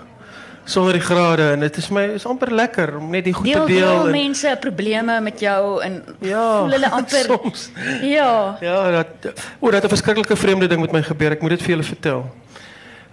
Sonder 0.65 0.93
die 0.93 1.17
en 1.51 1.59
dit 1.59 1.77
is 1.77 1.89
my 1.89 2.01
is 2.15 2.25
amper 2.25 2.51
lekker 2.51 2.97
om 2.97 3.09
net 3.11 3.23
die 3.23 3.33
goed 3.33 3.45
Deel 3.45 3.65
te 3.65 3.73
deel 3.73 3.79
deel 3.79 4.05
en 4.05 4.11
mense 4.11 4.57
probleme 4.59 5.19
met 5.21 5.39
jou 5.39 5.81
en 5.83 6.03
Ja, 6.19 6.59
voel 6.59 6.71
hulle 6.71 6.89
amper 6.99 7.25
soms. 7.27 7.69
Ja. 8.01 8.57
Ja, 8.61 8.91
dat 8.91 9.33
o, 9.59 9.71
dat 9.71 9.83
'n 9.83 9.87
verskriklike 9.87 10.35
vreemde 10.35 10.67
ding 10.67 10.81
met 10.81 10.91
my 10.91 11.03
gebeur. 11.03 11.31
Ek 11.31 11.41
moet 11.41 11.49
dit 11.49 11.61
vir 11.61 11.69
julle 11.69 11.83
vertel. 11.83 12.25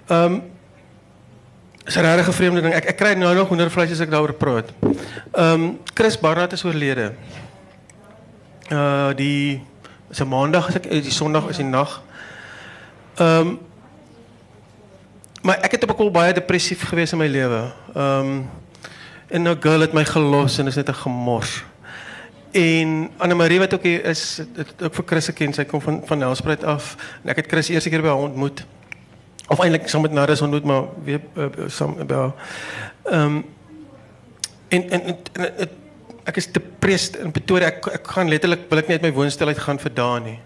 Ehm 0.06 0.24
um, 0.24 0.42
is 1.86 1.96
'n 1.96 2.00
regtig 2.00 2.34
vreemde 2.34 2.60
ding. 2.60 2.74
Ek 2.74 2.84
ek 2.84 2.96
kry 2.96 3.14
nou 3.14 3.34
nog 3.34 3.48
hoendervleis 3.48 3.90
as 3.90 4.00
ek 4.00 4.10
daaroor 4.10 4.34
praat. 4.34 4.70
Ehm 5.32 5.62
um, 5.62 5.78
Chris 5.94 6.18
Barnard 6.18 6.52
is 6.52 6.64
oorlede. 6.64 7.12
Uh 8.70 9.10
die 9.16 9.62
is 10.10 10.20
'n 10.20 10.28
maandag 10.28 10.68
as 10.68 10.74
ek 10.74 10.86
eh, 10.86 11.02
die 11.02 11.10
Sondag 11.10 11.48
is 11.48 11.56
die 11.56 11.66
nag. 11.66 12.02
Ehm 13.16 13.40
um, 13.40 13.58
maar 15.40 15.58
het 15.70 15.82
op 15.82 15.90
'n 15.90 15.96
koel 15.96 16.10
baie 16.10 16.32
depressief 16.32 16.82
gewees 16.82 17.12
in 17.12 17.18
lewe. 17.28 17.72
Ehm 17.94 18.18
um, 18.20 18.50
en 19.28 19.42
'n 19.42 19.56
girl 19.60 19.80
het 19.80 19.92
my 19.92 20.04
gelos 20.04 20.58
en 20.58 20.66
is 20.66 20.74
net 20.74 20.88
'n 20.88 20.94
gemors. 20.94 21.64
En 22.50 23.10
Anne 23.16 23.34
Marie 23.34 23.58
wat 23.58 23.74
ook 23.74 23.82
hier 23.82 24.04
is, 24.04 24.42
ook 24.82 24.94
vir 24.94 25.04
Chris 25.06 25.24
geken. 25.24 25.52
Sy 25.52 25.64
kom 25.64 25.80
van 25.80 26.02
van 26.04 26.18
Nelspruit 26.18 26.64
af 26.64 26.96
en 27.22 27.30
ek 27.30 27.36
het 27.36 27.46
Chris 27.46 27.68
eerste 27.68 27.88
keer 27.88 28.02
by 28.02 28.08
haar 28.08 28.26
ontmoet. 28.26 28.64
Of 29.48 29.58
eintlik 29.58 29.88
saam 29.88 30.02
met 30.02 30.12
Naris 30.12 30.40
ontmoet, 30.40 30.64
maar 30.64 30.82
weer 31.04 31.20
uh, 31.34 31.46
saam 31.66 31.94
by 32.06 32.14
haar. 32.14 32.32
Ehm 33.04 33.20
um, 33.20 33.44
en 34.68 34.90
en, 34.90 35.02
het, 35.56 35.70
ek 36.24 36.36
is 36.36 36.52
depressed 36.52 37.16
in 37.16 37.30
Pretoria. 37.30 37.66
Ek 37.66 38.06
gaan 38.14 38.28
letterlik 38.28 38.68
wil 38.68 38.78
ek 38.78 38.88
net 38.88 39.02
my 39.02 39.12
woonstel 39.12 39.50
uit 39.50 39.58
gaan 39.58 39.78
nie. 40.22 40.38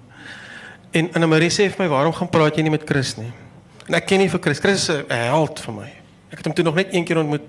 En 0.91 1.11
Anne 1.13 1.27
Marie 1.27 1.51
sê 1.51 1.69
vir 1.69 1.85
my, 1.85 1.89
"Waarom 1.89 2.13
gaan 2.13 2.29
praat 2.29 2.57
jy 2.57 2.63
nie 2.63 2.71
met 2.71 2.85
Chris 2.85 3.17
nie?" 3.17 3.33
En 3.89 3.95
ek 3.95 4.07
ken 4.07 4.19
nie 4.19 4.31
vir 4.31 4.41
Chris. 4.41 4.59
Chris 4.59 4.89
is 4.89 5.05
'n 5.09 5.13
held 5.13 5.61
vir 5.61 5.75
my. 5.75 5.89
Ek 6.31 6.39
het 6.39 6.47
hom 6.47 6.55
toe 6.55 6.65
nog 6.65 6.75
net 6.75 6.89
een 6.95 7.05
keer 7.05 7.19
ontmoet. 7.19 7.43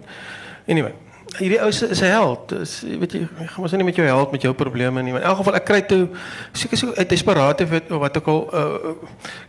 Anyway, 0.68 0.94
hierdie 1.40 1.60
ou 1.62 1.68
is 1.68 1.82
is 1.82 2.02
'n 2.02 2.12
held. 2.12 2.50
Dis 2.50 2.82
weet 2.82 3.12
jy, 3.12 3.28
gaan 3.46 3.62
mos 3.62 3.72
nie 3.72 3.84
met 3.84 3.96
jou 3.96 4.08
held 4.08 4.32
met 4.32 4.42
jou 4.42 4.54
probleme 4.54 5.02
nie. 5.02 5.14
In 5.14 5.22
elk 5.22 5.38
geval 5.38 5.56
ek 5.56 5.66
kry 5.66 5.82
toe 5.82 6.10
seker 6.54 6.78
so 6.78 6.94
uit 6.96 7.10
desperaat 7.10 7.62
of 7.62 7.70
wat 7.90 8.18
ook 8.18 8.28
al 8.28 8.50
uh, 8.54 8.92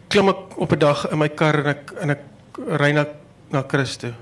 klim 0.08 0.28
ek 0.28 0.36
op 0.56 0.72
'n 0.72 0.78
dag 0.78 1.10
in 1.10 1.18
my 1.18 1.28
kar 1.28 1.54
en 1.58 1.66
ek 1.66 1.92
en 2.00 2.10
ek 2.10 2.20
ry 2.80 2.92
na 2.92 3.06
na 3.50 3.64
Chris 3.66 3.96
toe. 3.96 4.12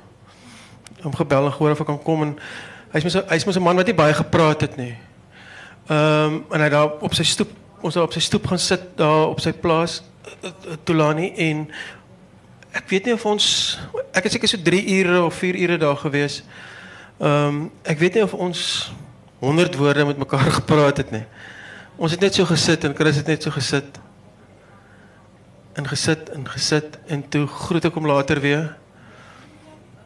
Hom 1.03 1.14
gebel 1.14 1.44
en 1.46 1.53
gehoor 1.53 1.70
of 1.70 1.81
ek 1.81 1.87
kan 1.87 2.03
kom 2.03 2.22
en 2.22 2.38
hy's 2.92 3.14
'n- 3.16 3.29
hy's 3.29 3.44
mos 3.44 3.59
man 3.59 3.77
wat 3.77 3.87
nie 3.87 3.94
baie 3.94 4.14
gepraat 4.14 4.61
het 4.61 4.77
nie. 4.77 4.96
Ehm 5.88 6.42
en 6.50 6.61
hy 6.61 6.68
daar 6.68 6.90
op 7.00 7.14
sy 7.14 7.22
stoep, 7.22 7.50
ons 7.83 7.94
daar 7.94 8.05
op 8.05 8.12
sy 8.12 8.20
stoep 8.20 8.46
gaan 8.46 8.59
sit 8.59 8.96
daar 8.96 9.29
op 9.29 9.40
plaas 9.61 10.03
eh, 10.42 10.48
eh, 10.48 10.77
Tulani 10.85 11.33
en 11.37 11.68
ek 12.75 12.89
weet 12.91 13.07
nie 13.09 13.15
of 13.15 13.25
ons 13.27 13.79
ek 14.15 14.27
is 14.27 14.35
seker 14.35 14.51
so 14.51 14.59
3 14.59 14.83
ure 14.99 15.23
of 15.23 15.35
4 15.39 15.59
ure 15.63 15.79
daar 15.79 15.97
gewees. 15.97 16.43
Ehm 17.23 17.71
weet 17.99 18.15
nie 18.19 18.25
of 18.27 18.35
ons 18.35 18.93
100 19.39 19.77
woorde 19.77 20.05
met 20.05 20.19
mekaar 20.19 20.51
gepraat 20.61 20.97
het 20.97 21.11
nie. 21.11 21.25
Ons 21.97 22.11
het 22.17 22.21
net 22.21 22.35
so 22.35 22.45
gesit 22.45 22.85
en 22.85 22.95
Chris 22.95 23.17
het 23.17 23.27
net 23.31 23.43
so 23.43 23.51
gesit. 23.55 24.01
En 25.75 25.87
gesit 25.87 26.31
en 26.35 26.49
gesit 26.49 26.99
en 27.07 27.23
toe 27.29 27.47
groet 27.47 27.85
ek 27.85 27.95
hom 27.95 28.07
later 28.07 28.41
weer. 28.43 28.75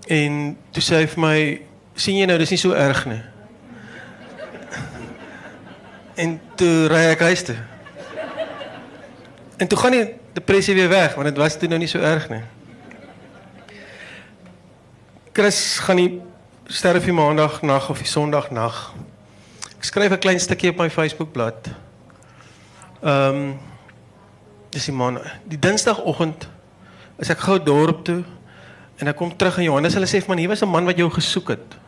En 0.09 0.57
toe 0.73 0.83
sê 0.83 1.03
hy 1.03 1.07
vir 1.07 1.21
my, 1.21 1.61
"Sien 1.95 2.17
jy 2.17 2.27
nou, 2.27 2.39
dis 2.39 2.51
nie 2.51 2.61
so 2.61 2.73
erg 2.73 3.07
nie." 3.07 3.23
En 6.23 6.41
toe 6.57 6.89
ry 6.89 7.05
ek 7.13 7.21
huis 7.21 7.43
toe. 7.43 7.57
En 9.57 9.69
toe 9.69 9.79
gaan 9.79 9.93
die 9.93 10.15
depressie 10.33 10.75
weer 10.75 10.89
weg 10.89 11.15
want 11.15 11.27
dit 11.29 11.37
was 11.37 11.59
toe 11.59 11.69
nou 11.69 11.79
nie 11.79 11.89
so 11.89 11.99
erg 11.99 12.29
nie. 12.29 12.43
Chris 15.39 15.79
gaan 15.79 15.97
die 15.97 16.21
sterf 16.67 17.05
die 17.07 17.13
maandag 17.15 17.61
nag 17.63 17.85
of 17.93 18.01
die 18.03 18.09
sondag 18.11 18.49
nag. 18.51 18.75
Ek 19.77 19.85
skryf 19.87 20.11
'n 20.11 20.19
klein 20.19 20.41
stukkie 20.41 20.71
op 20.71 20.81
my 20.83 20.91
Facebookblad. 20.91 21.69
Ehm 23.03 23.37
um, 23.37 23.59
dis 24.75 24.89
die 24.91 24.93
maand 24.93 25.23
die 25.47 25.59
Dinsdagoggend 25.59 26.49
is 27.23 27.31
ek 27.31 27.39
gou 27.39 27.63
dorp 27.63 28.03
toe 28.05 28.25
en 28.99 29.07
ek 29.07 29.17
kom 29.17 29.31
terug 29.37 29.59
in 29.59 29.71
Johannes 29.71 29.95
hulle 29.95 30.11
sê 30.11 30.27
man 30.27 30.39
hier 30.39 30.49
was 30.49 30.63
'n 30.63 30.69
man 30.69 30.85
wat 30.85 30.99
jou 30.99 31.11
gesoek 31.11 31.49
het. 31.49 31.79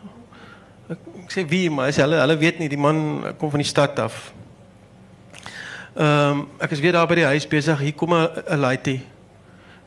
Ek, 0.88 0.98
ek 1.24 1.30
sê 1.32 1.48
wie 1.48 1.70
maar 1.70 1.88
is 1.88 1.96
hulle 1.96 2.20
hulle 2.20 2.38
weet 2.38 2.58
nie 2.58 2.68
die 2.68 2.78
man 2.78 3.34
kom 3.36 3.50
van 3.50 3.58
die 3.58 3.72
stad 3.74 3.98
af. 3.98 4.32
Ehm 5.96 6.06
um, 6.06 6.48
ek 6.60 6.70
is 6.70 6.80
weer 6.80 6.92
daar 6.92 7.08
by 7.08 7.14
die 7.14 7.30
huis 7.34 7.48
besig. 7.48 7.80
Hier 7.80 7.94
kom 7.94 8.14
'n 8.14 8.30
laaitie 8.56 9.02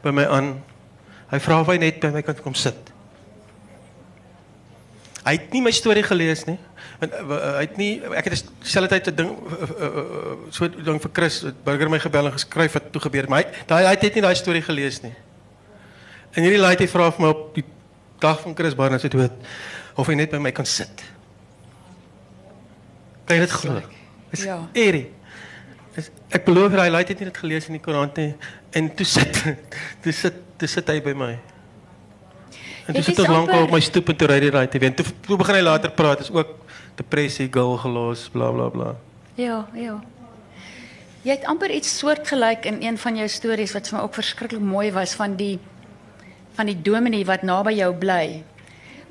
by 0.02 0.12
my 0.12 0.26
aan. 0.26 0.60
Hy 1.32 1.40
vra 1.40 1.62
of 1.62 1.68
hy 1.68 1.78
net 1.78 2.02
by 2.02 2.12
my 2.12 2.22
kan 2.22 2.36
kom 2.44 2.56
sit. 2.56 2.93
Hy 5.24 5.32
het 5.38 5.54
nie 5.56 5.62
my 5.64 5.72
storie 5.72 6.04
gelees 6.04 6.44
nie. 6.46 6.58
En 7.00 7.12
uh, 7.16 7.38
hy 7.58 7.64
het 7.64 7.78
nie 7.80 7.92
ek 8.20 8.28
het 8.28 8.44
dieselfde 8.64 8.90
tyd 8.92 9.08
'n 9.12 9.16
ding 9.16 9.30
uh, 9.32 9.68
uh, 9.88 10.34
so 10.52 10.68
ding 10.68 11.00
vir 11.02 11.12
Chris 11.14 11.44
Burger 11.64 11.90
my 11.90 12.00
gebel 12.00 12.28
en 12.28 12.36
geskryf 12.36 12.74
wat 12.74 12.92
toe 12.92 13.02
gebeur 13.02 13.22
het, 13.28 13.30
maar 13.30 13.44
hy 13.44 13.64
daai 13.68 13.84
hy 13.88 13.94
het 13.96 14.16
nie 14.20 14.22
daai 14.26 14.36
storie 14.36 14.62
gelees 14.62 15.02
nie. 15.04 15.14
En 16.34 16.44
hierdie 16.44 16.60
laaitie 16.60 16.88
vra 16.90 17.12
vir 17.12 17.22
my 17.22 17.30
op 17.32 17.56
die 17.56 17.64
dag 18.20 18.42
van 18.42 18.56
Chris 18.56 18.76
Barnard 18.76 19.02
se 19.02 19.10
dood 19.10 19.32
of 19.96 20.08
hy 20.08 20.16
net 20.16 20.32
by 20.32 20.38
my 20.38 20.52
kan 20.52 20.66
sit. 20.66 21.04
Kan 23.26 23.38
jy 23.38 23.46
dit 23.46 23.52
glo? 23.52 23.82
Dis 24.32 24.44
Ja. 24.44 24.60
eerie. 24.74 25.12
Dis, 25.96 26.10
ek 26.34 26.46
beloof 26.46 26.72
hy 26.74 26.90
laat 26.90 27.08
dit 27.08 27.20
nie 27.20 27.26
dit 27.30 27.38
gelees 27.38 27.68
in 27.70 27.74
die 27.78 27.82
koerant 27.84 28.18
nie 28.18 28.34
en 28.74 28.90
toe 28.96 29.06
sit 29.06 29.44
toe 30.04 30.12
sit 30.12 30.34
toe 30.58 30.68
sit 30.68 30.88
hy 30.90 31.00
by 31.02 31.14
my. 31.14 31.40
En 32.86 32.94
toe 32.94 33.00
Dit 33.00 33.06
sit 33.06 33.18
is 33.18 33.28
ons 33.28 33.38
lank 33.38 33.52
op 33.64 33.72
my 33.72 33.80
stoep 33.80 34.10
en 34.12 34.16
toe 34.20 34.28
ry 34.28 34.40
hy 34.44 34.50
daai 34.52 34.68
te 34.68 34.80
wen. 34.80 34.94
Toe, 34.94 35.06
toe 35.24 35.38
begin 35.40 35.56
hy 35.56 35.62
later 35.64 35.92
praat, 35.96 36.20
is 36.20 36.32
ook 36.32 36.50
depressie, 37.00 37.48
gil 37.52 37.78
gelos, 37.80 38.28
bla 38.34 38.50
bla 38.52 38.68
bla. 38.74 38.96
Ja, 39.40 39.64
ja. 39.74 40.00
Jy 41.24 41.38
het 41.38 41.46
amper 41.48 41.72
iets 41.72 41.94
soortgelyk 42.02 42.66
in 42.68 42.82
een 42.84 42.98
van 43.00 43.16
jou 43.16 43.28
stories 43.32 43.72
wat 43.74 43.88
vir 43.88 43.98
my 43.98 44.04
ook 44.04 44.18
verskriklik 44.20 44.62
mooi 44.62 44.90
was 44.92 45.16
van 45.16 45.38
die 45.40 45.56
van 46.54 46.68
die 46.70 46.76
dominee 46.86 47.26
wat 47.26 47.42
naby 47.48 47.72
jou 47.80 47.94
bly. 47.98 48.44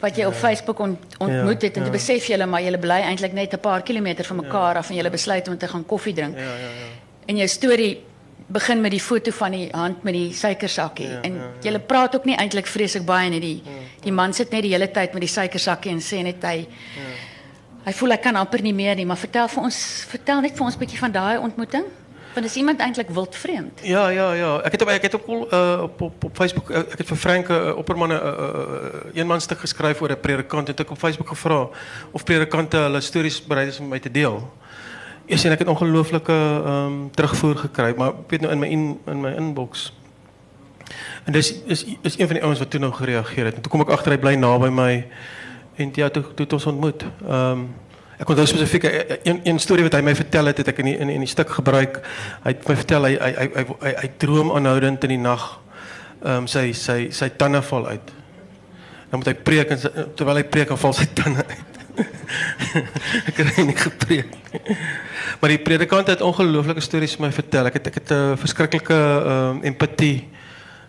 Wat 0.03 0.19
jy 0.19 0.27
op 0.29 0.35
Facebook 0.35 0.79
ont, 0.83 1.17
ontmoet 1.19 1.63
Ja, 1.63 1.69
het 1.69 1.77
en 1.77 1.83
ja. 1.83 1.89
toe 1.89 1.97
besef 1.97 2.29
jy 2.29 2.45
maar 2.45 2.63
jy 2.63 2.77
bly 2.79 3.01
eintlik 3.09 3.33
net 3.33 3.55
'n 3.55 3.61
paar 3.61 3.83
kilometer 3.83 4.25
van 4.25 4.37
mekaar 4.37 4.77
af 4.77 4.91
en 4.91 4.97
jy 4.97 5.11
besluit 5.11 5.49
om 5.49 5.59
te 5.59 5.69
gaan 5.69 5.87
koffie 5.87 6.15
drink. 6.15 6.37
Ja, 6.37 6.43
ja, 6.43 6.71
ja. 6.77 6.91
En 7.27 7.37
jou 7.37 7.49
storie 7.49 8.05
begin 8.53 8.81
met 8.81 8.91
die 8.91 9.01
foto 9.01 9.33
van 9.33 9.55
die 9.57 9.69
hand 9.73 10.03
met 10.05 10.15
die 10.15 10.33
suikersakkie 10.37 11.09
Ja, 11.09 11.21
en 11.27 11.41
jy 11.65 11.79
praat 11.79 12.15
ook 12.15 12.25
nie 12.29 12.37
eintlik 12.37 12.67
vreeslik 12.67 13.05
baie 13.09 13.31
nie. 13.31 13.41
Die 13.41 13.63
die 14.03 14.13
man 14.13 14.33
sit 14.33 14.51
net 14.51 14.63
die 14.63 14.73
hele 14.75 14.91
tyd 14.91 15.13
met 15.13 15.25
die 15.25 15.33
suikersakkie 15.33 15.93
en 15.93 16.01
sê 16.01 16.23
net 16.23 16.45
hy 16.45 16.67
Hy 17.83 17.91
voel 17.99 18.15
hy 18.15 18.17
kan 18.23 18.37
amper 18.39 18.63
nie 18.63 18.75
meer 18.75 18.95
nie, 18.95 19.05
maar 19.07 19.19
vertel 19.19 19.49
vir 19.51 19.65
ons, 19.67 19.77
vertel 20.07 20.41
net 20.45 20.55
vir 20.55 20.67
ons 20.67 20.77
'n 20.77 20.79
bietjie 20.79 20.99
van 21.01 21.11
daai 21.11 21.39
ontmoeting. 21.39 21.85
Want 22.35 22.47
is 22.47 22.57
iemand 22.57 22.81
eintlik 22.81 23.11
wildvreemd? 23.11 23.81
Ja, 23.83 24.09
ja, 24.09 24.33
ja. 24.33 24.61
Ek 24.65 24.73
het 24.73 24.83
op 24.83 24.89
ek 24.89 25.03
het 25.03 25.15
op 25.15 25.29
uh, 25.29 25.83
op, 25.83 26.01
op 26.01 26.25
op 26.25 26.37
Facebook 26.37 26.71
uh, 26.71 26.79
ek 26.79 26.99
het 26.99 27.07
vir 27.07 27.17
Frank 27.17 27.49
uh, 27.49 27.77
Opperman 27.77 28.09
'n 28.09 28.13
uh, 28.13 28.19
uh, 28.19 29.19
een 29.19 29.27
man 29.27 29.41
stuk 29.41 29.59
geskryf 29.59 30.01
oor 30.01 30.11
'n 30.11 30.21
predikant 30.21 30.69
en 30.69 30.75
ek 30.77 30.91
op 30.91 30.99
Facebook 30.99 31.29
gevra 31.29 31.69
of 32.11 32.25
predikante 32.25 32.77
hulle 32.77 33.01
stories 33.01 33.43
bereid 33.45 33.69
is 33.69 33.79
om 33.79 33.89
my 33.89 33.99
te 33.99 34.11
deel. 34.11 34.49
Eers 35.27 35.45
en 35.45 35.53
ek 35.55 35.59
het 35.65 35.69
ongelooflike 35.69 36.33
ehm 36.67 36.97
terugvoer 37.15 37.57
gekry, 37.57 37.95
maar 37.97 38.13
weet 38.29 38.41
nou 38.41 38.53
in 38.53 38.59
my 38.59 38.69
in, 38.69 38.99
in 39.07 39.21
inbox. 39.37 39.93
En 41.25 41.33
dis 41.33 41.55
is 41.67 41.85
is 42.03 42.19
een 42.19 42.27
van 42.27 42.35
die 42.37 42.43
ouens 42.45 42.59
wat 42.59 42.71
toe 42.71 42.81
nou 42.81 42.93
gereageer 42.93 43.45
het. 43.45 43.55
En 43.55 43.63
toe 43.63 43.71
kom 43.73 43.81
ek 43.81 43.93
agter 43.95 44.13
hy 44.17 44.19
bly 44.19 44.35
naby 44.35 44.69
my 44.69 45.07
en 45.77 45.93
ja, 45.95 46.09
toe 46.11 46.25
toe 46.35 46.47
ons 46.59 46.67
ontmoet. 46.67 47.07
Ehm 47.23 47.51
um, 47.51 47.69
ek 48.23 48.29
onthou 48.29 48.47
spesifiek 48.47 48.85
een 49.27 49.41
een 49.43 49.59
storie 49.59 49.83
wat 49.83 49.97
hy 49.99 50.01
my 50.07 50.15
vertel 50.15 50.47
het, 50.47 50.59
het 50.63 50.69
ek 50.69 50.79
in 50.79 50.87
in 51.01 51.09
in 51.11 51.25
die 51.25 51.31
stuk 51.31 51.51
gebruik. 51.51 52.01
Hy 52.45 52.53
het 52.53 52.69
my 52.69 52.77
vertel 52.77 53.09
hy 53.09 53.17
hy 53.19 53.95
hy 54.03 54.11
droom 54.17 54.53
aanhoudend 54.55 55.05
in 55.09 55.15
die 55.17 55.23
nag. 55.23 55.47
Ehm 56.23 56.37
um, 56.45 56.47
sy 56.47 56.73
uit. 57.87 58.13
Dan 59.11 59.21
moet 59.21 59.27
hy 59.27 59.35
preek 59.35 59.71
en 59.71 59.79
sy- 59.79 60.07
terwyl 60.17 60.39
hy 60.41 60.45
preek 60.45 60.69
dan 60.69 60.79
val 60.79 60.93
uit. 61.47 61.72
ek 63.29 63.41
hy 63.57 63.65
nie 63.69 63.77
gepreek 63.77 64.31
nie. 64.53 64.77
Maar 65.41 65.55
die 65.55 65.63
predikant 65.63 66.09
het 66.09 66.25
ongelooflike 66.25 66.81
stories 66.81 67.17
vir 67.19 67.27
my 67.27 67.33
vertel. 67.35 67.69
Ek 67.69 67.79
het 67.79 67.91
ek 67.91 67.99
het 68.01 68.11
'n 68.11 68.33
uh, 68.33 68.39
verskriklike 68.41 68.95
ehm 68.95 69.59
um, 69.59 69.63
empatie 69.63 70.29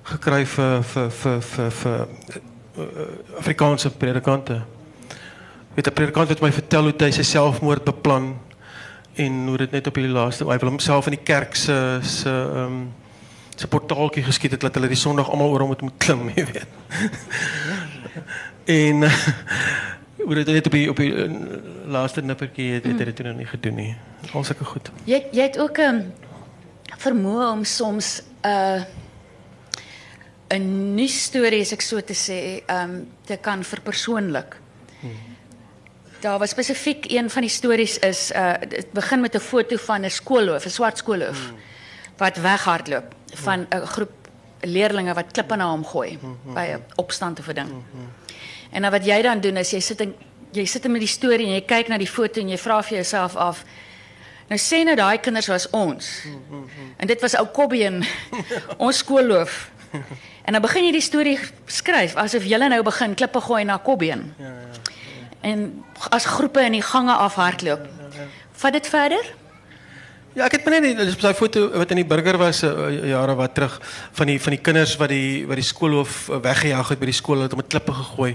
gekry 0.04 0.46
vir 0.46 0.84
vir 0.84 1.10
vir 1.12 1.42
vir 1.42 1.70
vir 1.82 2.08
uh, 2.78 3.38
Afrikaanse 3.40 3.90
predikante. 3.90 4.62
Weet 5.76 5.88
'n 5.88 5.94
predikant 5.94 6.30
het 6.30 6.42
my 6.42 6.52
vertel 6.52 6.84
hoe 6.84 6.96
hy 6.98 7.12
sy 7.12 7.24
selfmoord 7.24 7.84
beplan 7.84 8.36
en 9.16 9.48
hoe 9.48 9.58
dit 9.58 9.72
net 9.72 9.88
op 9.88 9.96
die 9.96 10.08
laaste 10.08 10.46
hy 10.46 10.58
wil 10.58 10.70
homself 10.70 11.08
in 11.08 11.18
die 11.18 11.26
kerk 11.26 11.56
se 11.56 12.00
se 12.02 12.30
ehm 12.30 12.66
um, 12.66 12.94
se 13.56 13.68
portaaltjie 13.68 14.24
geskiet 14.24 14.52
het 14.52 14.62
dat 14.62 14.76
hulle 14.76 14.88
die 14.88 14.98
Sondag 14.98 15.30
almal 15.30 15.52
oor 15.54 15.60
hom 15.60 15.76
moet 15.80 15.98
klim, 15.98 16.30
jy 16.36 16.46
weet. 16.46 16.68
en 18.66 19.04
uh, 19.04 19.12
hoe 20.18 20.36
dit 20.36 20.48
net 20.48 20.66
op 20.66 20.72
die 20.72 20.90
op 20.90 20.98
die 20.98 21.12
uh, 21.12 21.32
laaste 21.86 22.22
nippertjie 22.22 22.74
het, 22.74 22.84
het 22.84 22.98
dit 22.98 23.16
toe 23.16 23.26
nog 23.26 23.38
nie 23.38 23.46
gedoen 23.46 23.76
nie. 23.76 23.96
Al 24.34 24.44
sulke 24.44 24.66
goed. 24.66 24.92
Jy 25.04 25.26
jy 25.32 25.42
het 25.42 25.60
ook 25.60 25.78
'n 25.78 25.82
um, 25.82 26.14
vermoë 26.98 27.52
om 27.52 27.64
soms 27.64 28.22
'n 28.42 28.48
uh, 28.48 28.82
'n 30.54 30.96
nuusstorie 30.96 31.62
as 31.62 31.74
ek 31.74 31.82
so 31.82 32.02
te 32.02 32.14
sê, 32.14 32.40
um 32.70 33.08
te 33.26 33.38
kan 33.42 33.64
verpersoonlik. 33.64 34.60
Daar 36.24 36.40
was 36.40 36.50
spesifiek 36.50 37.12
een 37.12 37.30
van 37.30 37.42
die 37.42 37.52
stories 37.52 37.98
is 38.00 38.32
uh 38.32 38.54
dit 38.70 38.92
begin 38.92 39.22
met 39.22 39.36
'n 39.36 39.40
foto 39.40 39.78
van 39.78 40.06
'n 40.06 40.10
skoolhoof, 40.10 40.66
'n 40.66 40.70
swart 40.70 40.98
skoolhoof 40.98 41.52
wat 42.18 42.38
weghardloop 42.38 43.16
van 43.34 43.66
'n 43.70 43.86
groep 43.86 44.12
leerdlinge 44.62 45.14
wat 45.14 45.32
klippe 45.32 45.56
na 45.56 45.70
hom 45.70 45.86
gooi 45.86 46.20
by 46.54 46.66
'n 46.76 46.84
opstand 46.96 47.40
of 47.40 47.48
'n 47.48 47.54
ding. 47.54 47.72
En 48.74 48.82
dan 48.82 48.92
wat 48.92 49.06
jy 49.06 49.22
dan 49.22 49.42
doen 49.42 49.58
is 49.62 49.72
jy 49.72 49.80
sit 49.80 50.02
en 50.02 50.14
jy 50.54 50.66
sit 50.70 50.86
met 50.90 51.02
die 51.02 51.10
storie 51.10 51.48
en 51.48 51.56
jy 51.58 51.64
kyk 51.66 51.90
na 51.90 51.98
die 52.02 52.10
foto 52.10 52.42
en 52.42 52.50
jy 52.54 52.60
vra 52.62 52.82
vir 52.84 53.02
jouself 53.02 53.38
af 53.38 53.64
Nou 54.52 54.60
sê 54.60 54.84
nou 54.84 54.94
daai 55.00 55.18
kinders 55.24 55.48
was 55.48 55.70
ons. 55.74 56.08
En 57.00 57.08
dit 57.08 57.22
was 57.24 57.36
ou 57.40 57.46
Kobbie 57.56 57.86
en 57.88 58.02
ons 58.86 58.98
skoolloof. 58.98 59.54
En 60.44 60.54
dan 60.54 60.62
begin 60.62 60.88
jy 60.90 60.92
die 60.98 61.06
storie 61.06 61.38
skryf 61.72 62.18
asof 62.20 62.46
julle 62.50 62.68
nou 62.70 62.82
begin 62.84 63.16
klippe 63.16 63.42
gooi 63.42 63.64
na 63.66 63.80
Kobbeen. 63.82 64.28
Ja 64.38 64.52
ja. 64.52 64.82
En 65.44 65.84
as 66.10 66.26
groepe 66.26 66.62
in 66.64 66.78
die 66.78 66.84
gange 66.84 67.16
afhardloop. 67.16 67.88
Vat 68.62 68.76
dit 68.78 68.88
verder? 68.88 69.32
Ja, 70.34 70.48
ek 70.48 70.56
het 70.58 70.64
maar 70.66 70.82
net 70.82 70.98
dis 70.98 71.18
daai 71.22 71.36
foto 71.38 71.68
wat 71.78 71.92
in 71.94 72.00
die 72.02 72.08
burger 72.10 72.40
was 72.42 72.64
uh, 72.66 72.90
jare 73.06 73.36
wat 73.38 73.54
terug 73.54 73.76
van 74.18 74.32
die 74.32 74.40
van 74.42 74.56
die 74.56 74.62
kinders 74.66 74.96
wat 74.98 75.12
die 75.14 75.46
wat 75.46 75.60
die 75.62 75.66
skoolhoof 75.66 76.16
uh, 76.30 76.40
weggejaag 76.42 76.90
het 76.90 77.00
by 77.00 77.10
die 77.12 77.18
skool 77.18 77.44
het 77.46 77.54
om 77.54 77.62
met 77.62 77.70
klippe 77.70 77.94
gegooi. 77.94 78.32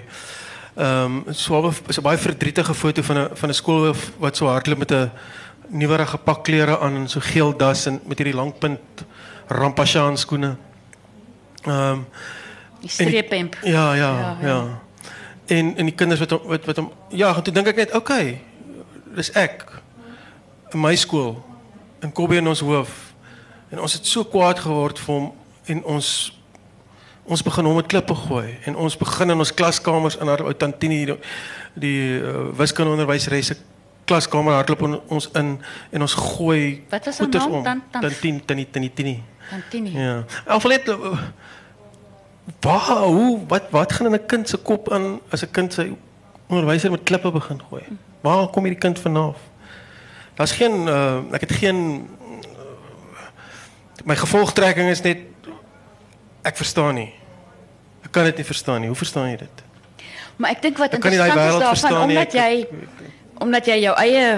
Ehm 0.78 1.16
um, 1.18 1.24
is 1.26 1.98
'n 1.98 2.02
baie 2.02 2.18
verdrietige 2.18 2.74
foto 2.74 3.02
van 3.02 3.18
'n 3.18 3.28
van 3.34 3.48
'n 3.48 3.54
skoolhoof 3.54 4.12
wat 4.18 4.36
so 4.36 4.46
hardloop 4.46 4.78
met 4.78 4.92
'n 4.92 5.10
nuwerige 5.68 6.18
pak 6.18 6.44
klere 6.44 6.78
aan 6.78 6.94
en 6.94 7.08
so 7.08 7.20
geel 7.20 7.56
das 7.56 7.86
en 7.86 8.00
met 8.06 8.18
hierdie 8.18 8.36
lang 8.36 8.58
punt 8.58 8.80
rampasjaan 9.48 10.18
skoene. 10.18 10.56
Ehm 11.66 11.90
um, 11.90 12.06
Die 12.80 12.90
streephemp. 12.90 13.56
Ja, 13.62 13.94
ja, 13.94 14.10
Ja, 14.18 14.36
ja. 14.40 14.80
En 15.46 15.76
en 15.76 15.84
die 15.84 15.94
kinders 15.94 16.20
wat 16.20 16.30
wat 16.30 16.64
wat 16.64 16.76
hom 16.76 16.92
ja, 17.08 17.34
en 17.34 17.42
toe 17.42 17.52
dink 17.52 17.66
ek 17.66 17.76
net, 17.76 17.94
okay, 17.94 18.40
dis 19.14 19.30
ek 19.30 19.64
in 20.72 20.80
my 20.80 20.94
skool 20.96 21.42
in 22.02 22.12
Kobbie 22.12 22.38
in 22.38 22.48
ons 22.48 22.60
hoof. 22.60 23.12
En 23.70 23.80
ons 23.80 23.92
het 23.92 24.06
so 24.06 24.24
kwaad 24.24 24.58
geword 24.58 24.98
vir 24.98 25.14
hom 25.14 25.32
en 25.66 25.84
ons 25.84 26.32
ons 27.28 27.42
begin 27.44 27.64
hom 27.68 27.76
met 27.76 27.86
klippe 27.86 28.14
gooi 28.14 28.56
en 28.64 28.76
ons 28.76 28.96
begin 28.96 29.30
in 29.30 29.38
ons 29.38 29.50
klaskamers 29.54 30.16
in 30.16 30.26
haar 30.30 30.40
ou 30.40 30.52
tantini 30.56 31.02
die, 31.04 31.16
die 31.74 32.20
uh, 32.20 32.48
wiskundeonderwyseres 32.56 33.46
se 33.46 33.56
klaskamer 34.08 34.54
hardloop 34.56 34.82
on, 34.86 34.94
ons 35.12 35.26
in 35.36 35.50
en 35.92 36.00
ons 36.06 36.14
gooi 36.14 36.84
Wat 36.88 37.04
goeders 37.18 37.44
naam? 37.44 37.52
om. 37.58 37.62
Tan- 37.64 37.82
tan- 37.90 38.02
Tantin 38.02 38.40
tani 38.46 38.64
tani 38.70 38.88
tani. 38.94 39.22
Tantini. 39.50 39.92
Ja. 39.92 40.24
Al 40.46 40.60
net 40.68 40.88
uh, 40.88 41.18
waar 42.64 43.04
hoe 43.04 43.44
wat 43.48 43.68
wat 43.70 43.92
gaan 43.92 44.06
in 44.06 44.12
'n 44.20 44.26
kind 44.26 44.48
se 44.48 44.56
kop 44.56 44.88
aan 44.92 45.20
as 45.30 45.42
'n 45.44 45.50
kind 45.50 45.72
sy 45.72 45.92
onderwyser 46.48 46.90
met 46.90 47.02
klippe 47.04 47.30
begin 47.30 47.60
gooi? 47.68 47.82
Waar 48.20 48.48
kom 48.48 48.64
hierdie 48.64 48.80
kind 48.80 48.98
vanaf? 48.98 49.36
Daar's 50.38 50.52
geen 50.54 50.86
uh, 50.86 51.34
ek 51.34 51.40
het 51.48 51.52
geen 51.58 51.78
uh, 51.98 52.04
my 54.06 54.14
gevolgtrekking 54.16 54.86
is 54.92 55.02
net 55.02 55.24
ek 56.46 56.54
verstaan 56.56 56.94
nie. 56.94 57.10
Ek 58.06 58.12
kan 58.14 58.28
dit 58.30 58.38
nie 58.40 58.46
verstaan 58.46 58.80
nie. 58.84 58.88
Hoe 58.92 58.96
verstaan 58.96 59.32
jy 59.32 59.40
dit? 59.42 59.64
Maar 60.38 60.54
ek 60.54 60.62
dink 60.62 60.78
wat 60.78 60.94
Ek 60.94 61.02
interessant 61.02 61.74
is 61.74 61.82
daarvan 61.82 62.06
omdat 62.06 62.30
Ek- 62.30 62.38
jy 62.38 62.52
omdat 63.42 63.66
jy 63.70 63.76
jou 63.82 63.94
eie 63.98 64.28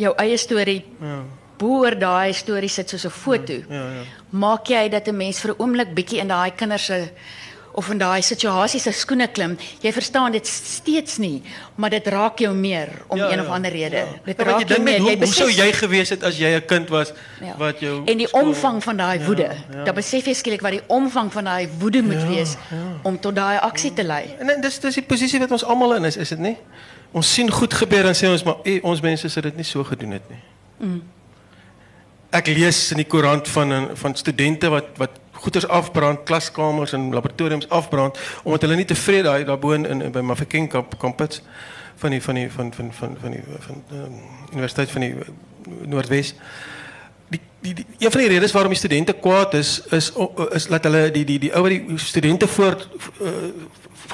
jou 0.00 0.12
eie 0.20 0.36
storie 0.40 0.82
Ja. 1.00 1.20
boor 1.58 1.94
daai 1.98 2.32
storie 2.32 2.68
sit 2.68 2.88
soos 2.90 3.04
'n 3.06 3.10
foto. 3.10 3.52
Ja, 3.52 3.84
ja. 4.00 4.04
Maak 4.30 4.66
jy 4.68 4.88
dat 4.88 5.06
'n 5.08 5.16
mens 5.16 5.40
vir 5.40 5.50
'n 5.52 5.60
oomblik 5.60 5.94
bietjie 5.94 6.20
in 6.20 6.28
daai 6.28 6.50
kinders 6.56 6.84
se 6.86 7.10
of 7.74 7.88
in 7.90 7.98
daai 7.98 8.22
situasie 8.22 8.80
se 8.80 8.92
skoene 8.92 9.28
klim. 9.32 9.56
Jy 9.80 9.92
verstaan 9.92 10.32
dit 10.32 10.46
steeds 10.46 11.18
nie, 11.18 11.42
maar 11.76 11.90
dit 11.90 12.06
raak 12.06 12.38
jou 12.38 12.54
meer 12.54 12.88
om 13.08 13.18
een 13.20 13.40
of 13.40 13.46
ander 13.48 13.70
rede. 13.72 14.04
Dit 14.24 14.38
Ja, 14.38 14.44
raak 14.44 14.60
jy 14.60 14.66
jou 14.74 14.82
meer. 14.82 15.00
hoe, 15.00 15.16
hoe 15.16 15.26
sou 15.26 15.46
besef- 15.48 15.64
jy 15.64 15.72
gewees 15.72 16.10
het 16.10 16.22
as 16.24 16.36
jy 16.38 16.54
'n 16.56 16.66
kind 16.66 16.88
was 16.88 17.12
Ja. 17.40 17.54
wat 17.58 17.80
jou 17.80 18.02
en 18.06 18.18
die 18.18 18.26
skool- 18.28 18.42
omvang 18.42 18.82
van 18.82 18.96
daai 18.96 19.18
woede. 19.24 19.50
ja. 19.72 19.84
Dan 19.84 19.94
besef 19.94 20.24
jy 20.26 20.34
skielik 20.34 20.60
wat 20.60 20.70
die 20.72 20.82
omvang 20.86 21.32
van 21.32 21.44
daai 21.44 21.68
woede 21.78 22.02
moet 22.02 22.28
wees 22.28 22.56
om 23.02 23.18
tot 23.20 23.34
daai 23.34 23.58
aksie 23.58 23.92
te 23.92 24.04
lei. 24.04 24.34
En 24.38 24.48
en 24.50 24.60
dis 24.60 24.78
dis 24.78 24.94
die 24.94 25.02
posisie 25.02 25.38
wat 25.40 25.50
ons 25.50 25.64
almal 25.64 25.94
in 25.94 26.04
is, 26.04 26.16
is 26.16 26.28
dit 26.28 26.38
nie? 26.38 26.56
Ons 27.12 27.32
sien 27.34 27.50
goed 27.50 27.74
gebeur 27.74 28.06
en 28.06 28.14
sê 28.14 28.26
ons 28.28 28.42
maar 28.44 28.56
eh, 28.64 28.80
ons 28.82 29.00
mense 29.00 29.28
sou 29.28 29.42
dit 29.42 29.56
nie 29.56 29.64
so 29.64 29.84
gedoen 29.84 30.10
het 30.12 30.22
nie. 30.30 30.38
Mm. 30.80 31.02
Ek 32.32 32.46
lees 32.46 32.90
in 32.90 32.96
die 32.96 33.04
koerant 33.06 33.48
van 33.48 33.90
van 33.94 34.14
studente 34.16 34.68
wat 34.70 34.84
wat 34.96 35.10
goeders 35.42 35.66
afbrand, 35.68 36.24
klaskamers 36.28 36.92
en 36.96 37.10
laboratoriums 37.14 37.68
afbrand 37.68 38.18
omdat 38.42 38.66
hulle 38.66 38.80
nie 38.80 38.88
tevrede 38.88 39.28
daai 39.28 39.44
daarbo 39.48 39.74
in, 39.76 39.86
in 39.90 40.12
by 40.14 40.22
Mafeking 40.24 40.68
kamp 40.70 40.94
kampus 41.02 41.42
van 42.02 42.14
die 42.14 42.22
van 42.22 42.38
die 42.38 42.50
van 42.50 42.72
van 42.74 42.92
van 42.98 43.16
van 43.20 43.34
die 43.36 43.42
van 43.66 43.82
um, 43.92 44.20
universiteit 44.52 44.90
van 44.90 45.06
die 45.06 45.14
uh, 45.14 45.32
Noordwes. 45.86 46.34
Die, 47.32 47.40
die, 47.60 47.74
die 47.74 47.86
een 47.98 48.10
van 48.10 48.20
die 48.20 48.28
redes 48.28 48.52
waarom 48.52 48.74
die 48.74 48.80
studente 48.80 49.12
kwaad 49.12 49.54
is 49.54 49.80
is 49.90 50.12
is 50.50 50.66
dat 50.66 50.88
hulle 50.88 51.10
die 51.10 51.24
die 51.24 51.38
die 51.46 51.52
ouer 51.54 51.76
die 51.76 51.98
studente 51.98 52.48
voor 52.48 52.76
uh, 53.20 53.28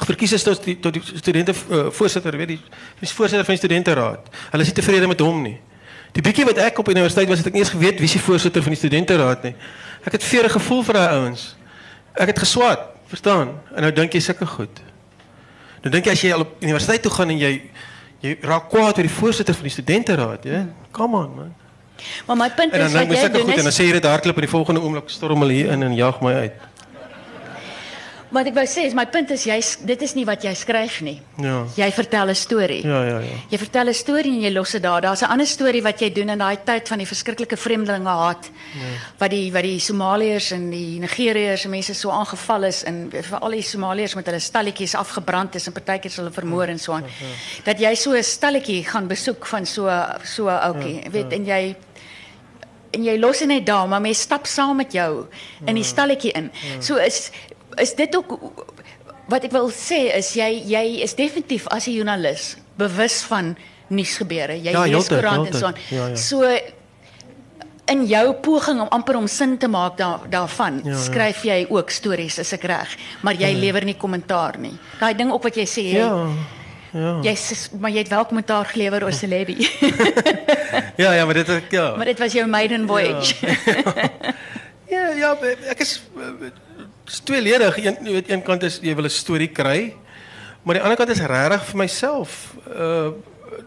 verkies 0.05 0.33
is 0.33 0.45
tot 0.47 0.65
die 0.65 0.79
tot 0.81 0.95
die 0.95 1.03
studente 1.15 1.55
uh, 1.71 1.89
voorsitter, 1.91 2.37
weet 2.37 2.55
die 2.55 2.61
die 3.01 3.09
voorsitter 3.09 3.45
van 3.45 3.57
die 3.57 3.63
studenteraad. 3.65 4.29
Hulle 4.51 4.63
is 4.63 4.73
nie 4.73 4.79
tevrede 4.81 5.11
met 5.11 5.25
hom 5.25 5.43
nie. 5.43 5.59
Die 6.17 6.25
bietjie 6.25 6.47
wat 6.49 6.61
ek 6.63 6.79
op 6.81 6.89
universiteit 6.89 7.29
was, 7.29 7.43
het 7.43 7.51
ek 7.51 7.57
nie 7.57 7.63
eens 7.65 7.75
geweet 7.75 8.01
wie 8.01 8.11
die 8.11 8.23
voorsitter 8.23 8.65
van 8.65 8.75
die 8.75 8.81
studenteraad 8.81 9.49
nie. 9.49 9.55
Ek 10.09 10.17
het 10.17 10.25
veer 10.25 10.49
gevoel 10.51 10.83
vir 10.89 10.97
daai 10.97 11.09
ouens. 11.19 11.51
Ek 12.17 12.33
het 12.33 12.39
geswat, 12.41 12.87
verstaan? 13.11 13.53
En 13.77 13.85
nou 13.85 13.93
dink 13.93 14.15
jy 14.17 14.23
sulke 14.25 14.47
goed. 14.49 14.81
Nou 15.85 15.93
dink 15.93 16.09
jy 16.09 16.15
as 16.17 16.23
jy 16.25 16.31
al 16.33 16.47
op 16.47 16.55
universiteit 16.65 17.05
toe 17.05 17.13
gaan 17.13 17.35
en 17.35 17.41
jy 17.43 17.53
jy 18.25 18.33
raak 18.43 18.67
kwaad 18.73 18.97
oor 18.99 19.07
die 19.07 19.15
voorsitter 19.15 19.55
van 19.55 19.69
die 19.69 19.73
studenteraad, 19.77 20.47
ja? 20.49 20.65
Come 20.97 21.21
on 21.21 21.35
man. 21.37 21.53
Maar 22.27 22.39
my 22.41 22.49
punt 22.51 22.75
is 22.75 22.93
dan 22.93 23.13
jy 23.13 23.21
sulke 23.21 23.37
doen 23.37 23.47
goed 23.51 23.61
en 23.61 23.69
dan 23.69 23.77
sê 23.77 23.87
jy 23.87 23.99
dit 23.99 24.09
hardloop 24.11 24.41
en 24.41 24.47
die 24.47 24.51
volgende 24.51 24.83
oomblik 24.83 25.13
storm 25.13 25.45
hulle 25.45 25.55
hier 25.55 25.71
in 25.77 25.87
en 25.87 25.95
jag 25.95 26.19
my 26.25 26.33
uit. 26.47 26.67
Maar 28.29 28.47
ik 28.47 28.55
wou 28.55 28.67
zeggen, 28.67 28.95
mijn 28.95 29.09
punt 29.09 29.31
is, 29.31 29.45
jy, 29.45 29.63
dit 29.81 30.03
is 30.03 30.15
niet 30.15 30.27
wat 30.27 30.43
jij 30.43 30.55
schrijft. 30.55 31.01
Nie. 31.01 31.23
Ja. 31.37 31.65
Jij 31.75 31.93
vertelt 31.93 32.29
een 32.29 32.37
story. 32.37 32.87
Ja, 32.87 33.05
ja, 33.05 33.19
ja. 33.19 33.37
Je 33.49 33.59
vertelt 33.59 33.87
een 33.87 33.95
story 33.95 34.25
en 34.25 34.41
je 34.41 34.53
lost 34.53 34.73
het 34.73 34.83
daar. 34.83 35.01
Dat 35.01 35.13
is 35.13 35.21
een 35.21 35.29
andere 35.29 35.49
story 35.49 35.83
wat 35.83 35.99
jij 35.99 36.13
doet 36.13 36.27
in 36.27 36.39
die 36.39 36.63
tijd 36.65 36.89
van 36.89 36.99
die 36.99 37.07
verschrikkelijke 37.07 37.57
vreemdelingenhaat. 37.57 38.51
Ja. 38.75 38.81
Waar 39.19 39.29
die, 39.29 39.53
wat 39.53 39.63
die 39.63 39.79
Somaliërs 39.79 40.51
en 40.51 40.71
die 40.71 40.99
Nigeriërs 40.99 41.65
en 41.65 41.71
mensen 41.71 41.95
zo 41.95 42.09
so 42.09 42.15
aangevallen 42.15 42.69
is. 42.69 42.83
En 42.83 43.11
vooral 43.21 43.51
die 43.51 43.63
Somaliërs 43.63 44.15
met 44.15 44.27
hun 44.27 44.41
stalletjes 44.41 44.95
afgebrand 44.95 45.55
is 45.55 45.67
en 45.67 45.73
partijtjes 45.73 46.15
zullen 46.15 46.33
vermoord 46.33 46.69
ja. 46.69 46.75
ja, 46.77 46.99
ja. 46.99 47.03
en 47.03 47.11
zo. 47.13 47.27
So 47.27 47.63
Dat 47.65 47.79
jij 47.79 47.97
zo'n 47.97 48.15
so 48.15 48.23
stalletje 48.23 48.85
gaat 48.85 49.09
bezoeken 49.09 49.47
van 49.47 49.67
zo'n 49.67 49.89
so, 49.89 50.17
so 50.23 50.49
oukie. 50.49 50.95
Ja, 51.03 51.11
weet, 51.11 51.31
ja. 51.31 51.37
en 51.37 51.45
jij 51.45 51.77
en 52.91 53.05
jy 53.05 53.19
los 53.19 53.39
dit 53.39 53.49
net 53.49 53.67
daar, 53.67 53.89
maar 53.89 54.01
mense 54.01 54.21
stap 54.21 54.47
saam 54.47 54.77
met 54.77 54.93
jou 54.93 55.27
in 55.65 55.75
die 55.75 55.85
stalletjie 55.85 56.33
in. 56.33 56.51
So 56.81 56.97
is 56.97 57.31
is 57.81 57.95
dit 57.95 58.17
ook 58.17 58.39
wat 59.29 59.45
ek 59.45 59.53
wil 59.53 59.71
sê 59.71 60.15
is 60.17 60.33
jy 60.35 60.63
jy 60.67 61.03
is 61.03 61.15
definitief 61.15 61.67
as 61.69 61.87
'n 61.87 61.93
joernalis 61.93 62.57
bewus 62.77 63.23
van 63.23 63.57
nuusgebeure. 63.89 64.57
Jy 64.63 64.71
Ja, 64.71 64.85
lees 64.87 65.09
koerant 65.09 65.47
en 65.47 65.55
so 65.55 65.67
aan. 65.67 65.75
Ja, 65.91 66.07
ja. 66.09 66.17
So 66.17 66.43
in 67.89 68.05
jou 68.07 68.33
poging 68.35 68.81
om 68.81 68.89
amper 68.91 69.17
om 69.17 69.27
sin 69.27 69.57
te 69.59 69.69
maak 69.69 69.97
daar 69.97 70.21
daarvan, 70.31 70.81
Ja, 70.85 70.91
ja. 70.91 70.97
skryf 70.99 71.43
jy 71.43 71.67
ook 71.71 71.91
stories 71.91 72.39
as 72.39 72.53
ek 72.53 72.63
reg, 72.65 72.97
maar 73.23 73.35
jy 73.35 73.53
lewer 73.55 73.85
nie 73.85 73.97
kommentaar 73.97 74.59
nie. 74.59 74.77
Daai 75.01 75.15
ding 75.17 75.33
ook 75.33 75.43
wat 75.43 75.55
jy 75.57 75.65
sê, 75.67 75.83
jy, 75.83 75.99
Ja. 75.99 76.27
Ja. 76.93 77.21
jy 77.23 77.35
s- 77.35 77.71
maar 77.81 77.91
jy 77.91 77.99
het 77.99 78.09
wel 78.09 78.25
kommentaar 78.25 78.65
gelewer 78.65 79.05
oor 79.05 79.13
Celebi. 79.23 79.57
Ja, 80.97 81.13
ja, 81.13 81.25
maar 81.25 81.35
dit 81.35 81.49
is- 81.49 81.63
ja. 81.71 81.97
maar 81.97 82.05
dit 82.05 82.19
was 82.19 82.33
jou 82.33 82.47
maiden 82.47 82.87
voyage. 82.87 83.35
Ja, 84.89 85.09
ja, 85.13 85.37
ek 85.69 85.81
is 85.81 86.01
eh, 87.09 87.13
is 87.13 87.21
tweeledig. 87.25 87.77
Een 87.77 87.97
jy 88.05 88.13
weet 88.13 88.31
een 88.31 88.43
kant 88.43 88.63
is 88.63 88.79
jy 88.83 88.95
wil 88.95 89.05
'n 89.05 89.11
storie 89.11 89.49
kry, 89.49 89.95
maar 90.63 90.75
die 90.75 90.83
ander 90.83 90.97
kant 90.97 91.11
is 91.11 91.21
regtig 91.21 91.65
vir 91.65 91.77
myself. 91.77 92.55
Uh 92.69 93.11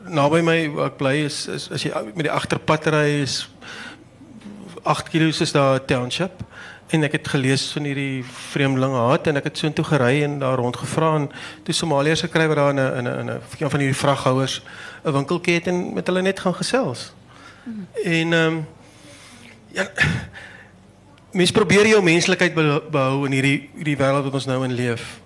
naby 0.08 0.42
my 0.42 0.70
waar 0.70 0.92
ek 0.92 0.98
bly 0.98 1.16
is 1.26 1.48
is 1.48 1.70
as 1.72 1.84
jy 1.84 1.92
met 2.16 2.26
die 2.28 2.32
agterpad 2.32 2.88
ry 2.94 3.22
is 3.22 3.50
8 4.84 5.10
km 5.10 5.42
is 5.42 5.52
daar 5.52 5.80
'n 5.80 5.86
township 5.86 6.44
en 6.92 7.04
ek 7.04 7.12
het 7.12 7.28
gelees 7.28 7.72
van 7.72 7.88
hierdie 7.88 8.24
vreemdelinge 8.52 9.00
haat 9.00 9.28
en 9.28 9.40
ek 9.40 9.48
het 9.50 9.58
soontoe 9.58 9.86
gery 9.88 10.24
en 10.24 10.40
daar 10.40 10.60
rondgevra 10.60 11.16
en 11.16 11.30
toe 11.64 11.74
Somaliërs 11.74 12.26
gekry 12.28 12.48
wat 12.48 12.58
daar 12.58 12.70
in 12.70 12.80
'n 12.80 12.98
in 12.98 13.08
'n 13.08 13.20
in 13.20 13.30
'n 13.30 13.42
een 13.60 13.70
van 13.70 13.80
hierdie 13.80 14.02
vraghouers 14.04 14.62
'n 15.06 15.12
winkeltjie 15.12 15.54
het 15.54 15.68
en 15.68 15.94
met 15.94 16.08
hulle 16.08 16.22
net 16.22 16.40
gaan 16.40 16.56
gesels. 16.56 17.14
En 18.04 18.34
ehm 18.34 18.34
um, 18.34 18.68
ja 19.68 19.88
Mens 21.32 21.52
probeer 21.52 21.88
jou 21.88 22.02
menslikheid 22.04 22.54
be- 22.54 22.84
behou 22.92 23.26
in 23.26 23.32
hierdie 23.32 23.70
hierdie 23.76 23.98
wêreld 23.98 24.26
wat 24.28 24.34
ons 24.34 24.46
nou 24.50 24.64
in 24.66 24.74
leef. 24.76 25.20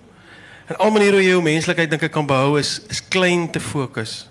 En 0.70 0.78
al 0.78 0.91
maniere 0.94 1.18
hoe 1.18 1.24
jy 1.24 1.30
jou 1.34 1.41
menslikheid 1.46 1.89
dink 1.89 2.04
ek 2.06 2.12
kan 2.13 2.26
behou 2.30 2.60
is 2.60 2.80
is 2.89 3.02
klein 3.08 3.48
te 3.52 3.60
fokus. 3.60 4.28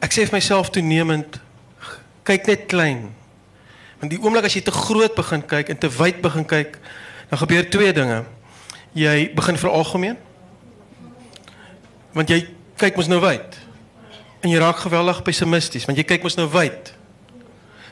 Ek 0.00 0.12
sê 0.12 0.26
vir 0.28 0.36
myself 0.36 0.70
toenemend 0.70 1.40
kyk 2.24 2.46
net 2.46 2.66
klein. 2.68 3.14
Want 4.00 4.12
die 4.12 4.20
oomblik 4.20 4.44
as 4.44 4.54
jy 4.56 4.60
te 4.64 4.72
groot 4.74 5.14
begin 5.16 5.42
kyk 5.46 5.68
en 5.72 5.78
te 5.80 5.88
wyd 5.88 6.20
begin 6.20 6.44
kyk, 6.44 6.78
dan 7.30 7.38
gebeur 7.40 7.64
twee 7.70 7.92
dinge. 7.96 8.24
Jy 8.92 9.30
begin 9.34 9.56
veralgemeen. 9.56 10.16
Want 12.12 12.28
jy 12.30 12.44
kyk 12.76 12.96
mos 12.96 13.08
nou 13.08 13.20
wyd. 13.24 13.56
En 14.44 14.50
jy 14.52 14.60
raak 14.60 14.76
geweldig 14.84 15.22
pessimisties 15.24 15.84
want 15.88 15.98
jy 15.98 16.04
kyk 16.04 16.22
mos 16.22 16.36
nou 16.36 16.48
wyd. 16.52 16.92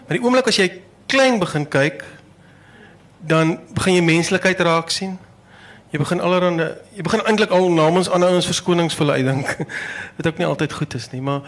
Maar 0.05 0.19
die 0.19 0.25
oomblik 0.25 0.49
as 0.53 0.61
jy 0.61 0.69
klein 1.13 1.39
begin 1.43 1.67
kyk, 1.69 2.05
dan 3.21 3.59
begin 3.77 3.95
jy 3.99 4.03
menslikheid 4.07 4.61
raak 4.65 4.91
sien. 4.91 5.19
Jy 5.93 6.01
begin 6.01 6.21
allerhande 6.25 6.71
jy 6.97 7.05
begin 7.05 7.21
eintlik 7.29 7.51
al 7.53 7.69
namens 7.71 8.09
ander 8.09 8.33
ouens 8.33 8.49
verskonings 8.49 8.97
vir 8.97 9.05
hulle 9.07 9.19
uitdink. 9.21 9.57
Wat 10.17 10.27
ook 10.31 10.39
nie 10.41 10.49
altyd 10.49 10.73
goed 10.73 10.95
is 10.97 11.11
nie, 11.13 11.21
maar 11.21 11.45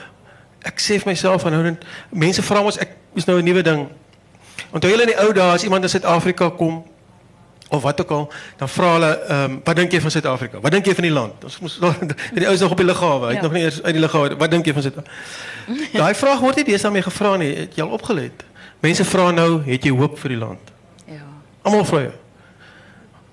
ek 0.68 0.81
sê 0.81 0.98
vir 1.00 1.11
myself 1.12 1.44
aanhoudend 1.48 1.83
mense 2.12 2.42
vra 2.44 2.61
ons 2.64 2.79
ek 2.81 2.92
is 3.20 3.27
nou 3.29 3.38
'n 3.40 3.44
nuwe 3.44 3.62
ding. 3.64 3.87
Onthou 4.72 4.90
julle 4.90 5.07
in 5.09 5.12
die 5.14 5.20
ou 5.24 5.33
dae 5.33 5.53
as 5.57 5.64
iemand 5.64 5.83
in 5.85 5.88
Suid-Afrika 5.92 6.50
kom 6.50 6.85
of 7.74 7.83
wat 7.83 8.00
ook 8.00 8.11
al, 8.11 8.29
dan 8.61 8.68
vra 8.68 8.92
hulle 8.92 9.11
ehm 9.29 9.50
um, 9.50 9.61
wat 9.64 9.77
dink 9.77 9.92
jy 9.92 10.00
van 10.00 10.11
Suid-Afrika? 10.11 10.61
Wat 10.61 10.72
dink 10.72 10.87
jy 10.87 10.94
van 10.94 11.05
die 11.09 11.12
land? 11.12 11.44
Ons 11.44 11.59
moes 11.61 11.79
die 12.38 12.46
ouens 12.46 12.61
nog 12.61 12.70
op 12.70 12.77
die 12.77 12.87
lughawe, 12.87 13.27
hy 13.27 13.33
het 13.35 13.42
Ja. 13.42 13.48
nog 13.48 13.53
nie 13.57 13.62
eers 13.64 13.83
uit 13.83 13.94
die 13.96 14.00
lughawe. 14.05 14.37
Wat 14.37 14.50
dink 14.50 14.66
jy 14.66 14.72
van 14.77 14.83
Suid-Afrika? 14.83 15.11
Daai 16.00 16.14
vraag 16.14 16.40
word 16.44 16.57
nie 16.61 16.64
deesdae 16.64 16.90
meer 16.92 17.03
gevra 17.09 17.37
nie. 17.40 17.55
Het 17.64 17.77
jy 17.77 17.83
al 17.83 17.96
opgelet? 17.96 18.44
Mense 18.85 19.07
vra 19.09 19.31
nou, 19.33 19.62
het 19.64 19.87
jy 19.87 19.94
hoop 19.97 20.18
vir 20.20 20.37
die 20.37 20.40
land? 20.42 20.73
ja. 21.09 21.25
Almal 21.64 21.87
vra 21.88 22.05
jou. 22.05 22.12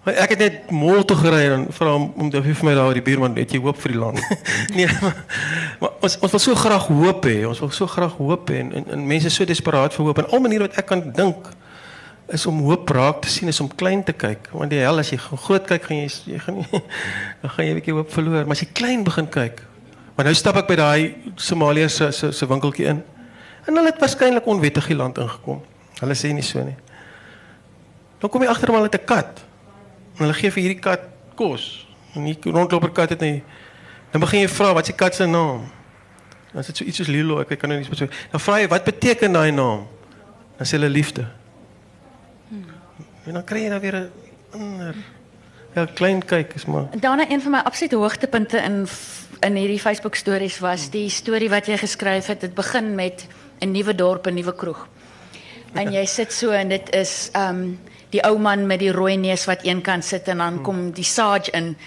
Maar 0.01 0.21
Ek 0.23 0.33
het 0.33 0.39
net 0.41 0.69
mol 0.73 1.03
toe 1.05 1.17
gery 1.19 1.41
en 1.51 1.65
vra 1.75 1.91
hom 1.93 2.07
om 2.17 2.29
te 2.33 2.41
vir 2.41 2.63
my 2.65 2.73
daar 2.77 2.95
die 2.97 3.03
buurman, 3.05 3.35
het 3.37 3.51
jy 3.53 3.59
hoop 3.61 3.77
vir 3.83 3.93
die 3.93 3.99
land? 4.01 4.21
nee, 4.77 4.87
maar, 5.01 5.17
maar 5.81 5.97
ons 6.01 6.15
ons 6.23 6.37
wil 6.37 6.41
so 6.47 6.55
graag 6.55 6.87
hoop 6.87 7.27
hê. 7.29 7.41
Ons 7.49 7.59
wil 7.61 7.73
so 7.75 7.87
graag 7.91 8.15
hoop 8.17 8.49
hê 8.49 8.63
en, 8.63 8.71
en, 8.79 8.87
en 8.95 9.03
mense 9.11 9.29
is 9.29 9.35
so 9.35 9.45
desperaat 9.45 9.93
vir 9.93 10.07
hoop 10.07 10.23
en 10.23 10.31
al 10.31 10.41
maniere 10.41 10.69
wat 10.69 10.79
ek 10.81 10.89
kan 10.89 11.03
dink 11.13 11.51
is 12.31 12.45
om 12.47 12.61
hoop 12.63 12.89
raak 12.89 13.21
te 13.21 13.29
sien 13.29 13.51
is 13.51 13.59
om 13.59 13.67
klein 13.67 14.03
te 14.07 14.13
kyk 14.15 14.49
want 14.55 14.71
die 14.71 14.79
hel 14.79 15.01
as 15.01 15.11
jy 15.11 15.19
groot 15.19 15.65
kyk 15.67 15.87
gaan 15.89 15.99
jy 15.99 16.07
jy 16.31 16.39
gaan 16.45 16.61
nie 16.61 16.81
dan 17.41 17.53
gaan 17.55 17.65
jy 17.65 17.71
'n 17.73 17.79
bietjie 17.79 17.95
hoop 17.97 18.11
verloor 18.13 18.47
maar 18.47 18.55
as 18.55 18.63
jy 18.63 18.69
klein 18.77 19.03
begin 19.07 19.27
kyk 19.27 19.59
want 20.15 20.27
nou 20.29 20.35
stap 20.37 20.59
ek 20.61 20.69
by 20.69 20.77
daai 20.79 21.01
Somaliërs 21.35 21.97
se 21.99 22.11
se 22.15 22.31
se 22.31 22.47
winkeltjie 22.47 22.87
in 22.93 23.01
en 23.65 23.75
hulle 23.75 23.91
het 23.91 23.99
waarskynlik 23.99 24.45
onwettig 24.45 24.87
die 24.87 24.95
land 24.95 25.17
ingekom. 25.17 25.61
Hulle 25.99 26.15
sê 26.15 26.33
nie 26.33 26.45
so 26.45 26.63
nie. 26.63 26.77
Dan 28.19 28.29
kom 28.29 28.41
jy 28.41 28.49
agter 28.49 28.67
hom 28.67 28.75
hulle 28.75 28.89
het 28.91 29.01
'n 29.01 29.05
kat. 29.05 29.41
En 30.17 30.25
hulle 30.25 30.33
gee 30.33 30.51
vir 30.51 30.63
hierdie 30.63 30.81
kat 30.81 31.01
kos. 31.35 31.87
En 32.15 32.23
die 32.23 32.37
rondloper 32.43 32.91
kat 32.91 33.09
het 33.09 33.19
nie 33.19 33.43
dan 34.11 34.19
begin 34.19 34.43
jy 34.43 34.49
vra 34.51 34.73
wat 34.75 34.89
die 34.89 34.95
kat 34.95 35.15
se 35.15 35.27
naam? 35.27 35.63
Dan 36.51 36.63
is 36.63 36.67
dit 36.71 36.81
so 36.81 36.87
iets 36.87 36.99
soos 36.99 37.11
Lilo 37.11 37.39
ek 37.39 37.53
kan 37.59 37.71
nou 37.71 37.79
nie 37.79 37.87
spesifiek 37.87 38.15
dan 38.31 38.43
vra 38.43 38.59
jy 38.59 38.67
wat 38.71 38.83
beteken 38.87 39.37
daai 39.37 39.53
naam? 39.55 39.85
Dan 40.57 40.67
sê 40.67 40.75
hulle 40.75 40.91
liefde. 40.91 41.27
En 43.25 43.37
dan 43.37 43.43
kry 43.47 43.65
jy 43.65 43.69
dan 43.69 43.79
weer 43.79 43.95
'n 43.95 44.11
ander 44.51 44.95
ja, 45.75 45.85
klein 45.85 46.19
kyk 46.19 46.53
is 46.55 46.65
maar 46.65 46.89
Daarna 46.99 47.29
een 47.29 47.41
van 47.41 47.51
my 47.51 47.61
absolute 47.63 47.95
hoogtepunte 47.95 48.57
in 48.57 48.87
in 49.39 49.55
hierdie 49.55 49.79
Facebook 49.79 50.15
stories 50.15 50.59
was 50.59 50.89
die 50.89 51.09
storie 51.09 51.49
wat 51.49 51.65
jy 51.65 51.77
geskryf 51.77 52.27
het. 52.27 52.41
Dit 52.41 52.53
begin 52.53 52.95
met 52.95 53.27
'n 53.61 53.71
nuwe 53.71 53.95
dorp, 53.95 54.27
'n 54.27 54.33
nuwe 54.33 54.55
kroeg. 54.55 54.87
En 55.73 55.91
jy 55.91 56.05
sit 56.05 56.33
so 56.33 56.51
en 56.51 56.69
dit 56.69 56.95
is 56.95 57.29
um 57.35 57.79
die 58.11 58.21
ou 58.27 58.35
man 58.39 58.65
met 58.67 58.81
die 58.81 58.91
rooi 58.91 59.15
neus 59.17 59.45
wat 59.47 59.63
een 59.63 59.81
kant 59.81 60.05
sit 60.05 60.27
en 60.31 60.41
dan 60.43 60.59
kom 60.65 60.89
die 60.95 61.07
sage 61.07 61.51
in 61.55 61.77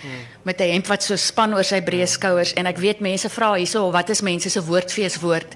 met 0.43 0.61
'n 0.61 0.71
hemp 0.73 0.87
wat 0.87 1.03
so 1.03 1.17
span 1.17 1.55
oor 1.55 1.65
sy 1.65 1.81
breë 1.81 2.07
skouers 2.07 2.53
en 2.53 2.67
ek 2.67 2.79
weet 2.79 3.01
mense 3.01 3.29
vra 3.29 3.55
hierso 3.55 3.91
wat 3.91 4.11
is 4.11 4.23
mense 4.23 4.51
se 4.51 4.61
woordfees 4.65 5.21
woord. 5.21 5.55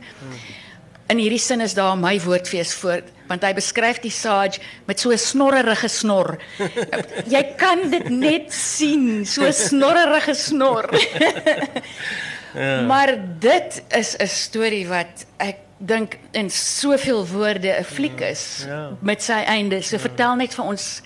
In 1.09 1.19
hierdie 1.19 1.39
sin 1.39 1.61
is 1.61 1.75
daar 1.75 1.97
my 1.97 2.21
woordfees 2.21 2.75
voor 2.75 3.03
want 3.29 3.45
hy 3.45 3.53
beskryf 3.53 4.01
die 4.01 4.13
sage 4.13 4.61
met 4.87 5.01
so 5.01 5.11
'n 5.11 5.19
snorrerige 5.19 5.89
snor. 5.89 6.39
Jy 7.35 7.43
kan 7.57 7.91
dit 7.91 8.09
net 8.09 8.53
sien, 8.53 9.27
so 9.27 9.45
'n 9.45 9.53
snorrerige 9.53 10.35
snor. 10.35 10.89
ja. 12.55 12.83
Maar 12.83 13.17
dit 13.39 13.83
is 13.89 14.17
'n 14.17 14.27
storie 14.27 14.89
wat 14.89 15.25
ek 15.37 15.68
dink 15.79 16.17
in 16.31 16.51
soveel 16.51 17.27
woorde 17.27 17.69
'n 17.81 17.85
fliek 17.85 18.21
is 18.21 18.65
Ja. 18.67 18.91
met 19.01 19.23
sy 19.23 19.43
einde. 19.47 19.83
So 19.83 19.99
vertel 19.99 20.35
net 20.37 20.55
vir 20.55 20.65
ons 20.65 21.03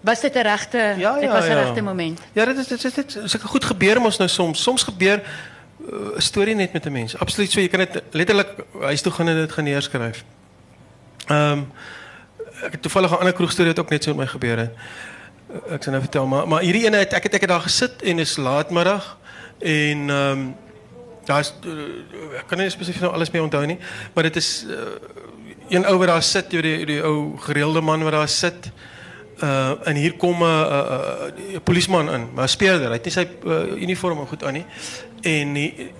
was 0.00 0.20
dit 0.20 0.34
'n 0.34 0.42
regte 0.42 0.94
dit 1.20 1.30
was 1.30 1.44
'n 1.46 1.52
regte 1.52 1.82
moment. 1.82 2.20
Ja, 2.32 2.44
dit 2.44 2.56
is 2.58 2.66
dit 2.66 2.84
is 2.84 2.94
dit 2.94 3.14
is 3.24 3.34
goed 3.34 3.64
gebeur 3.64 4.00
mos 4.00 4.18
nou 4.18 4.28
soms. 4.28 4.62
Soms 4.62 4.82
gebeur 4.82 5.22
uh, 5.92 6.16
'n 6.16 6.20
storie 6.20 6.54
net 6.54 6.72
met 6.72 6.84
'n 6.86 6.92
mens. 6.92 7.18
Absoluut 7.18 7.50
so, 7.50 7.60
jy 7.60 7.68
kan 7.68 7.78
dit 7.78 8.02
letterlik 8.10 8.48
huis 8.80 9.02
toe 9.02 9.12
gaan 9.12 9.28
en 9.28 9.36
dit 9.36 9.52
gaan 9.52 9.64
neerskryf. 9.64 10.24
Ehm 11.26 11.52
um, 11.52 11.72
ek 12.62 12.72
het 12.72 12.82
toevallig 12.82 13.10
'n 13.10 13.18
ander 13.18 13.32
kroegstorie 13.32 13.70
wat 13.74 13.78
ook 13.84 13.90
net 13.90 14.04
so 14.04 14.10
met 14.10 14.18
my 14.18 14.26
gebeur 14.26 14.58
het. 14.58 14.70
Uh, 15.50 15.72
Ek 15.74 15.82
sal 15.82 15.92
nou 15.92 16.02
vertel, 16.02 16.26
maar 16.26 16.48
maar 16.48 16.60
hierdie 16.60 16.84
ene 16.86 16.96
het 16.96 17.12
ek 17.12 17.22
het 17.22 17.34
ek 17.34 17.40
het 17.40 17.50
daar 17.50 17.60
gesit 17.60 18.02
en 18.02 18.18
is 18.18 18.36
laatmiddag 18.36 19.18
en 19.58 20.10
ehm 20.10 20.30
um, 20.30 20.54
daar's 21.26 21.52
uh, 21.66 22.38
ek 22.40 22.46
kan 22.50 22.58
nie 22.58 22.70
spesifiek 22.70 23.02
nou 23.02 23.12
alles 23.12 23.32
meer 23.34 23.42
onthou 23.42 23.64
nie, 23.66 23.78
maar 24.14 24.28
dit 24.28 24.36
is 24.36 24.50
uh, 24.70 24.94
een 25.68 25.86
ou 25.86 25.96
wat 25.98 26.12
daar 26.12 26.22
sit, 26.22 26.50
die 26.50 26.86
die 26.86 27.00
ou 27.02 27.36
gereelde 27.48 27.82
man 27.82 28.04
wat 28.06 28.12
daar 28.12 28.30
sit. 28.30 28.70
Uh 29.42 29.74
en 29.84 29.98
hier 30.00 30.14
kom 30.16 30.40
'n 30.40 30.48
uh, 30.48 30.48
uh, 30.48 31.52
uh, 31.52 31.60
polisieman 31.64 32.10
in, 32.10 32.28
maar 32.34 32.44
'n 32.44 32.48
speurder. 32.48 32.88
Hy 32.88 32.98
het 33.00 33.04
nie 33.04 33.12
sy 33.12 33.26
uh, 33.44 33.76
uniform 33.76 34.26
goed 34.26 34.44
aan 34.44 34.52
nie. 34.52 34.66
En 35.22 35.52
die, 35.52 35.92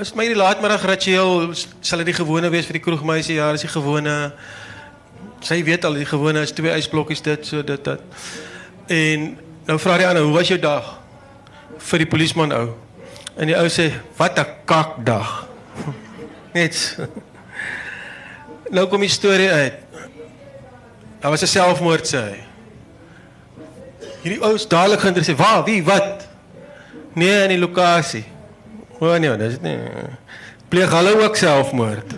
is 0.00 0.12
my 0.14 0.26
die 0.26 0.36
laatmiddag 0.36 0.84
ritueel 0.84 1.54
sal 1.80 1.98
dit 1.98 2.06
die 2.06 2.18
gewone 2.18 2.50
wees 2.50 2.66
vir 2.66 2.78
die 2.78 2.82
kroegmeisie. 2.82 3.34
Ja, 3.34 3.52
dis 3.52 3.66
die 3.66 3.72
gewone 3.72 4.32
sy 5.40 5.62
weet 5.64 5.84
al 5.84 5.94
die 5.94 6.06
gewone 6.06 6.42
is 6.42 6.52
twee 6.52 6.74
ysblokkies 6.74 7.22
dit 7.22 7.46
so 7.46 7.62
dit 7.64 7.84
dat. 7.84 8.00
En 8.86 9.38
nou 9.66 9.78
vra 9.78 9.96
die 9.96 10.06
ander, 10.06 10.22
"Hoe 10.22 10.34
was 10.34 10.48
jou 10.48 10.58
dag?" 10.58 10.98
vir 11.78 11.98
die 11.98 12.06
polisieman 12.06 12.52
ou. 12.52 12.87
En 13.38 13.46
die 13.46 13.56
ou 13.56 13.68
sê, 13.70 13.92
"Wat 14.16 14.38
'n 14.38 14.46
kakdag." 14.64 15.48
Net. 16.52 16.98
Nou 18.70 18.86
kom 18.86 19.00
die 19.00 19.08
storie 19.08 19.50
uit. 19.50 19.74
Daar 21.20 21.30
was 21.30 21.42
'n 21.42 21.46
selfmoord 21.46 22.06
sê 22.06 22.18
hy. 22.18 22.38
Hierdie 24.22 24.42
ou 24.42 24.54
is 24.54 24.68
dadelik 24.68 25.00
geïnteresseerd. 25.00 25.38
Waar? 25.38 25.64
Wie? 25.64 25.84
Wat? 25.84 26.28
Nee, 27.12 27.42
in 27.42 27.48
die 27.48 27.58
lokasie. 27.58 28.24
O 28.98 29.18
nee, 29.18 29.36
dis 29.36 29.60
nie. 29.60 29.78
Pleeg 30.68 30.90
hulle 30.90 31.22
ook 31.22 31.36
selfmoord? 31.36 32.14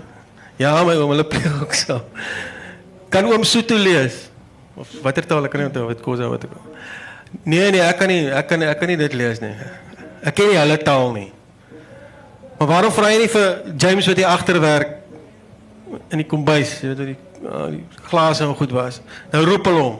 Ja, 0.57 0.85
my 0.85 0.95
oom, 0.95 1.11
hulle 1.11 1.25
pleeg 1.25 1.63
ook 1.63 1.73
self. 1.73 2.03
Kan 3.09 3.25
oom 3.25 3.45
Soeto 3.45 3.77
lees? 3.77 4.31
Of 4.75 4.89
watter 5.03 5.27
taal 5.27 5.49
kan 5.49 5.61
nie 5.61 5.69
onthou 5.69 5.87
wat 5.87 6.01
kos 6.01 6.19
wat 6.19 6.45
ek. 6.45 6.51
Nee 7.43 7.71
nee, 7.71 7.81
ek 7.81 7.99
kan 7.99 8.09
nie 8.09 8.31
ek 8.31 8.47
kan 8.49 8.63
ek 8.63 8.79
kan 8.79 8.89
nie 8.89 8.97
dit 8.97 9.15
lees 9.15 9.41
nie. 9.43 9.55
Ek 10.21 10.37
ken 10.37 10.51
nie 10.53 10.59
hulle 10.61 10.77
taal 10.85 11.13
nie. 11.17 11.29
Maar 12.59 12.69
waarom 12.69 12.93
vra 12.93 13.09
jy 13.09 13.23
nie 13.23 13.33
vir 13.33 13.75
James 13.81 14.09
wat 14.11 14.19
hier 14.21 14.29
agter 14.29 14.61
werk 14.61 14.97
in 16.13 16.21
die 16.21 16.29
kombuis, 16.29 16.77
jy 16.83 16.91
weet 16.91 17.01
wat 17.01 17.09
die 17.09 17.19
uh, 17.41 17.69
die 17.73 17.85
glase 18.11 18.45
en 18.45 18.55
goed 18.55 18.75
was. 18.77 19.01
Nou 19.33 19.45
roep 19.49 19.71
hulle 19.71 19.85
hom. 19.85 19.97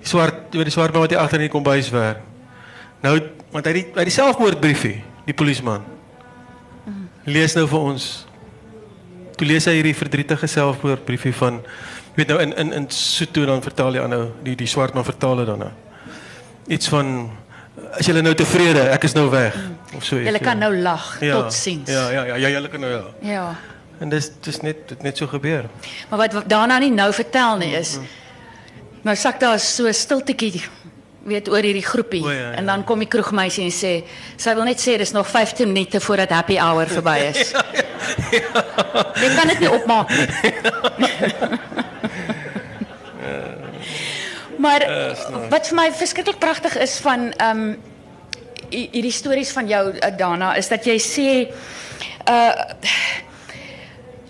Die 0.00 0.08
swart, 0.08 0.46
die, 0.52 0.64
die 0.64 0.72
swart 0.72 0.94
man 0.94 1.04
wat 1.04 1.12
hier 1.12 1.20
agter 1.20 1.40
in 1.42 1.48
die 1.48 1.52
kombuis 1.52 1.90
werk. 1.92 2.22
Nou 3.04 3.18
want 3.52 3.68
hy 3.68 3.74
die 3.76 3.84
hy 3.96 4.06
die 4.08 4.14
selfmoordbriefie, 4.14 4.96
die 5.28 5.36
polisieman. 5.36 5.84
Lees 7.26 7.56
nou 7.58 7.66
vir 7.68 7.86
ons. 7.92 8.10
Toe 9.36 9.46
lees 9.48 9.66
hy 9.68 9.76
hierdie 9.78 9.96
verdrietige 9.96 10.48
selfmoordbriefie 10.48 11.34
van 11.36 11.60
jy 11.60 12.22
weet 12.22 12.30
nou 12.32 12.38
in 12.40 12.54
in 12.56 12.72
in 12.80 12.86
Sotho 12.92 13.44
dan 13.44 13.64
vertaal 13.64 13.98
hy 13.98 14.04
aanhou 14.04 14.30
die 14.44 14.56
die 14.56 14.70
swart 14.70 14.96
man 14.96 15.04
vertaal 15.04 15.42
dit 15.42 15.50
dan 15.52 15.66
nou. 15.66 15.72
Iets 16.72 16.88
van 16.88 17.28
as 17.98 18.06
julle 18.08 18.22
nou 18.24 18.34
tevrede, 18.36 18.88
ek 18.94 19.06
is 19.08 19.16
nou 19.16 19.26
weg 19.32 19.56
of 19.94 20.04
so 20.04 20.18
iets. 20.18 20.28
Julle 20.28 20.42
kan 20.42 20.56
ja. 20.60 20.68
nou 20.68 20.82
lag. 20.82 21.08
ja, 21.20 21.40
Totsiens. 21.40 21.90
Ja, 21.90 22.08
ja, 22.10 22.24
ja, 22.32 22.38
ja, 22.46 22.52
julle 22.56 22.68
kan 22.72 22.80
nou 22.80 22.92
ja. 22.92 23.02
Ja. 23.20 23.46
En 24.00 24.12
dis 24.12 24.30
dis 24.44 24.60
net 24.60 24.88
dit 24.88 25.02
net 25.02 25.16
so 25.16 25.28
gebeur. 25.30 25.68
Maar 26.10 26.18
wat 26.26 26.32
wat 26.40 26.48
daarna 26.48 26.78
nie 26.78 26.92
nou 26.92 27.12
vertel 27.16 27.56
nie 27.62 27.72
is 27.76 27.98
nou 29.06 29.14
sak 29.16 29.40
daar 29.40 29.60
so 29.62 29.92
stiltetjie 29.92 30.64
weet 31.26 31.48
oor 31.50 31.62
hierdie 31.62 31.84
groepie 31.84 32.22
O, 32.22 32.30
ja, 32.30 32.50
ja. 32.50 32.50
en 32.60 32.66
dan 32.66 32.84
kom 32.86 33.02
die 33.02 33.08
kroegmeisie 33.10 33.64
en 33.66 33.74
sê 33.74 33.92
sy 34.38 34.54
wil 34.54 34.66
net 34.68 34.82
sê 34.82 34.96
dis 35.00 35.12
nog 35.14 35.26
15 35.30 35.66
minute 35.70 36.00
voordat 36.00 36.34
happy 36.34 36.58
hour 36.62 36.86
verby 36.90 37.16
is. 37.32 37.52
Jy 39.22 39.30
kan 39.34 39.50
dit 39.50 39.64
nie 39.64 39.70
opmaak 39.72 40.12
nie. 40.14 40.26
maar 44.66 44.86
wat 45.52 45.70
vir 45.70 45.78
my 45.78 45.90
verskriklik 45.94 46.40
pragtig 46.42 46.78
is 46.86 46.98
van 47.04 47.30
ehm 47.32 47.68
um, 47.68 47.76
hierdie 48.70 49.14
stories 49.14 49.52
van 49.54 49.68
jou 49.70 49.84
uh, 49.92 50.10
Dana 50.18 50.56
is 50.58 50.68
dat 50.68 50.86
jy 50.88 50.98
sê 51.02 51.30
uh 52.26 52.52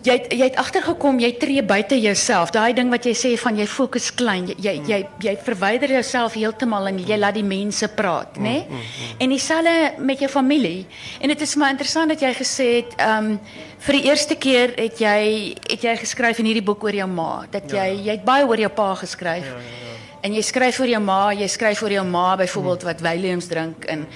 jy 0.06 0.14
het, 0.14 0.26
jy 0.30 0.46
het 0.46 0.58
agtergekom 0.60 1.18
jy 1.18 1.32
tree 1.40 1.62
buite 1.66 1.96
jouself. 1.98 2.52
Daai 2.54 2.74
ding 2.76 2.92
wat 2.92 3.06
jy 3.08 3.14
sê 3.18 3.32
van 3.40 3.56
jy 3.58 3.64
fokus 3.66 4.12
klein. 4.14 4.46
Jy 4.46 4.56
jy 4.62 4.76
jy, 4.86 4.98
jy 5.24 5.32
verwyder 5.48 5.96
jouself 5.96 6.36
heeltemal 6.38 6.86
en 6.92 7.00
jy 7.02 7.18
laat 7.18 7.34
die 7.34 7.46
mense 7.46 7.88
praat, 7.98 8.38
né? 8.38 8.60
Nee? 8.68 8.82
En 9.24 9.34
dieselfde 9.34 9.74
met 9.98 10.22
jou 10.22 10.30
familie. 10.30 10.86
En 11.20 11.32
dit 11.32 11.40
is 11.42 11.56
maar 11.58 11.74
interessant 11.74 12.12
dat 12.14 12.22
jy 12.22 12.34
gesê 12.38 12.68
het 12.76 12.94
ehm 13.00 13.32
um, 13.32 13.40
vir 13.86 13.98
die 13.98 14.06
eerste 14.08 14.34
keer 14.40 14.72
het 14.76 15.00
jy 15.02 15.18
het 15.66 15.82
jy 15.82 15.96
geskryf 16.00 16.38
in 16.42 16.48
hierdie 16.52 16.64
boek 16.64 16.86
oor 16.86 16.94
jou 17.02 17.08
ma. 17.10 17.32
Dat 17.50 17.66
jy 17.70 17.88
jy 18.04 18.14
het 18.14 18.24
baie 18.24 18.46
oor 18.46 18.62
jou 18.62 18.70
pa 18.70 18.94
geskryf. 19.02 19.50
Ja, 19.50 19.58
ja, 19.58 19.74
ja. 19.80 19.85
En 20.22 20.34
jy 20.34 20.42
skryf 20.42 20.80
oor 20.80 20.88
jou 20.88 21.00
ma, 21.00 21.32
jy 21.32 21.48
skryf 21.48 21.82
oor 21.82 21.90
jou 21.90 22.04
ma 22.04 22.36
byvoorbeeld 22.36 22.82
wat 22.82 23.00
Williams 23.00 23.46
drink 23.46 23.84
en 23.84 24.06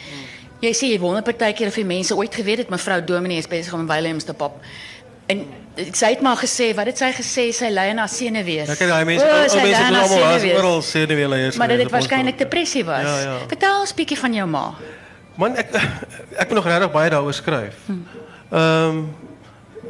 jy 0.61 0.73
sê 0.77 0.91
jy 0.93 0.99
wonder 1.01 1.23
partykeer 1.23 1.69
of 1.69 1.75
die 1.75 1.85
mense 1.85 2.17
ooit 2.17 2.35
geweet 2.35 2.59
het 2.59 2.71
mevrou 2.71 3.01
Dominee 3.05 3.39
is 3.39 3.49
besig 3.49 3.73
om 3.75 3.87
Williams 3.87 4.25
te 4.25 4.35
pop. 4.35 4.61
En 5.31 5.45
sy 5.95 6.09
het 6.11 6.21
maar 6.21 6.37
gesê, 6.37 6.75
wat 6.75 6.87
het 6.91 6.99
sy 6.99 7.13
gesê? 7.15 7.45
Sy 7.55 7.69
lei 7.71 7.93
na 7.95 8.07
senuwees. 8.11 8.69
Ek 8.73 8.81
het 8.83 8.91
daai 8.91 9.05
mense, 9.05 9.25
het 9.25 9.53
almal 10.59 10.83
senuwees. 10.83 11.57
Maar 11.57 11.69
dat 11.69 11.79
dit 11.79 11.87
ons 11.87 11.95
waarskynlik 11.95 12.39
dorp. 12.39 12.51
depressie 12.51 12.85
was. 12.85 13.07
Ja, 13.07 13.21
ja. 13.21 13.37
Vertel 13.49 13.81
ons 13.81 13.95
bietjie 13.95 14.19
van 14.19 14.35
jou 14.35 14.47
ma. 14.51 14.65
Man, 15.39 15.57
ek 15.57 15.71
ek 16.43 16.49
moet 16.51 16.59
nog 16.59 16.67
regtig 16.67 16.91
baie 16.93 17.11
daaroor 17.15 17.35
skryf. 17.35 17.77
Ehm 18.51 19.05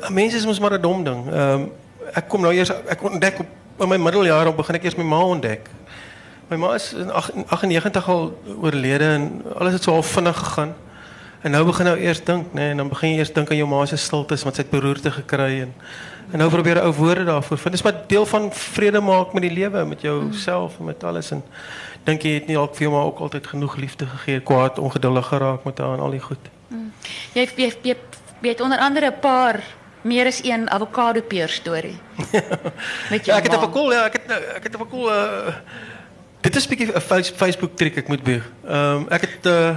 mense 0.09 0.37
is 0.37 0.47
mos 0.47 0.61
maar 0.61 0.77
'n 0.77 0.81
dom 0.81 1.05
ding. 1.05 1.25
Ehm 1.33 1.69
ek 2.15 2.29
kom 2.29 2.41
nou 2.43 2.53
eers 2.55 2.71
ek 2.71 3.03
ontdek 3.03 3.41
op 3.41 3.47
in 3.81 3.89
my 3.89 3.97
middeljare 3.97 4.53
begin 4.53 4.75
ek 4.77 4.85
eers 4.85 4.97
my 4.97 5.05
ma 5.05 5.25
ontdek. 5.25 5.69
My 6.51 6.57
ma 6.57 6.75
is 6.75 6.93
in 6.93 7.11
ag- 7.13 7.31
in 7.35 7.45
98 7.49 8.09
al 8.09 8.25
oorlede 8.63 9.05
en 9.05 9.43
alles 9.59 9.73
het 9.73 9.83
so 9.83 9.93
half 9.93 10.07
vinnig 10.07 10.37
gegaan. 10.39 10.75
En 11.41 11.51
nou 11.51 11.65
begin 11.65 11.85
nou 11.85 11.97
eers 11.99 12.25
dink, 12.25 12.47
nê, 12.53 12.53
nee, 12.61 12.71
en 12.71 12.77
dan 12.77 12.89
begin 12.89 13.11
jy 13.13 13.19
eers 13.23 13.33
dink 13.33 13.51
aan 13.51 13.57
jou 13.57 13.69
ma 13.69 13.85
se 13.87 13.97
stiltes 13.97 14.43
want 14.43 14.57
sy 14.57 14.63
het 14.63 14.71
beroerte 14.71 15.11
gekry 15.11 15.61
en 15.61 15.75
en 16.33 16.39
nou 16.39 16.51
probeer 16.51 16.79
ou 16.83 16.93
woorde 16.95 17.25
daarvoor 17.25 17.59
vind. 17.59 17.73
Dis 17.75 17.83
maar 17.83 18.03
deel 18.07 18.27
van 18.27 18.53
vrede 18.53 19.01
maak 19.01 19.33
met 19.33 19.43
die 19.43 19.51
lewe, 19.51 19.85
met 19.85 20.01
jouself 20.01 20.77
en 20.79 20.85
met 20.85 21.05
alles 21.05 21.31
en 21.35 21.43
dink 22.05 22.23
jy 22.23 22.35
het 22.37 22.47
nie 22.47 22.55
dalk 22.55 22.75
vir 22.77 22.87
jou 22.87 22.93
ma 22.93 23.01
ook 23.09 23.19
altyd 23.19 23.47
genoeg 23.47 23.77
liefde 23.77 24.07
gegee, 24.07 24.41
kwaad, 24.41 24.79
ongeduldig 24.79 25.27
geraak 25.27 25.65
met 25.65 25.79
haar 25.79 25.95
en 25.97 26.01
al 26.07 26.11
die 26.11 26.21
goed. 26.21 26.51
Jy 27.35 27.49
jy 27.57 27.73
jy, 27.83 27.97
jy 28.43 28.49
het 28.49 28.61
onder 28.61 28.79
andere 28.79 29.07
'n 29.11 29.21
paar 29.21 29.61
meer 30.03 30.27
as 30.27 30.41
een 30.45 30.71
avokado 30.71 31.21
peer 31.23 31.49
storie. 31.49 31.99
Met 33.11 33.25
jou 33.27 33.35
Ja, 33.35 33.37
ek 33.39 33.51
het 33.51 33.63
'n 33.63 33.71
cool, 33.73 33.93
ja, 33.93 34.05
ek 34.05 34.13
het 34.13 34.31
ek 34.57 34.63
het 34.63 34.77
'n 34.79 34.89
cool 34.91 35.09
uh 35.11 35.55
dit 36.41 36.57
is 36.57 36.65
'n 36.67 36.69
bietjie 36.69 36.93
'n 36.97 37.01
face- 37.01 37.33
Facebook 37.37 37.77
trick 37.77 37.97
ek 37.97 38.09
moet. 38.09 38.21
Ehm 38.27 38.41
um, 38.75 39.07
ek 39.09 39.21
het 39.21 39.47
uh 39.47 39.77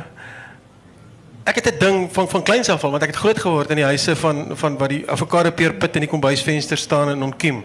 ek 1.43 1.55
het 1.55 1.65
'n 1.73 1.79
ding 1.79 2.09
van 2.13 2.29
van 2.29 2.43
kleins 2.43 2.69
af 2.69 2.83
al 2.83 2.91
want 2.91 3.03
ek 3.03 3.09
het 3.09 3.17
groot 3.19 3.39
geword 3.39 3.69
in 3.69 3.75
die 3.75 3.85
huise 3.85 4.15
van 4.15 4.51
van 4.53 4.77
wat 4.77 4.89
die 4.89 5.03
avokado 5.09 5.51
peerpit 5.51 5.93
in 5.95 6.01
die 6.01 6.09
kombuisvenster 6.09 6.77
staan 6.77 7.09
en 7.09 7.23
ontkiem. 7.23 7.63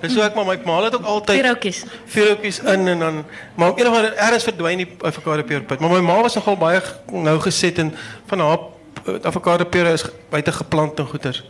Dis 0.00 0.12
so 0.14 0.20
ek 0.20 0.34
maar 0.34 0.44
my 0.46 0.58
ma 0.64 0.82
het 0.82 0.94
ook 0.94 1.04
altyd 1.04 1.40
Pierootjies. 1.40 1.84
vuurhoutjies 2.06 2.58
in 2.58 2.88
en 2.88 2.98
dan 2.98 3.24
maar 3.54 3.68
op 3.70 3.78
een 3.78 3.86
of 3.88 3.94
ander 3.96 4.14
ergens 4.16 4.44
verdwyn 4.44 4.76
die 4.76 4.88
avokado 5.00 5.42
peerpit. 5.42 5.78
Maar 5.80 5.90
my 5.90 6.00
ma 6.00 6.20
was 6.22 6.34
nogal 6.34 6.56
baie 6.56 6.82
nou 7.10 7.40
geset 7.40 7.78
en 7.78 7.94
van 8.26 8.40
haar 8.40 8.58
avokado 9.22 9.64
pere 9.64 9.92
is 9.92 10.02
ge- 10.02 10.12
buite 10.30 10.52
geplant 10.52 10.98
en 10.98 11.06
goeters. 11.06 11.44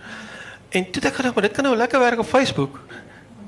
En 0.68 0.84
toe 0.90 1.02
het 1.02 1.04
ek 1.04 1.14
gedink, 1.14 1.34
maar 1.34 1.42
dit 1.42 1.52
kan 1.52 1.64
nou 1.64 1.76
lekker 1.76 1.98
werk 2.00 2.18
op 2.18 2.26
Facebook. 2.26 2.78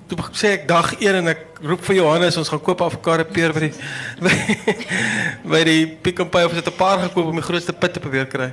Toe 0.05 0.21
sê 0.37 0.51
ek 0.59 0.67
dag 0.69 0.91
1 1.01 1.17
en 1.23 1.31
ek 1.33 1.61
roep 1.65 1.85
vir 1.87 1.97
Johannes 2.03 2.37
ons 2.37 2.49
gaan 2.53 2.61
koop 2.61 2.83
avokado 2.85 3.25
peer 3.25 3.55
by 3.57 3.63
die 3.65 3.71
by, 5.51 5.61
die 5.65 5.87
Pick 6.05 6.21
n 6.21 6.29
Pay 6.29 6.45
of 6.45 6.53
het 6.53 6.69
'n 6.69 6.77
paar 6.77 7.07
gekoop 7.07 7.31
om 7.31 7.41
die 7.41 7.47
grootste 7.47 7.73
pit 7.73 7.95
te 7.97 8.01
probeer 8.05 8.27
kry. 8.29 8.51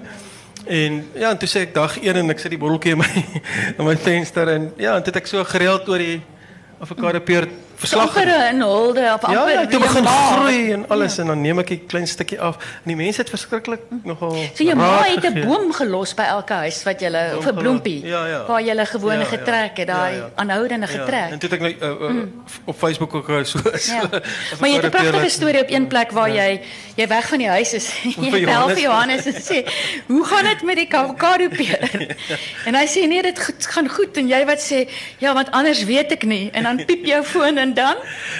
En 0.63 1.01
ja, 1.13 1.31
en 1.31 1.37
toe 1.37 1.49
sê 1.49 1.65
ek 1.67 1.73
dag 1.75 1.97
1 1.99 2.15
en 2.21 2.31
ek 2.31 2.39
sit 2.39 2.55
die 2.55 2.61
botteltjie 2.61 2.95
in 2.95 3.01
my 3.03 3.11
in 3.77 3.83
my 3.83 3.97
venster 3.97 4.47
en 4.47 4.71
ja, 4.77 4.95
en 4.95 5.03
het 5.03 5.15
ek 5.15 5.27
so 5.27 5.43
gereeld 5.43 5.89
oor 5.89 5.99
die 5.99 6.21
avokado 6.79 7.19
peer 7.19 7.49
verslag 7.81 8.07
Amper 8.07 8.21
gedoen. 8.21 8.57
'n 8.57 8.61
hulde 8.61 8.99
of 9.15 9.21
Ja, 9.21 9.27
amper 9.39 9.53
ja, 9.53 9.61
toe 9.65 9.79
wie 9.79 9.87
begin 9.87 10.05
groei 10.07 10.71
en 10.75 10.85
alles 10.89 11.17
en 11.17 11.27
dan 11.27 11.41
neem 11.41 11.59
ek 11.59 11.69
'n 11.71 11.85
klein 11.87 12.07
stukkie 12.07 12.39
af. 12.41 12.55
En 12.55 12.87
die 12.93 12.95
mense 12.95 13.21
het 13.21 13.29
verskriklik 13.29 13.81
nogal 14.03 14.35
So 14.55 14.63
jou 14.63 14.75
ma 14.75 14.85
raad 15.01 15.23
het 15.23 15.33
'n 15.33 15.45
boom 15.47 15.73
gelos 15.73 16.13
by 16.13 16.23
elke 16.37 16.53
huis 16.53 16.83
wat 16.83 16.99
jy 17.01 17.09
of 17.37 17.45
'n 17.45 17.55
bloempie 17.55 18.05
Ja, 18.05 18.25
ja. 18.25 18.45
waar 18.47 18.61
jy 18.61 18.85
gewone 18.85 19.13
Ja, 19.13 19.19
ja. 19.19 19.25
getrek 19.37 19.77
het, 19.77 19.87
daai 19.87 20.13
Ja, 20.15 20.17
ja. 20.17 20.29
aanhoudende 20.35 20.87
Ja, 20.87 20.97
getrek. 20.97 21.31
en 21.31 21.39
toe 21.39 21.49
het 21.49 21.53
ek 21.53 21.61
nou 21.61 21.73
uh, 22.09 22.15
uh, 22.15 22.23
op 22.65 22.77
Facebook 22.77 23.13
ook 23.13 23.25
so 23.43 23.59
so- 23.75 23.93
Ja. 23.93 24.09
Maar 24.59 24.69
jy 24.69 24.75
het 24.75 24.85
'n 24.85 24.89
pragtige 24.89 25.29
storie 25.29 25.61
op 25.61 25.69
een 25.69 25.87
plek 25.87 26.11
waar 26.11 26.29
Ja. 26.29 26.43
jy 26.43 26.61
jy 26.95 27.07
weg 27.07 27.27
van 27.27 27.37
die 27.37 27.47
huis 27.49 27.73
is. 27.73 27.87
Jy 28.21 28.45
bel 28.45 28.67
vir 28.69 28.79
Johannes 28.79 29.25
en 29.25 29.33
sê, 29.33 29.65
"Hoe 30.07 30.25
gaan 30.25 30.43
dit 30.45 30.61
met 30.63 30.75
die 30.75 30.87
avokado 30.95 31.47
peer?" 31.57 31.79
En 32.65 32.75
hy 32.75 32.85
sê, 32.87 33.07
"Nee, 33.07 33.21
dit 33.21 33.39
gaan 33.59 33.89
goed." 33.89 34.17
En 34.17 34.27
jy 34.27 34.45
wat 34.45 34.59
sê, 34.71 34.89
"Ja, 35.17 35.33
want 35.33 35.51
anders 35.51 35.83
weet 35.83 36.11
ek 36.11 36.23
nie." 36.23 36.49
En 36.51 36.63
dan 36.63 36.85
piep 36.85 37.05
jou 37.05 37.23
foon 37.33 37.57
en 37.57 37.70
dan 37.73 37.95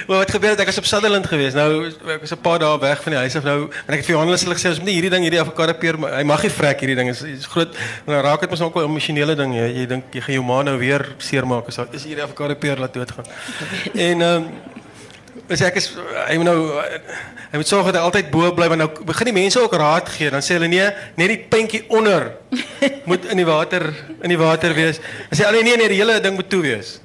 Maar 0.07 0.17
wat 0.17 0.31
gebeur 0.31 0.49
het 0.49 0.59
ek 0.59 0.71
was 0.71 0.77
op 0.77 0.85
Sutherland 0.85 1.27
geweest. 1.27 1.55
Nou 1.55 1.87
ek 1.87 2.19
was 2.19 2.31
'n 2.31 2.41
paar 2.41 2.59
dae 2.59 2.79
weg 2.79 3.03
van 3.03 3.11
die 3.11 3.21
huis 3.21 3.35
af 3.35 3.43
nou 3.43 3.59
en 3.85 3.93
ek 3.93 3.99
het 4.01 4.05
vir 4.05 4.15
Johannes 4.15 4.43
hulle 4.43 4.55
gesê 4.55 4.69
ons 4.69 4.77
moet 4.77 4.87
nie 4.87 4.97
hierdie 4.99 5.13
ding 5.13 5.23
hierdie 5.23 5.41
avokado 5.41 5.73
peer 5.73 5.97
hy 5.97 6.23
mag 6.23 6.43
nie 6.43 6.49
vrek 6.49 6.79
hierdie 6.79 6.95
ding 6.95 7.09
is, 7.09 7.21
is 7.21 7.45
groot 7.45 7.75
en 7.75 8.13
dan 8.13 8.23
raak 8.23 8.41
dit 8.41 8.49
mos 8.49 8.61
ook 8.61 8.75
'n 8.75 8.89
emosionele 8.89 9.35
ding 9.35 9.53
jy, 9.53 9.67
jy 9.79 9.85
dink 9.85 10.03
jy 10.13 10.21
gaan 10.21 10.33
jou 10.33 10.43
ma 10.43 10.61
nou 10.63 10.77
weer 10.77 11.15
seermaak 11.17 11.67
as 11.67 11.79
is 11.91 12.03
hierdie 12.03 12.23
avokado 12.23 12.55
peer 12.55 12.77
laat 12.77 12.93
doodgaan. 12.93 13.25
en 14.09 14.21
ehm 14.21 14.35
um, 14.35 14.51
As 15.51 15.61
ek 15.63 15.77
is 15.79 15.89
hy 16.27 16.37
moet 16.39 16.47
nou 16.47 16.59
hy 17.51 17.59
moet 17.59 17.67
sorg 17.67 17.89
dat 17.89 17.97
hy 17.99 18.03
altyd 18.07 18.29
bo 18.31 18.51
bly 18.55 18.67
want 18.71 18.79
nou 18.83 18.87
begin 19.07 19.29
die 19.31 19.35
mense 19.35 19.59
ook 19.59 19.73
raad 19.79 20.07
gee 20.13 20.31
dan 20.31 20.43
sê 20.43 20.55
hulle 20.55 20.69
nee 20.71 20.85
net 21.19 21.31
die 21.31 21.39
puntjie 21.51 21.81
onder 21.91 22.29
moet 23.09 23.27
in 23.31 23.41
die 23.41 23.47
water 23.47 23.89
in 24.21 24.31
die 24.31 24.39
water 24.39 24.75
wees. 24.77 25.01
Dan 25.31 25.39
sê 25.39 25.47
hulle 25.49 25.63
nee 25.67 25.75
nee 25.79 25.91
die 25.91 25.99
hele 25.99 26.19
ding 26.23 26.37
moet 26.39 26.49
toe 26.51 26.61
wees. 26.63 26.99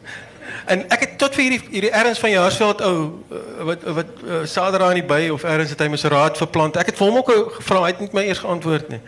En 0.67 0.83
ek 0.91 1.01
het 1.05 1.13
tot 1.19 1.35
vir 1.39 1.45
hierdie 1.47 1.69
hierdie 1.71 1.93
erns 1.95 2.19
van 2.19 2.31
Jaarsveld 2.33 2.81
ou 2.83 2.95
uh, 3.31 3.39
wat 3.69 3.85
wat 4.01 4.09
uh, 4.25 4.41
Sadra 4.51 4.89
in 4.91 4.99
die 5.01 5.07
by 5.07 5.29
of 5.31 5.45
erns 5.47 5.71
het 5.71 5.81
hy 5.81 5.87
mos 5.93 6.03
'n 6.05 6.11
raad 6.11 6.37
verplant. 6.41 6.77
Ek 6.77 6.87
het 6.91 6.97
vir 6.99 7.07
hom 7.07 7.17
ook 7.21 7.31
gevra, 7.61 7.83
hy 7.85 7.93
het 7.95 8.01
nie 8.01 8.09
my 8.13 8.25
eers 8.27 8.39
geantwoord 8.43 8.89
nie. 8.91 9.01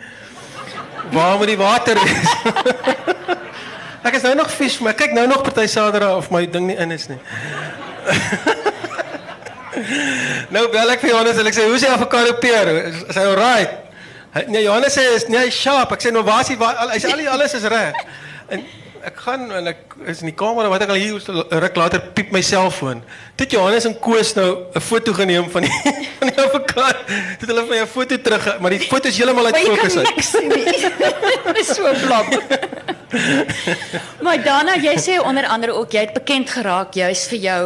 Waar 1.11 1.35
moet 1.37 1.47
die 1.51 1.57
water 1.59 1.99
wees? 1.99 2.31
ek 4.07 4.15
is 4.15 4.23
nou 4.23 4.35
nog 4.39 4.51
vies, 4.51 4.79
maar 4.79 4.93
kyk 4.95 5.11
nou 5.17 5.27
nog 5.27 5.43
party 5.43 5.67
Sadra 5.67 6.15
of 6.15 6.31
my 6.31 6.45
ding 6.49 6.67
nie 6.71 6.77
in 6.79 6.91
is 6.95 7.07
nie. 7.11 7.19
nou 10.55 10.65
bel 10.71 10.91
ek 10.95 11.03
vir 11.03 11.11
Johannes 11.13 11.37
en 11.39 11.47
ek 11.49 11.55
sê, 11.55 11.67
"Hoe 11.67 11.75
is 11.75 11.83
die 11.85 11.91
avokado 11.91 12.33
peer? 12.39 12.67
Is, 12.87 13.03
hy 13.15 13.25
alright?" 13.33 13.71
Hy, 14.33 14.43
nee, 14.47 14.63
Johannes 14.63 14.95
sê, 14.95 15.03
"Is 15.15 15.25
hy's 15.27 15.55
sharp." 15.55 15.91
Ek 15.91 16.01
sê, 16.03 16.11
"Nou 16.13 16.23
waar 16.23 16.41
is 16.41 16.47
hy? 16.47 16.55
Al- 16.59 16.89
Hy's 16.95 17.05
al 17.05 17.27
alles 17.27 17.53
is 17.53 17.63
reg." 17.63 17.93
En 18.47 18.63
ek 19.05 19.19
gaan 19.25 19.51
en 19.51 19.69
ek 19.71 19.95
is 20.11 20.21
in 20.23 20.29
die 20.31 20.35
kamer 20.37 20.67
en 20.67 20.73
wat 20.73 20.83
ek 20.85 20.91
al 20.93 20.99
hier 20.99 21.17
ruk 21.63 21.77
later 21.79 22.01
piep 22.15 22.31
my 22.35 22.41
selfoon. 22.45 23.01
Toe 23.39 23.47
Johannes 23.53 23.87
en 23.89 23.95
Koos 23.99 24.33
nou 24.35 24.65
'n 24.75 24.81
foto 24.81 25.13
geneem 25.13 25.49
van 25.49 25.67
die 25.67 25.73
van 26.19 26.31
die 26.31 26.37
avokado. 26.39 26.99
Toe 27.39 27.47
hulle 27.47 27.65
vir 27.65 27.75
my 27.75 27.81
'n 27.83 27.87
foto 27.87 28.17
terug, 28.17 28.59
maar 28.59 28.71
die 28.75 28.87
foto 28.87 29.07
is 29.07 29.17
heeltemal 29.17 29.45
uit 29.45 29.57
fokus 29.57 29.97
uit. 29.97 30.09
niks 30.15 30.31
sien 30.31 30.47
nie. 30.47 30.65
Dit 31.47 31.57
is 31.57 31.75
so 31.75 31.93
blop. 32.05 32.27
maar 34.25 34.43
Dana, 34.43 34.75
jy 34.77 34.95
sê 35.01 35.19
onder 35.19 35.47
andere 35.47 35.73
ook 35.73 35.91
jy 35.91 36.05
het 36.07 36.13
bekend 36.13 36.49
geraak 36.49 36.93
juis 36.93 37.27
vir 37.31 37.39
jou 37.39 37.63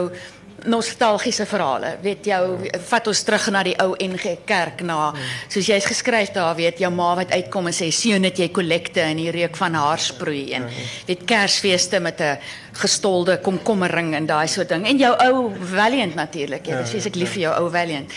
nostalgiese 0.70 1.45
verhale. 1.45 1.95
Weet 2.03 2.26
jou 2.26 2.41
vat 2.89 3.07
ons 3.07 3.24
terug 3.28 3.47
na 3.51 3.64
die 3.66 3.76
ou 3.84 3.93
NG 3.99 4.38
Kerk 4.47 4.84
na 4.88 5.11
soos 5.51 5.68
jy's 5.68 5.88
geskryf 5.89 6.34
daar 6.36 6.55
weet 6.55 6.80
jou 6.84 6.91
ma 6.93 7.14
wat 7.20 7.34
uitkom 7.36 7.68
en 7.70 7.76
sê 7.76 7.89
seun 7.93 8.28
het 8.28 8.39
jy 8.39 8.49
kollekte 8.55 9.03
in 9.11 9.22
die 9.22 9.32
reuk 9.34 9.57
van 9.59 9.76
haarsproei 9.80 10.43
en 10.57 10.68
weet 11.07 11.26
Kersfeeste 11.30 11.99
met 11.99 12.22
'n 12.22 12.38
gestolde 12.74 13.38
komkommerring 13.38 14.16
en 14.16 14.26
daai 14.26 14.47
soort 14.47 14.70
ding 14.70 14.88
en 14.88 14.97
jou 14.97 15.14
ou 15.28 15.51
Valiant 15.76 16.16
natuurlik. 16.16 16.66
Ja, 16.66 16.82
dis 16.82 17.05
ek 17.05 17.16
lief 17.16 17.34
vir 17.34 17.41
jou 17.41 17.53
ou 17.64 17.70
Valiant. 17.70 18.11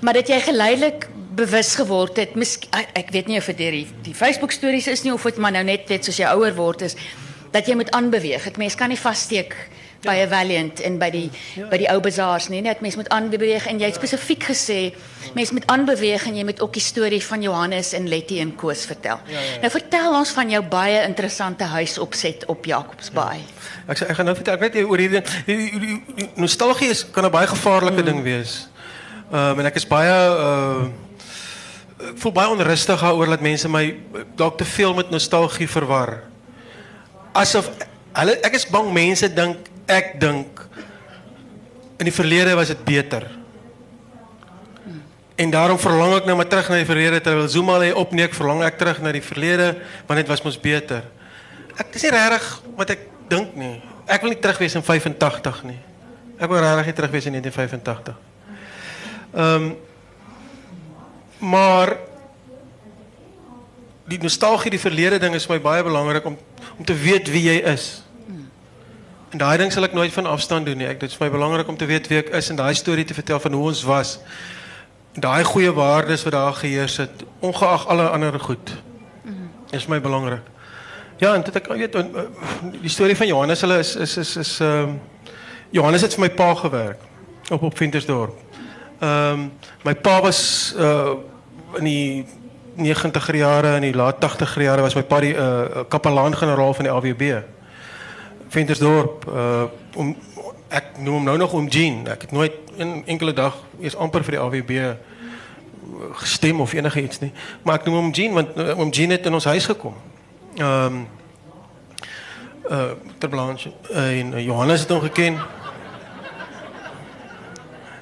Maar 0.00 0.14
dat 0.14 0.28
jy 0.28 0.40
geleidelik 0.40 1.08
bewus 1.36 1.74
geword 1.74 2.16
het. 2.16 2.30
Ek, 2.94 3.10
weet 3.10 3.26
nie 3.26 3.38
of 3.38 3.46
dit 3.52 3.58
die, 3.58 3.86
die 4.02 4.14
Facebook 4.14 4.52
stories 4.52 4.86
is 4.86 5.02
nie 5.04 5.12
of 5.12 5.22
dit 5.22 5.36
maar 5.36 5.52
nou 5.52 5.64
net 5.64 5.88
net 5.88 6.04
soos 6.04 6.16
jy 6.16 6.28
ouer 6.32 6.54
word 6.56 6.82
is 6.82 6.96
dat 7.52 7.68
jy 7.68 7.76
moet 7.78 7.90
aanbeweeg. 7.90 8.44
Dit 8.44 8.56
mens 8.56 8.74
kan 8.74 8.88
nie 8.92 9.00
vassteek 9.00 9.54
by 10.06 10.16
'n 10.22 10.28
Valiant 10.30 10.80
en 10.80 10.98
by 10.98 11.10
die 11.10 11.30
by 11.70 11.76
die 11.82 11.88
ou 11.92 12.00
bazaars 12.00 12.48
nie. 12.48 12.62
Net 12.62 12.80
mens 12.80 12.96
moet 12.96 13.08
aanbeweeg 13.08 13.66
en 13.66 13.78
jy 13.78 13.90
het 13.90 13.98
spesifiek 13.98 14.44
gesê 14.52 14.94
mens 15.34 15.50
moet 15.52 15.66
aanbeweeg 15.66 16.26
en 16.26 16.36
jy 16.36 16.44
moet 16.44 16.60
ook 16.60 16.72
die 16.72 16.82
storie 16.82 17.22
van 17.24 17.42
Johannes 17.42 17.92
en 17.92 18.08
Letty 18.08 18.40
en 18.40 18.54
Koos 18.56 18.86
vertel. 18.86 19.20
Nou 19.60 19.70
vertel 19.70 20.14
ons 20.14 20.30
van 20.30 20.50
jou 20.50 20.62
baie 20.62 21.02
interessante 21.06 21.64
huisopset 21.64 22.46
op 22.46 22.64
Jacobsbaai. 22.64 23.40
Ek 23.88 23.98
sê 23.98 24.08
ek 24.08 24.16
gaan 24.16 24.30
nou 24.30 24.34
vertel, 24.34 24.54
ek 24.54 24.60
weet 24.60 24.74
jy 24.74 24.84
oor 24.86 24.98
hierdie 24.98 25.22
die, 25.46 25.56
die, 25.56 25.80
die, 25.80 25.98
die 26.16 26.30
nostalgie 26.36 26.90
is 26.90 27.04
kan 27.10 27.24
'n 27.24 27.30
baie 27.30 27.46
gevaarlike 27.46 28.02
ding 28.02 28.22
wees. 28.22 28.68
Ehm 29.32 29.60
en 29.60 29.66
ek 29.66 29.76
is 29.76 29.86
baie 29.86 30.14
uh 30.14 30.86
ek 31.96 32.18
voel 32.20 32.32
baie 32.32 32.48
onrustig 32.52 33.00
daaroor 33.00 33.30
dat 33.32 33.40
mense 33.40 33.68
my 33.68 33.96
dalk 34.36 34.58
te 34.58 34.64
veel 34.64 34.94
met 34.94 35.10
nostalgie 35.10 35.68
verwar. 35.68 36.22
Asof 37.32 37.70
hulle 38.12 38.36
ek 38.44 38.54
is 38.54 38.68
bang 38.68 38.92
mense 38.92 39.28
dink 39.32 39.56
ek 39.86 40.16
dink 40.20 40.62
in 41.96 42.08
die 42.08 42.14
verlede 42.14 42.54
was 42.58 42.68
dit 42.72 42.84
beter. 42.84 43.26
En 45.36 45.50
daarom 45.52 45.78
verlang 45.78 46.14
ek 46.16 46.28
nou 46.28 46.36
maar 46.36 46.48
terug 46.48 46.68
na 46.72 46.80
die 46.80 46.88
verlede 46.88 47.20
terwyl 47.20 47.48
Zuma 47.48 47.76
lê 47.80 47.90
opneek, 47.92 48.34
verlang 48.36 48.62
ek 48.64 48.78
terug 48.80 49.02
na 49.04 49.12
die 49.12 49.24
verlede 49.24 49.74
want 50.08 50.20
dit 50.20 50.30
was 50.30 50.42
mos 50.44 50.56
beter. 50.60 51.04
Ek 51.76 51.92
dis 51.92 52.06
nie 52.06 52.14
regtig 52.14 52.46
wat 52.78 52.94
ek 52.96 53.04
dink 53.28 53.56
nie. 53.58 53.74
Ek 54.08 54.24
wil 54.24 54.32
nie 54.32 54.40
terug 54.40 54.62
wees 54.62 54.76
in 54.78 54.84
85 54.86 55.62
nie. 55.68 55.78
Ek 56.40 56.48
wil 56.48 56.62
regtig 56.64 56.88
nie 56.88 56.96
terug 56.96 57.12
wees 57.16 57.28
in 57.28 57.36
1985. 57.36 58.24
Ehm 59.36 59.68
um, 59.68 59.74
maar 61.36 61.90
die 64.08 64.16
nostalgie 64.22 64.70
die 64.72 64.80
verlede 64.80 65.18
ding 65.20 65.34
is 65.36 65.44
vir 65.44 65.58
my 65.58 65.62
baie 65.66 65.82
belangrik 65.84 66.24
om 66.24 66.38
om 66.78 66.84
te 66.84 66.96
weet 66.96 67.28
wie 67.28 67.42
jy 67.50 67.56
is. 67.74 68.05
En 69.30 69.38
daai 69.38 69.56
ding 69.58 69.72
sal 69.72 69.84
ek 69.88 69.92
nooit 69.92 70.12
van 70.12 70.26
afstand 70.26 70.66
doen 70.66 70.78
nie. 70.78 70.86
Ek 70.86 71.00
dit 71.00 71.10
is 71.10 71.16
vir 71.18 71.26
my 71.26 71.32
belangrik 71.34 71.68
om 71.68 71.76
te 71.76 71.86
weet 71.86 72.06
wie 72.08 72.18
ek 72.18 72.28
is 72.38 72.50
en 72.50 72.56
daai 72.56 72.74
storie 72.74 73.04
te 73.04 73.14
vertel 73.14 73.40
van 73.42 73.52
hoe 73.52 73.64
ons 73.72 73.82
was. 73.82 74.18
Daai 75.16 75.44
goeie 75.44 75.72
waardes 75.72 76.22
wat 76.22 76.36
daar 76.36 76.54
geheers 76.54 76.96
het, 76.96 77.24
ongeag 77.40 77.86
alle 77.88 78.08
ander 78.08 78.38
goed. 78.40 78.76
Is 79.72 79.88
vir 79.88 79.96
my 79.96 80.00
belangrik. 80.00 80.44
Ja, 81.18 81.34
en 81.34 81.42
dit 81.42 81.56
ek 81.56 81.66
weet 81.72 81.94
en, 81.96 82.10
uh, 82.12 82.26
die 82.82 82.92
storie 82.92 83.16
van 83.16 83.26
Johannes 83.26 83.62
hulle 83.64 83.78
is 83.80 83.94
is 83.96 84.16
is 84.20 84.36
is 84.36 84.50
ehm 84.60 84.98
Johannes 85.72 86.04
het 86.04 86.14
vir 86.14 86.26
my 86.26 86.30
pa 86.30 86.54
gewerk 86.54 87.00
op 87.50 87.62
op 87.62 87.76
Ventersdorp. 87.76 88.36
Ehm 89.00 89.32
um, 89.32 89.46
my 89.84 89.94
pa 89.94 90.20
was 90.20 90.74
uh 90.78 91.16
in 91.76 91.84
die 91.84 92.26
90er 92.76 93.36
jare 93.36 93.74
en 93.74 93.80
die 93.80 93.94
laat 93.94 94.20
80er 94.20 94.62
jare 94.62 94.84
was 94.84 94.94
my 94.94 95.02
pa 95.02 95.20
die 95.20 95.34
uh 95.34 95.84
kapelaan-generaal 95.88 96.74
van 96.74 96.84
die 96.84 96.92
AWB. 96.92 97.55
Ventersdorp 98.56 99.26
uh 99.28 99.66
om 99.96 100.14
ek 100.68 100.96
noem 100.98 101.14
hom 101.14 101.26
nou 101.28 101.36
nog 101.40 101.52
oom 101.56 101.68
Jean. 101.72 102.06
Ek 102.08 102.26
het 102.26 102.32
nooit 102.32 102.52
een 102.76 103.02
enkele 103.06 103.32
dag 103.32 103.56
eers 103.80 103.96
amper 103.96 104.24
vir 104.24 104.36
die 104.36 104.40
AWB 104.40 104.72
gestem 106.20 106.60
of 106.60 106.72
enige 106.72 107.02
iets 107.02 107.20
nie. 107.20 107.32
Maar 107.62 107.78
ek 107.80 107.86
noem 107.88 107.98
hom 108.00 108.10
Jean 108.16 108.34
want 108.36 108.56
uh, 108.56 108.72
oom 108.78 108.90
Jean 108.90 109.12
het 109.14 109.28
in 109.28 109.36
ons 109.36 109.48
huis 109.52 109.68
gekom. 109.72 109.94
Ehm 110.56 110.96
um, 110.96 111.06
uh 112.66 112.96
ter 113.18 113.30
Blanche 113.30 113.70
en 113.92 114.34
Johannes 114.42 114.80
het 114.80 114.90
hom 114.90 115.00
geken. 115.04 115.38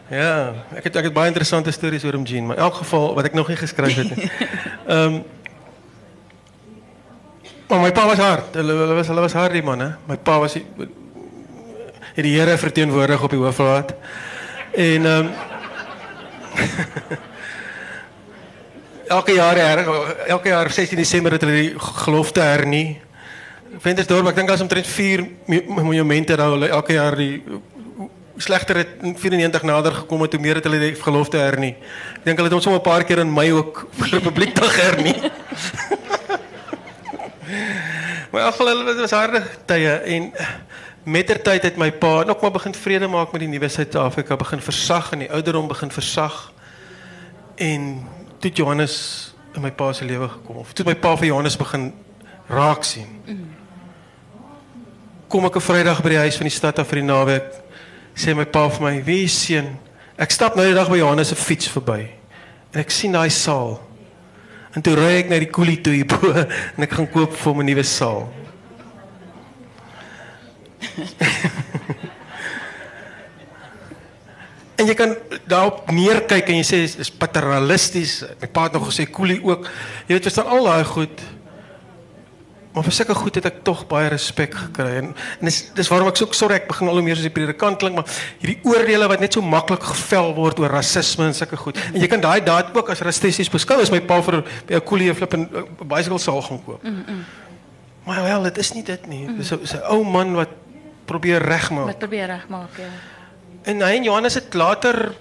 Ja, 0.09 0.55
ek 0.78 0.86
het 0.88 0.96
ek 0.96 1.11
het 1.11 1.16
baie 1.16 1.32
interessante 1.32 1.74
stories 1.74 2.05
oor 2.05 2.16
hom 2.16 2.24
Jean, 2.24 2.46
maar 2.46 2.57
in 2.57 2.62
elk 2.62 2.78
geval 2.82 3.14
wat 3.14 3.28
ek 3.28 3.34
nog 3.36 3.48
nie 3.48 3.59
geskryf 3.61 3.96
het 3.96 4.16
nie. 4.16 4.30
Ehm 4.86 5.18
um, 5.18 5.24
Maar 7.69 7.81
my 7.81 7.93
pa 7.93 8.07
was 8.07 8.19
hard. 8.19 8.55
Hulle 8.55 8.73
hulle 8.73 8.95
was 8.95 9.07
hulle 9.09 9.21
was 9.21 9.33
hard 9.33 9.53
die 9.53 9.62
man 9.62 9.81
hè. 9.81 9.91
My 10.09 10.17
pa 10.17 10.39
was 10.39 10.53
die, 10.59 10.65
die 12.15 12.35
Here 12.39 12.59
verteenwoordig 12.59 13.23
op 13.23 13.31
die 13.31 13.41
hoofraad. 13.41 13.95
En 14.73 15.07
ehm 15.07 15.27
um, 15.27 15.31
Elke 19.15 19.35
jaar 19.37 19.57
her, 19.57 19.85
elke 20.27 20.49
jaar 20.49 20.71
16 20.71 20.97
Desember 20.97 21.33
het 21.33 21.43
hulle 21.45 21.53
die 21.53 21.75
gelofte 21.77 22.41
hernie. 22.41 23.01
Ventersdorp, 23.85 24.31
ek 24.31 24.39
dink 24.39 24.49
daar's 24.49 24.62
omtrent 24.65 24.87
4 24.89 25.25
monumente 25.69 26.37
daar 26.41 26.55
hulle 26.55 26.71
elke 26.73 26.97
jaar 26.97 27.17
die 27.19 27.43
slegter 28.41 28.81
het 28.81 29.03
in 29.03 29.12
94 29.19 29.67
nader 29.69 29.93
gekom 30.01 30.25
het 30.25 30.33
hoe 30.33 30.41
meer 30.43 30.59
het 30.59 30.65
hulle 30.67 30.81
die 30.83 30.95
gelofte 30.99 31.39
hernie. 31.43 31.75
Ek 32.17 32.25
dink 32.25 32.41
hulle 32.41 32.49
het 32.49 32.57
ons 32.57 32.65
sommer 32.65 32.81
'n 32.81 32.89
paar 32.89 33.05
keer 33.05 33.21
in 33.23 33.33
Mei 33.33 33.53
ook 33.53 33.87
vir 33.99 34.09
Republiekdag 34.19 34.81
hernie. 34.81 35.15
Maar 38.35 38.43
ag 38.43 38.57
hulle 38.59 38.85
dit 38.85 38.97
was 38.99 39.12
harde 39.14 39.43
tye 39.64 39.91
en 40.11 40.24
mettertyd 41.07 41.62
het 41.62 41.76
my 41.78 41.93
pa 41.93 42.24
nog 42.26 42.41
maar 42.43 42.51
begin 42.51 42.72
vrede 42.74 43.07
maak 43.07 43.30
met 43.32 43.45
die 43.45 43.49
nuwe 43.49 43.68
Suid-Afrika, 43.70 44.35
begin 44.37 44.61
versag 44.61 45.12
en 45.14 45.22
die 45.22 45.30
ouderdom 45.30 45.68
begin 45.70 45.91
versag. 45.95 46.53
En 47.55 48.03
toe 48.43 48.51
Johannes 48.51 48.97
in 49.55 49.62
my 49.62 49.70
pa 49.70 49.93
se 49.93 50.05
lewe 50.05 50.28
gekom 50.28 50.57
of 50.64 50.72
toe 50.74 50.87
my 50.89 50.97
pa 50.99 51.14
vir 51.16 51.28
Johannes 51.28 51.57
begin 51.57 51.93
raak 52.51 52.82
sien. 52.82 53.22
Kom 55.30 55.47
ek 55.47 55.55
'n 55.55 55.66
Vrydag 55.68 56.03
by 56.03 56.09
die 56.09 56.22
huis 56.26 56.37
van 56.37 56.51
die 56.51 56.57
stad 56.59 56.78
af 56.78 56.89
vir 56.91 57.05
die 57.05 57.07
naweek, 57.07 57.55
sê 58.16 58.35
my 58.35 58.45
pa 58.45 58.68
vir 58.68 58.82
my: 58.82 59.05
"Wie 59.05 59.28
seun, 59.28 59.78
ek 60.18 60.30
stap 60.30 60.57
nou 60.57 60.66
die 60.66 60.74
dag 60.74 60.91
by 60.91 60.97
Johannes 60.97 61.28
se 61.28 61.37
fiets 61.37 61.68
verby 61.68 62.11
en 62.72 62.80
ek 62.80 62.91
sien 62.91 63.12
daai 63.12 63.30
saal 63.30 63.78
En 64.75 64.83
toe 64.83 64.97
ry 64.99 65.22
ek 65.22 65.29
na 65.31 65.39
die 65.39 65.51
koelie 65.55 65.79
toe 65.85 65.95
hier 65.95 66.09
bo 66.11 66.33
en 66.35 66.87
ek 66.87 66.95
gaan 66.97 67.07
koop 67.12 67.33
vir 67.37 67.53
hom 67.53 67.61
'n 67.62 67.68
nuwe 67.70 67.85
saal. 67.87 68.22
en 74.79 74.85
jy 74.91 74.97
kan 74.99 75.14
daarop 75.47 75.87
neerkyk 75.95 76.51
en 76.51 76.59
jy 76.59 76.66
sê 76.66 76.83
dis 76.99 77.11
paternalisties. 77.11 78.25
My 78.43 78.49
pa 78.51 78.62
het 78.66 78.75
nog 78.75 78.91
gesê 78.91 79.07
koelie 79.07 79.39
ook. 79.45 79.62
Jy 80.09 80.12
weet, 80.16 80.27
verstaan 80.27 80.51
al 80.51 80.64
daai 80.66 80.85
goed. 80.85 81.22
Maar 82.75 82.83
vir 82.83 82.93
sulke 82.97 83.14
goed 83.14 83.37
het 83.39 83.45
ek 83.47 83.61
tog 83.62 83.85
baie 83.87 84.09
respek 84.11 84.55
gekry 84.59 84.97
en, 84.99 85.12
en 85.14 85.47
dis 85.47 85.61
dis 85.77 85.91
waarom 85.93 86.09
ek 86.11 86.18
so 86.18 86.35
sorry 86.35 86.57
ek 86.59 86.66
begin 86.72 86.89
al 86.91 86.99
hoe 86.99 87.05
meer 87.07 87.14
soos 87.14 87.29
die 87.29 87.35
predikant 87.35 87.79
klink 87.79 87.95
maar 87.95 88.09
hierdie 88.43 88.59
oordeele 88.66 89.07
wat 89.12 89.22
net 89.22 89.37
so 89.37 89.43
maklik 89.47 89.85
gevel 89.93 90.35
word 90.35 90.59
oor 90.59 90.75
rasisme 90.75 91.29
en 91.29 91.37
sulke 91.39 91.59
goed. 91.61 91.79
En 91.93 92.01
jy 92.03 92.09
kan 92.11 92.25
daai 92.25 92.43
daad 92.43 92.75
ook 92.75 92.91
as 92.91 93.05
rassisties 93.07 93.53
beskou 93.53 93.79
as 93.79 93.95
my 93.95 94.03
pa 94.03 94.18
vir 94.27 94.43
by 94.66 94.75
'n 94.75 94.85
koelie 94.91 95.14
flip 95.14 95.35
en 95.39 95.47
'n 95.47 95.87
bicycle 95.87 96.18
saal 96.18 96.43
gaan 96.43 96.64
koop. 96.64 96.83
Mm 96.83 97.05
-mm. 97.07 97.25
Maar 98.05 98.22
wel, 98.22 98.43
dit 98.43 98.59
is 98.59 98.72
nie 98.72 98.83
dit 98.83 99.07
nie. 99.07 99.29
Dis 99.37 99.51
'n 99.51 99.81
ou 99.89 100.05
man 100.05 100.35
wat 100.35 100.49
probeer 101.05 101.43
regmaak. 101.43 101.87
Wat 101.87 101.99
probeer 101.99 102.27
regmaak, 102.27 102.77
ja. 102.77 102.91
En 103.62 103.81
hy 103.81 103.97
en 103.97 104.03
Johannes 104.03 104.35
het 104.35 104.55
later 104.55 105.14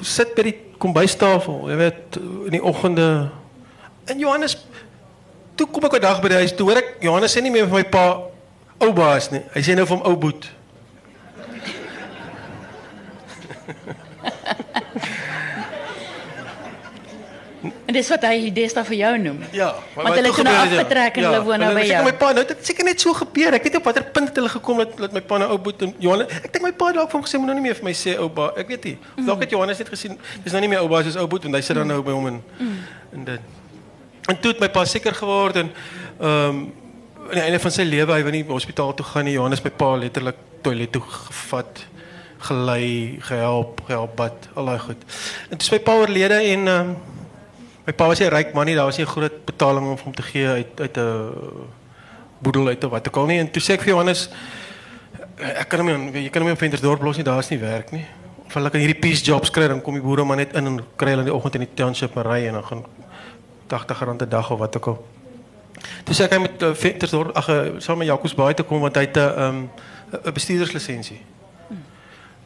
sit 0.00 0.34
by 0.34 0.42
die 0.42 0.56
kombuistafel, 0.78 1.68
jy 1.70 1.76
weet, 1.76 2.16
in 2.46 2.50
die 2.50 2.62
oggende. 2.62 3.30
En 4.04 4.18
Johannes 4.18 4.56
toe 5.56 5.66
kom 5.70 5.84
ek 5.84 5.96
'n 5.98 6.00
dag 6.00 6.20
by 6.22 6.28
die 6.28 6.40
huis, 6.42 6.52
toe 6.56 6.66
hoor 6.66 6.78
ek 6.82 6.96
Johannes 7.00 7.36
sê 7.36 7.42
nie 7.42 7.50
meer 7.50 7.66
vir 7.66 7.78
my 7.82 7.84
pa 7.84 8.04
ou 8.80 8.92
baas 8.92 9.30
nie. 9.30 9.42
Hy 9.54 9.60
sê 9.62 9.74
nou 9.76 9.86
vir 9.86 9.96
hom 9.96 10.06
ou 10.06 10.16
boet. 10.16 10.50
en 17.86 17.94
dis 17.96 18.08
wat 18.08 18.22
hy 18.28 18.50
daar 18.50 18.84
vir 18.84 18.96
jou 18.96 19.18
noem. 19.18 19.38
Ja, 19.52 19.74
maar 19.94 20.04
Want 20.04 20.16
hulle 20.18 20.32
het 20.34 20.44
nou 20.44 20.56
afgetrek 20.56 21.16
en 21.16 21.22
ja, 21.22 21.30
hulle 21.30 21.42
woon 21.46 21.58
nou 21.62 21.72
by 21.74 21.86
jou. 21.86 22.02
My 22.04 22.12
pa, 22.12 22.32
nou 22.36 22.44
dit 22.44 22.66
seker 22.66 22.84
net 22.84 23.00
so 23.00 23.14
gebeur. 23.14 23.54
Ek 23.54 23.62
weet 23.62 23.78
op 23.80 23.88
watter 23.88 24.04
punt 24.04 24.36
hulle 24.36 24.52
gekom 24.52 24.84
het 24.84 24.96
dat 24.98 25.12
my 25.16 25.22
pa 25.22 25.38
nou 25.38 25.50
ou 25.54 25.58
boet 25.58 25.82
en 25.86 25.94
Johannes. 25.98 26.38
Ek 26.42 26.52
dink 26.52 26.64
my 26.66 26.72
pa 26.76 26.92
dalk 26.92 27.10
vir 27.12 27.20
hom 27.20 27.26
gesê 27.26 27.40
moet 27.40 27.52
nou 27.52 27.58
nie 27.60 27.68
meer 27.70 27.78
vir 27.78 27.88
my 27.88 27.96
sê 27.96 28.18
ou 28.18 28.28
baas. 28.28 28.56
Ek 28.60 28.68
weet 28.74 28.84
nie. 28.90 28.96
Dalk 29.24 29.46
het 29.46 29.54
Johannes 29.54 29.78
net 29.78 29.92
gesien 29.94 30.18
dis 30.44 30.52
nou 30.52 30.64
nie 30.64 30.72
meer 30.74 30.82
ou 30.84 30.88
baas, 30.92 31.06
dis 31.08 31.16
ou 31.20 31.28
boet 31.30 31.46
en 31.48 31.54
hy 31.54 31.62
sit 31.64 31.78
dan 31.78 31.88
nou 31.88 32.02
by 32.04 32.16
hom 32.16 32.32
en 32.34 32.42
en 33.14 33.30
dit. 33.32 33.63
En 34.26 34.40
toe 34.40 34.52
het 34.52 34.60
my 34.60 34.70
pa 34.72 34.84
seker 34.84 35.14
geword 35.14 35.56
en 35.56 35.70
ehm 36.20 36.48
um, 36.48 36.64
aan 37.24 37.38
die 37.38 37.40
einde 37.40 37.58
van 37.60 37.72
sy 37.72 37.84
lewe, 37.88 38.12
hy 38.12 38.22
wou 38.22 38.32
nie 38.34 38.44
hospitaal 38.44 38.90
toe 38.94 39.04
gaan 39.06 39.24
nie. 39.24 39.32
Johannes 39.32 39.62
my 39.64 39.70
pa 39.72 39.94
letterlik 39.96 40.36
toilet 40.60 40.90
toe 40.92 41.00
gevat, 41.08 41.80
gelei, 42.44 43.16
gehelp, 43.24 43.80
gehelp 43.88 44.12
bad, 44.16 44.48
al 44.54 44.68
daai 44.68 44.78
goed. 44.82 45.06
En 45.48 45.56
toe 45.56 45.64
is 45.64 45.72
my 45.72 45.80
pa 45.86 45.94
oorlede 46.02 46.40
en 46.52 46.68
ehm 46.68 46.90
um, 46.90 46.96
my 47.84 47.92
pa 47.92 48.06
was 48.08 48.20
'n 48.20 48.32
ryk 48.32 48.52
man 48.54 48.66
nie, 48.66 48.74
daar 48.74 48.84
was 48.84 48.96
nie 48.96 49.06
groot 49.06 49.44
betaling 49.44 49.86
om 49.86 49.98
hom 50.04 50.14
te 50.14 50.22
gee 50.22 50.46
uit 50.46 50.80
uit 50.80 50.96
'n 50.96 51.32
boedel 52.38 52.68
uit 52.68 52.84
of 52.84 52.90
wat 52.90 53.08
ook 53.08 53.16
al 53.16 53.26
nie. 53.26 53.38
En 53.38 53.50
toe 53.50 53.62
sê 53.62 53.72
ek 53.74 53.82
vir 53.82 53.92
Johannes 53.92 54.28
ek 55.36 55.68
kan 55.68 55.80
hom 55.80 56.12
nie 56.12 56.22
jy 56.22 56.30
kan 56.30 56.42
hom 56.42 56.48
nie 56.48 56.56
op 56.56 56.62
Ventersdorp 56.62 57.02
los 57.02 57.16
nie, 57.16 57.24
daar's 57.24 57.50
nie 57.50 57.58
werk 57.58 57.90
nie. 57.92 58.04
Of 58.46 58.54
hulle 58.54 58.70
kan 58.70 58.80
hierdie 58.80 59.00
piece 59.00 59.24
jobs 59.24 59.50
kry 59.50 59.68
dan 59.68 59.82
kom 59.82 59.94
die 59.94 60.02
boere 60.02 60.24
maar 60.24 60.36
net 60.36 60.54
in 60.54 60.66
en 60.66 60.80
kry 60.96 61.10
hulle 61.10 61.24
in 61.24 61.30
die 61.30 61.34
oggend 61.34 61.54
in 61.54 61.66
die 61.66 61.74
township 61.74 62.14
maar 62.14 62.26
ry 62.26 62.46
en 62.46 62.52
dan 62.52 62.64
gaan 62.64 62.84
80 63.66 64.04
rand 64.04 64.30
dag 64.30 64.50
of 64.50 64.58
wat 64.58 64.76
ook 64.76 64.86
al. 64.86 65.04
Toe 66.04 66.14
sê 66.14 66.26
ek 66.28 66.36
hy 66.36 66.40
met 66.44 66.62
uh, 66.62 66.74
Ventersdorp 66.74 67.36
ag 67.36 67.48
uh, 67.48 67.60
saam 67.78 67.98
met 67.98 68.06
Jacobs 68.06 68.34
Baai 68.34 68.54
te 68.54 68.62
kom 68.62 68.80
want 68.80 68.96
hy 68.96 69.06
het 69.08 69.16
'n 69.16 69.40
um, 69.42 69.70
'n 70.24 70.32
bestuurderslisensie. 70.32 71.20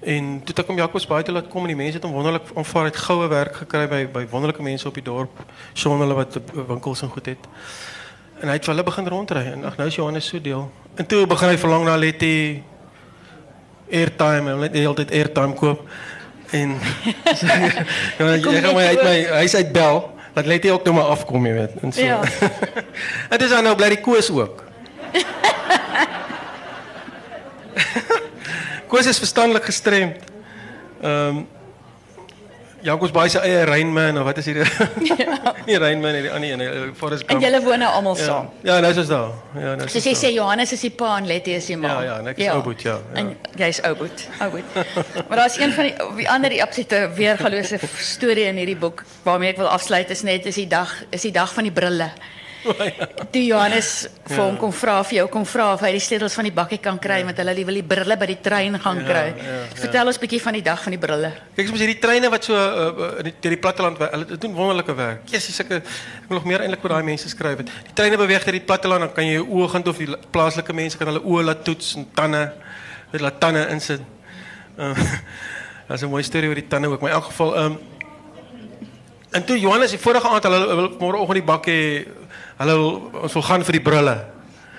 En 0.00 0.38
toe 0.38 0.54
het 0.54 0.58
ek 0.58 0.66
hom 0.66 0.76
Jacobs 0.76 1.06
Baai 1.06 1.22
toe 1.22 1.34
laat 1.34 1.48
kom 1.48 1.66
en 1.66 1.72
die 1.74 1.76
mense 1.76 1.98
het 1.98 2.04
hom 2.06 2.12
wonderlik 2.12 2.42
aanvaar 2.54 2.84
het 2.84 2.96
goue 2.96 3.28
werk 3.28 3.56
gekry 3.56 3.88
by 3.88 4.06
by 4.12 4.26
wonderlike 4.30 4.62
mense 4.62 4.88
op 4.88 4.94
die 4.94 5.02
dorp. 5.02 5.42
Hulle 5.74 6.14
wat 6.14 6.36
uh, 6.36 6.66
winkels 6.68 7.02
en 7.02 7.08
goed 7.08 7.26
het. 7.26 7.48
En 8.40 8.48
het 8.48 8.64
vir 8.64 8.74
hulle 8.74 8.84
begin 8.86 9.08
rondry 9.08 9.46
en 9.52 9.64
ag 9.64 9.76
nou 9.76 9.88
is 9.88 9.94
Johannes 9.94 10.26
so 10.26 10.40
deel. 10.40 10.70
En 10.94 11.06
toe 11.06 11.26
begin 11.26 11.48
hy 11.48 11.58
verlang 11.58 11.84
na 11.84 11.96
Letty 11.96 12.62
airtime 13.90 14.50
en 14.50 14.72
hele 14.72 14.94
tyd 14.94 15.10
airtime 15.10 15.54
koop. 15.54 15.82
En 16.50 16.78
ja, 18.18 18.30
jy 18.30 18.40
kom 18.40 18.54
gaan 18.54 18.74
my 18.74 18.84
net 18.84 18.88
uit 18.88 18.98
oor. 18.98 19.04
my 19.04 19.26
huis 19.42 19.54
uit 19.54 19.72
bel. 19.72 20.17
Dat 20.38 20.46
Letty 20.46 20.70
ook 20.70 20.84
nou 20.84 20.96
maar 20.96 21.04
afkom, 21.04 21.46
jy 21.46 21.52
weet. 21.52 21.70
En 21.82 21.92
so. 21.92 22.00
Ja. 22.00 22.20
Dit 23.30 23.42
is 23.42 23.50
dan 23.50 23.62
nou 23.66 23.74
bly 23.76 23.88
die 23.88 24.00
koes 24.00 24.30
ook. 24.30 24.62
koes 28.90 29.06
is 29.06 29.18
verstandelik 29.18 29.64
gestremd. 29.64 30.16
Ehm 31.02 31.36
um, 31.36 31.46
Jacobs 32.82 33.10
Baai 33.10 33.28
se 33.28 33.40
eie 33.42 33.64
Rainman 33.66 34.18
of 34.18 34.24
wat 34.24 34.36
is 34.38 34.44
hier? 34.44 34.62
Ja. 35.18 35.54
nie 35.66 35.78
Rainman 35.78 36.12
nie, 36.12 36.22
die 36.22 36.30
ander 36.32 36.50
een, 36.50 36.60
eh, 36.60 36.90
Forrest 36.96 37.22
En 37.26 37.28
Gump. 37.28 37.42
julle 37.42 37.60
woon 37.64 37.78
nou 37.78 37.90
almal 37.92 38.16
ja. 38.16 38.24
saam. 38.24 38.50
Ja, 38.62 38.78
nou 38.80 38.92
is 38.92 38.98
ons 39.02 39.08
daar. 39.08 39.30
Ja, 39.54 39.74
nou 39.74 39.82
ons 39.82 40.04
jy 40.04 40.14
sê 40.16 40.30
Johannes 40.32 40.72
is 40.72 40.80
die 40.86 40.90
pa 40.90 41.16
en 41.18 41.26
Letty 41.26 41.56
is 41.58 41.66
die 41.66 41.76
ma. 41.76 41.88
Ja, 41.88 42.00
ja, 42.02 42.18
en 42.22 42.30
ek 42.32 42.38
is 42.38 42.48
Ouboet, 42.52 42.82
ja, 42.86 42.96
ja. 43.14 43.20
En 43.20 43.36
jy's 43.56 43.82
Ouboet. 43.82 44.28
Ouboet. 44.38 44.78
maar 45.28 45.42
daar's 45.42 45.58
een 45.58 45.72
van 45.72 45.90
die 45.90 45.94
die 46.22 46.28
ander 46.30 46.50
die 46.54 46.62
absolute 46.62 47.02
weergalose 47.18 47.78
storie 47.98 48.46
in 48.52 48.56
hierdie 48.62 48.78
boek 48.78 49.04
waarmee 49.26 49.50
ek 49.56 49.62
wil 49.62 49.68
afsluit 49.74 50.10
is 50.10 50.22
net 50.22 50.46
is 50.46 50.54
die 50.54 50.68
dag 50.70 50.94
is 51.10 51.26
die 51.26 51.34
dag 51.34 51.52
van 51.52 51.66
die 51.68 51.74
brille. 51.74 52.10
Toe 53.32 53.42
Johannes 53.46 54.08
vir 54.26 54.40
hom 54.42 54.56
kom 54.58 54.72
vra 54.74 54.96
vir 55.06 55.18
jou 55.20 55.26
kom 55.30 55.44
vra 55.46 55.68
of 55.76 55.82
hy 55.86 55.92
die 55.94 56.00
sleutels 56.02 56.34
van 56.34 56.44
die 56.48 56.52
bakkie 56.54 56.78
kan 56.82 56.98
kry 56.98 57.20
want 57.24 57.38
hulle 57.38 57.54
wil 57.68 57.74
die 57.78 57.84
brille 57.86 58.16
by 58.18 58.26
die 58.26 58.38
trein 58.42 58.78
gaan 58.82 58.98
kry. 59.06 59.26
ja, 59.36 59.44
ja. 59.46 59.58
Vertel 59.78 60.10
ons 60.10 60.18
bietjie 60.18 60.40
van 60.42 60.52
die 60.58 60.62
dag 60.66 60.82
van 60.82 60.90
die 60.96 60.98
brille. 60.98 61.30
Kyk 61.56 61.68
eens 61.70 61.80
hierdie 61.84 61.98
treine 62.02 62.30
wat 62.30 62.44
so 62.44 62.54
uh, 62.54 63.18
in 63.20 63.28
die, 63.30 63.34
deur 63.40 63.54
die 63.54 63.60
platteland 63.62 63.98
wy- 64.02 64.10
hulle 64.10 64.38
doen 64.42 64.54
wonderlike 64.54 64.94
werk. 64.98 65.22
Jesus, 65.30 65.54
sulke 65.60 65.76
ek 65.82 66.28
wil 66.28 66.38
nog 66.40 66.44
meer 66.50 66.60
eintlik 66.66 66.82
oor 66.84 66.96
daai 66.96 67.02
mense 67.06 67.28
skryf 67.30 67.58
het. 67.62 67.70
Die 67.90 67.94
treine 67.94 68.16
beweeg 68.18 68.44
deur 68.44 68.58
die 68.58 68.66
platteland 68.66 69.06
dan 69.06 69.12
kan 69.14 69.24
jy 69.28 69.38
jou 69.38 69.46
oë 69.46 69.68
gaan 69.76 69.86
of 69.88 69.98
die 70.02 70.10
la- 70.10 70.18
plaaslike 70.30 70.72
mense 70.74 70.98
kan 70.98 71.06
hulle 71.12 71.22
oë 71.22 71.44
laat 71.52 71.62
toets 71.64 71.94
en 71.96 72.08
tande 72.14 72.42
met 73.12 73.20
laat 73.20 73.38
tande 73.40 73.66
insit. 73.70 74.00
Uh, 74.78 74.94
Daar's 75.88 76.02
'n 76.02 76.10
mooi 76.10 76.22
storie 76.22 76.48
oor 76.48 76.54
die 76.58 76.68
tande 76.68 76.88
ook, 76.88 77.00
maar 77.00 77.10
in 77.10 77.16
elk 77.16 77.24
geval 77.30 77.54
ehm 77.56 77.64
um, 77.72 77.78
En 79.30 79.44
toe 79.44 79.58
Johannes 79.60 79.90
die 79.92 79.98
vorige 80.00 80.28
aand 80.28 80.42
hulle 80.42 80.58
wil 80.76 80.88
môreoggend 81.00 81.36
die 81.36 81.44
bak 81.44 81.66
hê. 81.68 82.06
Wil 82.58 83.10
ons 83.22 83.32
wil 83.32 83.42
gaan 83.46 83.64
vir 83.66 83.78
die 83.78 83.84
brille. 83.84 84.16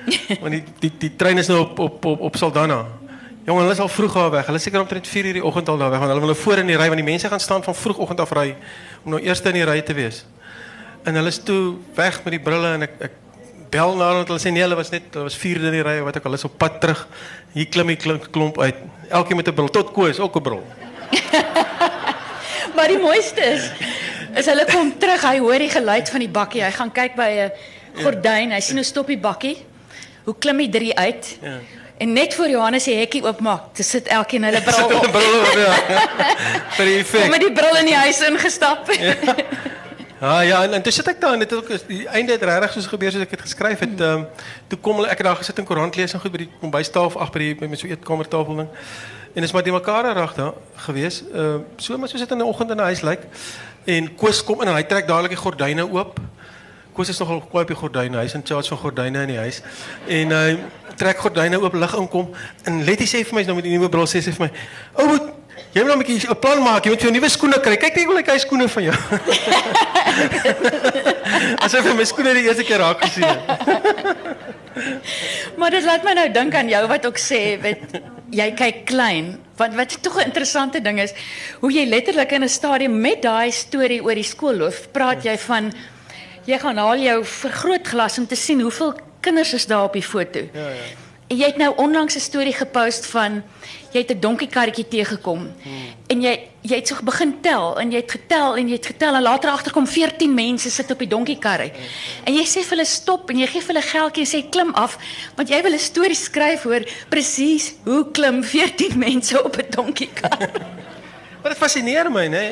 Want 0.42 0.52
die 0.52 0.64
die 0.82 0.92
die 1.00 1.12
trein 1.16 1.40
is 1.40 1.48
nou 1.48 1.62
op 1.64 1.80
op 1.80 2.06
op, 2.06 2.26
op 2.30 2.40
Saldanha. 2.40 2.86
Jongen, 3.46 3.64
hulle 3.64 3.74
is 3.74 3.80
al 3.80 3.90
vroeg 3.90 4.14
daar 4.14 4.32
weg. 4.32 4.46
Hulle 4.46 4.60
is 4.60 4.66
seker 4.68 4.82
omtrent 4.82 5.08
4 5.08 5.26
uur 5.26 5.40
die 5.40 5.46
oggend 5.46 5.70
al 5.70 5.80
daar 5.80 5.94
weg 5.94 6.00
want 6.00 6.12
hulle 6.12 6.26
wil 6.26 6.34
nou 6.34 6.42
voor 6.42 6.62
in 6.62 6.68
die 6.70 6.78
ry 6.78 6.90
want 6.92 7.00
die 7.02 7.08
mense 7.08 7.32
gaan 7.32 7.40
staan 7.40 7.64
van 7.64 7.76
vroegoggend 7.76 8.20
af 8.20 8.36
ry 8.36 8.52
om 9.04 9.16
nou 9.16 9.22
eerste 9.24 9.50
in 9.54 9.62
die 9.62 9.66
ry 9.70 9.80
te 9.82 9.96
wees. 9.96 10.26
En 11.08 11.16
hulle 11.16 11.32
is 11.32 11.40
toe 11.44 11.78
weg 11.96 12.20
met 12.26 12.36
die 12.36 12.44
brille 12.44 12.76
en 12.76 12.86
ek 12.90 13.00
ek 13.10 13.18
bel 13.72 13.96
na 13.96 14.10
hulle 14.10 14.22
want 14.24 14.34
hulle 14.34 14.44
sê 14.44 14.52
nee, 14.52 14.66
hulle 14.66 14.78
was 14.78 14.92
net 14.92 15.08
hulle 15.14 15.30
was 15.30 15.38
vierde 15.40 15.72
in 15.72 15.78
die 15.80 15.86
ry 15.86 15.96
wat 16.04 16.20
ook 16.20 16.28
al, 16.28 16.38
is 16.38 16.46
op 16.50 16.58
pad 16.60 16.82
terug. 16.84 17.06
Hier 17.56 17.70
klim 17.72 17.94
die 17.94 17.98
klomp, 18.02 18.28
klomp 18.36 18.60
uit. 18.60 18.84
Elkeen 19.10 19.40
met 19.40 19.48
'n 19.48 19.56
bril 19.56 19.70
tot 19.70 19.94
Koos 19.96 20.20
ook 20.20 20.36
'n 20.36 20.42
bril. 20.42 20.64
Maar 22.76 22.88
die 22.88 23.00
mooiste 23.02 23.42
is 23.42 23.72
is 24.36 24.46
hulle 24.46 24.66
kom 24.66 24.94
terug, 25.00 25.22
hy 25.22 25.40
hoor 25.40 25.60
die 25.60 25.70
geluid 25.70 26.10
van 26.10 26.20
die 26.20 26.30
bakkie. 26.30 26.64
Hy 26.64 26.72
gaan 26.72 26.92
kyk 26.92 27.16
by 27.16 27.30
'n 27.48 27.52
gordyn. 28.04 28.52
Hy 28.52 28.60
sien 28.60 28.76
hoe 28.76 28.86
stop 28.86 29.08
die 29.08 29.18
bakkie. 29.18 29.58
Hoe 30.24 30.36
klim 30.38 30.58
die 30.58 30.70
drie 30.70 30.98
uit? 30.98 31.38
Ja. 31.42 31.58
En 31.98 32.14
net 32.14 32.34
voor 32.34 32.48
Johannes 32.48 32.84
die 32.84 32.96
hekkie 32.96 33.24
oopmaak, 33.24 33.74
te 33.74 33.84
sit 33.84 34.08
elkeen 34.08 34.44
hulle 34.44 34.62
bril 34.62 34.86
op. 34.86 35.12
bril 35.12 35.40
op, 35.40 35.58
ja. 35.58 35.74
Die 36.86 37.04
Kom 37.04 37.30
met 37.30 37.42
die 37.42 37.52
bril 37.52 37.76
in 37.76 37.86
die 37.86 37.96
huis 37.96 38.22
ingestap. 38.22 38.88
Ja, 40.20 40.40
ja, 40.42 40.64
en, 40.64 40.74
en 40.74 40.82
toe 40.82 40.92
sit 40.92 41.08
ek 41.08 41.22
daar 41.22 41.34
en 41.34 41.40
dit 41.40 41.50
het 41.50 41.60
ook 41.60 41.88
die 41.88 42.08
einde 42.08 42.32
het 42.36 42.42
regtig 42.44 42.74
soos 42.76 42.88
gebeur 42.92 43.12
soos 43.12 43.24
ek 43.24 43.36
het 43.38 43.44
geskryf 43.46 43.80
het. 43.80 44.02
Ehm 44.04 44.26
toe 44.68 44.80
kom 44.84 45.00
hulle 45.00 45.08
ek 45.08 45.22
het 45.22 45.28
daar 45.28 45.40
gesit 45.40 45.62
en 45.62 45.68
koerant 45.68 45.96
lees 45.96 46.14
en 46.14 46.20
goed 46.20 46.34
by 46.34 46.42
die 46.44 46.50
kombuistafel 46.60 47.24
ag 47.24 47.32
by 47.32 47.40
die 47.40 47.54
by 47.62 47.70
met 47.72 47.80
so 47.80 47.88
eetkamertafel 47.88 48.60
ding. 48.60 48.68
En 49.36 49.48
is 49.48 49.54
maar 49.56 49.64
die 49.64 49.72
mekaar 49.72 50.10
reg 50.18 50.34
daar 50.36 50.54
gewees. 50.88 51.22
Ehm 51.32 51.64
so 51.78 51.98
maar 51.98 52.12
soos 52.12 52.20
dit 52.26 52.36
in 52.36 52.44
die 52.44 52.48
oggend 52.48 52.72
in 52.76 52.78
'n 52.84 52.90
huis 52.92 53.02
lyk. 53.02 53.24
En 53.90 54.16
Koos 54.16 54.44
kom 54.46 54.62
in 54.62 54.70
en 54.70 54.76
hy 54.78 54.84
trek 54.86 55.08
dadelik 55.10 55.34
die 55.34 55.40
gordyne 55.40 55.86
oop. 55.88 56.20
Koos 56.94 57.10
is 57.10 57.18
nogal 57.22 57.40
kwaai 57.50 57.64
op 57.64 57.72
die 57.72 57.78
gordyne. 57.80 58.20
Hy's 58.22 58.36
in 58.38 58.44
charge 58.46 58.70
van 58.74 58.82
gordyne 58.84 59.20
in 59.26 59.32
die 59.34 59.40
huis. 59.40 59.58
En 60.20 60.28
hy 60.36 60.50
trek 61.00 61.18
gordyne 61.24 61.58
oop, 61.62 61.76
lig 61.80 61.94
inkom 61.98 62.28
en 62.70 62.74
Letty 62.86 63.08
sê 63.10 63.18
vir 63.26 63.36
my 63.40 63.44
nou 63.48 63.56
met 63.58 63.70
die 63.70 63.76
nuwe 63.78 63.90
bril 63.92 64.10
sê 64.10 64.18
sy 64.22 64.32
vir 64.36 64.44
my: 64.46 64.52
"Ou, 65.00 65.06
moet 65.14 65.26
jy 65.74 65.82
moet 65.82 65.90
nou 65.90 65.98
'n 65.98 66.04
bietjie 66.04 66.30
'n 66.30 66.42
plan 66.44 66.60
maak. 66.64 66.84
Jy 66.86 66.92
moet 66.92 67.02
jou 67.02 67.12
nuwe 67.12 67.30
skoene 67.30 67.60
kry. 67.64 67.78
Kyk 67.78 67.96
net 67.96 68.06
hoe 68.06 68.16
lyk 68.16 68.30
hy 68.30 68.38
skoene 68.38 68.68
van 68.68 68.84
jou." 68.84 68.96
Asof 71.64 71.86
hy 71.86 71.94
my 71.94 72.06
skoene 72.06 72.34
die 72.34 72.48
eerste 72.48 72.64
keer 72.64 72.80
raak 72.80 73.02
gesien 73.02 73.26
het. 73.26 73.40
Maar 75.60 75.72
dit 75.72 75.84
laat 75.84 76.04
my 76.04 76.14
nou 76.14 76.32
dink 76.32 76.56
aan 76.56 76.70
jou 76.70 76.88
wat 76.88 77.06
ook 77.06 77.18
sê, 77.20 77.60
weet 77.60 78.00
jy 78.32 78.52
kyk 78.56 78.86
klein. 78.86 79.38
Want 79.56 79.76
wat 79.76 79.98
tog 80.02 80.18
'n 80.18 80.26
interessante 80.26 80.82
ding 80.82 81.00
is, 81.00 81.14
hoe 81.60 81.72
jy 81.72 81.86
letterlik 81.86 82.32
in 82.32 82.44
'n 82.44 82.50
stadium 82.50 83.02
met 83.02 83.22
daai 83.22 83.52
storie 83.52 84.04
oor 84.04 84.16
die 84.16 84.24
skoolloof 84.24 84.92
praat 84.92 85.24
jy 85.24 85.38
van 85.38 85.74
jy 86.46 86.58
gaan 86.58 86.78
haal 86.78 86.98
jou 86.98 87.26
vergrootglas 87.26 88.18
om 88.18 88.28
te 88.28 88.36
sien 88.36 88.62
hoeveel 88.62 88.94
kinders 89.22 89.54
is 89.54 89.66
daar 89.66 89.84
op 89.84 89.94
die 89.94 90.04
foto. 90.04 90.40
Ja 90.54 90.70
ja. 90.70 90.88
En 91.30 91.38
jy 91.38 91.46
het 91.46 91.58
nou 91.58 91.74
onlangs 91.78 92.16
'n 92.16 92.20
storie 92.20 92.54
gepost 92.54 93.06
van 93.06 93.44
jy 93.92 94.00
het 94.02 94.12
'n 94.12 94.20
donkiekarretjie 94.20 94.88
teëgekom 94.88 95.40
hmm. 95.64 95.88
en 96.08 96.22
jy 96.22 96.34
jy 96.62 96.76
het 96.76 96.88
so 96.88 96.96
begin 97.04 97.32
tel 97.42 97.80
en 97.80 97.92
jy 97.92 98.02
het 98.02 98.12
getel 98.12 98.58
en 98.58 98.68
jy 98.68 98.76
het 98.76 98.86
getel 98.86 99.16
en 99.16 99.22
later 99.22 99.50
agterkom 99.50 99.88
14 99.88 100.34
mense 100.34 100.70
sit 100.70 100.92
op 100.92 101.00
die 101.00 101.08
donkiekarre. 101.08 101.72
En 102.28 102.36
jy 102.36 102.44
sê 102.44 102.64
vir 102.66 102.78
hulle 102.78 102.86
stop 102.86 103.30
en 103.30 103.40
jy 103.40 103.48
gee 103.48 103.62
vir 103.62 103.74
hulle 103.74 103.86
geldjie 103.88 104.26
en 104.26 104.32
sê 104.32 104.50
klim 104.50 104.74
af 104.74 104.98
want 105.36 105.50
jy 105.50 105.62
wil 105.64 105.74
'n 105.74 105.80
storie 105.80 106.16
skryf 106.16 106.66
oor 106.66 106.84
presies 107.10 107.74
hoe 107.86 108.12
klim 108.12 108.44
14 108.44 108.98
mense 109.08 109.44
op 109.44 109.56
'n 109.58 109.70
donkiekar. 109.70 110.50
Maar 111.42 111.52
dit 111.52 111.58
fascineer 111.58 112.12
my, 112.12 112.28
né? 112.28 112.52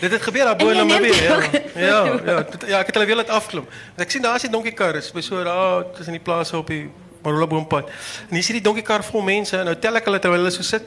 Dit 0.00 0.10
het 0.10 0.22
gebeur 0.22 0.44
daar 0.44 0.56
bo 0.56 0.68
in 0.68 0.76
Namibië. 0.76 1.22
Ja. 1.22 1.38
Ja, 1.74 2.04
ja, 2.26 2.46
ja, 2.66 2.78
ek 2.78 2.86
het 2.86 2.94
hulle 2.94 3.06
weer 3.06 3.16
laat 3.16 3.28
afklim. 3.28 3.64
Want 3.64 4.00
ek 4.00 4.10
sien 4.10 4.22
daar 4.22 4.34
is 4.34 4.42
die 4.42 4.50
donkiekar, 4.50 4.96
is 4.98 5.12
by 5.14 5.22
so 5.22 5.44
daar 5.44 5.86
tussen 5.94 6.12
die 6.12 6.22
plase 6.22 6.56
op 6.56 6.66
die 6.66 6.90
Marula 7.24 7.46
boompad. 7.46 7.88
En 8.28 8.36
hier 8.36 8.44
is 8.44 8.46
die 8.46 8.60
donkiekar 8.64 9.04
vol 9.04 9.22
mense 9.26 9.56
en 9.58 9.64
nou 9.70 9.76
tel 9.80 9.96
ek 9.96 10.04
hulle 10.10 10.20
terwyl 10.22 10.42
hulle 10.44 10.50
so 10.54 10.62
sit. 10.62 10.82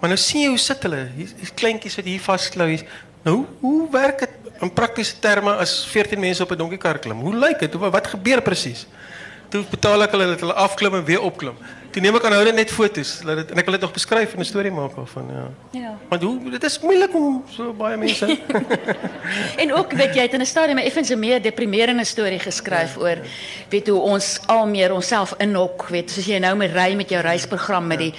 Maar 0.00 0.10
nou 0.14 0.18
sien 0.18 0.42
jy 0.42 0.48
hoe 0.48 0.58
sit 0.58 0.82
hulle? 0.82 1.04
Hier 1.16 1.28
is 1.44 1.52
kleintjies 1.54 1.96
wat 2.00 2.08
hier 2.10 2.20
vasklou. 2.20 2.68
Nou, 3.22 3.36
hoe, 3.36 3.46
hoe 3.60 3.90
werk 3.92 4.18
dit 4.24 4.30
in 4.62 4.72
praktiese 4.74 5.18
terme 5.22 5.52
as 5.62 5.76
14 5.90 6.18
mense 6.20 6.42
op 6.42 6.50
'n 6.50 6.58
donkiekar 6.58 6.98
klim? 6.98 7.20
Hoe 7.20 7.34
dit? 7.60 7.72
Hoe- 7.74 7.90
Wat 7.90 8.06
gebeur 8.06 8.42
presies? 8.42 8.86
Toe 9.50 9.64
betaal 9.70 10.02
ek 10.02 10.10
hulle 10.10 10.26
dat 10.26 10.40
hulle 10.40 10.54
afklim 10.54 10.94
en 10.94 11.04
weer 11.04 11.20
opklim. 11.20 11.54
Toe 11.92 12.00
neem 12.00 12.16
ek 12.16 12.24
aanhoudend 12.24 12.56
net 12.56 12.70
foto's, 12.72 13.18
laat 13.22 13.42
dit 13.42 13.50
en 13.52 13.58
ek 13.60 13.66
wil 13.68 13.74
dit 13.76 13.82
nog 13.84 13.92
beskryf 13.92 14.32
en 14.32 14.40
'n 14.40 14.44
storie 14.44 14.70
maak 14.72 14.94
daarvan, 14.96 15.26
ja. 15.28 15.46
Ja. 15.80 15.92
Want 16.08 16.22
hoe 16.22 16.50
dit 16.50 16.64
is 16.64 16.78
moeilik 16.80 17.14
om 17.14 17.44
so 17.48 17.72
baie 17.72 17.96
mense. 17.96 18.26
En 19.62 19.74
ook 19.74 19.92
weet 19.92 20.14
jy 20.14 20.22
het 20.22 20.32
in 20.32 20.40
'n 20.40 20.46
stadium 20.46 20.78
'n 20.78 20.86
effens 20.88 21.10
'n 21.10 21.18
meer 21.18 21.42
deprimerende 21.42 22.04
storie 22.04 22.38
geskryf 22.38 22.96
oor 22.96 23.18
weet 23.68 23.88
hoe 23.88 24.00
ons 24.00 24.40
al 24.46 24.66
meer 24.66 24.92
onsself 24.92 25.34
inhok, 25.38 25.88
weet 25.88 26.10
soos 26.10 26.24
jy 26.26 26.38
nou 26.38 26.56
met 26.56 26.72
ry 26.72 26.94
met 26.94 27.08
jou 27.08 27.20
reisprogram 27.22 27.86
met 27.86 27.98
die 27.98 28.14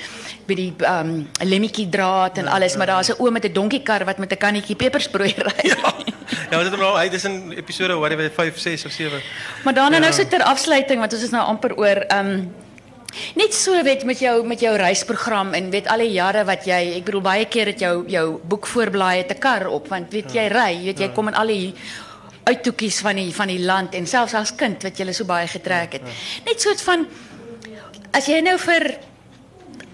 met 0.45 0.57
die 0.57 0.73
ehm 0.77 1.09
um, 1.09 1.29
lemmetjie 1.41 1.89
draad 1.89 2.37
en 2.37 2.47
alles, 2.47 2.75
maar 2.77 2.87
daar's 2.87 3.09
'n 3.09 3.15
oom 3.21 3.33
met 3.33 3.45
'n 3.45 3.53
donkiekar 3.53 4.05
wat 4.05 4.17
met 4.17 4.31
'n 4.31 4.37
kannetjie 4.37 4.75
pepersproei 4.75 5.33
ry. 5.37 5.67
ja. 5.73 5.93
Ja, 6.51 6.63
dit 6.63 6.73
is 6.73 6.79
nou 6.79 6.97
hy 6.99 7.09
dis 7.09 7.23
in 7.25 7.51
episode 7.51 7.93
whatever 7.97 8.31
5, 8.31 8.57
6 8.59 8.85
of 8.85 8.91
7. 8.91 9.21
Maar 9.63 9.73
daarna 9.73 9.95
Ja. 9.95 10.01
nou 10.01 10.13
so 10.13 10.23
ter 10.27 10.43
afsluiting 10.43 10.99
want 10.99 11.13
ons 11.13 11.23
is 11.23 11.29
nou 11.29 11.43
amper 11.45 11.75
oor 11.77 11.95
ehm 12.07 12.27
um, 12.29 12.53
net 13.35 13.53
so 13.53 13.83
weet 13.83 14.03
met 14.03 14.19
jou 14.19 14.43
met 14.47 14.59
jou 14.59 14.75
reisprogram 14.77 15.53
en 15.53 15.69
weet 15.69 15.87
al 15.87 15.97
die 15.97 16.13
jare 16.13 16.43
wat 16.45 16.65
jy 16.65 16.97
ek 16.97 17.05
bedoel 17.05 17.21
baie 17.21 17.45
keer 17.45 17.67
het 17.67 17.79
jou 17.79 18.05
jou 18.07 18.39
boek 18.43 18.67
voorblaai 18.67 19.17
het 19.17 19.31
'n 19.31 19.39
kar 19.39 19.67
op 19.67 19.87
want 19.87 20.11
weet 20.11 20.33
jy 20.33 20.47
ry 20.47 20.83
weet 20.83 20.99
jy 20.99 21.09
kom 21.13 21.27
in 21.27 21.35
al 21.35 21.47
die 21.47 21.73
uittoekies 22.43 22.99
van 23.03 23.15
die 23.15 23.31
van 23.35 23.51
die 23.51 23.61
land 23.63 23.95
en 23.95 24.07
selfs 24.07 24.35
as 24.35 24.55
kind 24.55 24.83
wat 24.83 24.99
jy 24.99 25.11
so 25.15 25.25
baie 25.25 25.47
getrek 25.47 25.99
het. 25.99 26.07
Net 26.45 26.61
soort 26.61 26.81
van 26.81 27.05
as 28.11 28.27
jy 28.27 28.41
nou 28.41 28.57
vir 28.57 28.97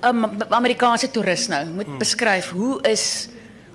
'n 0.02 0.08
um, 0.08 0.42
Amerikaanse 0.50 1.12
toerist 1.12 1.50
nou 1.50 1.66
moet 1.66 1.98
beskryf 2.00 2.50
hoe 2.50 2.82
is 2.88 3.30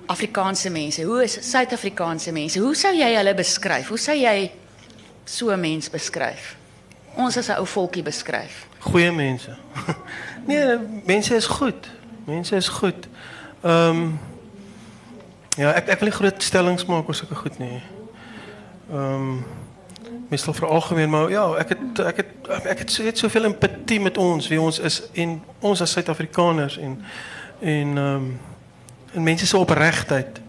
Afrikaanse 0.07 0.69
mense, 0.69 1.01
hoe 1.01 1.23
is 1.23 1.37
Suid-Afrikaanse 1.41 2.31
mense? 2.31 2.59
Hoe 2.59 2.75
sou 2.75 2.93
jy 2.93 3.15
hulle 3.15 3.33
beskryf? 3.33 3.87
Hoe 3.87 3.97
sou 3.97 4.15
jy 4.15 4.51
so 5.25 5.49
'n 5.51 5.59
mens 5.59 5.89
beskryf? 5.89 6.55
Ons 7.15 7.37
as 7.37 7.47
'n 7.47 7.59
ou 7.59 7.65
volkie 7.65 8.03
beskryf. 8.03 8.67
Goeie 8.79 9.11
mense. 9.11 9.55
Nee, 10.45 10.77
mense 11.05 11.35
is 11.35 11.45
goed. 11.45 11.89
Mense 12.25 12.55
is 12.55 12.67
goed. 12.67 13.07
Ehm 13.61 13.89
um, 13.89 14.19
ja, 15.57 15.71
ek 15.73 15.87
ek 15.87 15.99
wil 15.99 16.09
nie 16.09 16.17
groot 16.17 16.43
stellings 16.43 16.85
maak 16.85 17.07
oor 17.07 17.15
sulke 17.17 17.35
goed 17.35 17.57
nie. 17.57 17.81
Ehm 18.91 19.13
um, 19.13 19.45
meestal 20.29 20.53
maar 21.07 21.29
ja, 21.29 21.45
ek 21.57 21.69
het 21.69 21.99
ek 21.99 22.25
ek 22.65 22.79
het, 22.79 23.17
soveel 23.17 23.43
empatie 23.43 23.99
met 23.99 24.17
ons 24.17 24.47
wie 24.47 24.61
ons 24.61 24.79
is 24.79 25.01
en 25.13 25.41
ons 25.59 25.81
as 25.81 25.91
Suid-Afrikaners 25.91 26.77
en 26.77 27.01
en 27.61 27.97
ehm 27.97 28.15
um, 28.15 28.39
en 29.15 29.23
mense 29.23 29.47
se 29.47 29.57
opregtheid. 29.57 30.41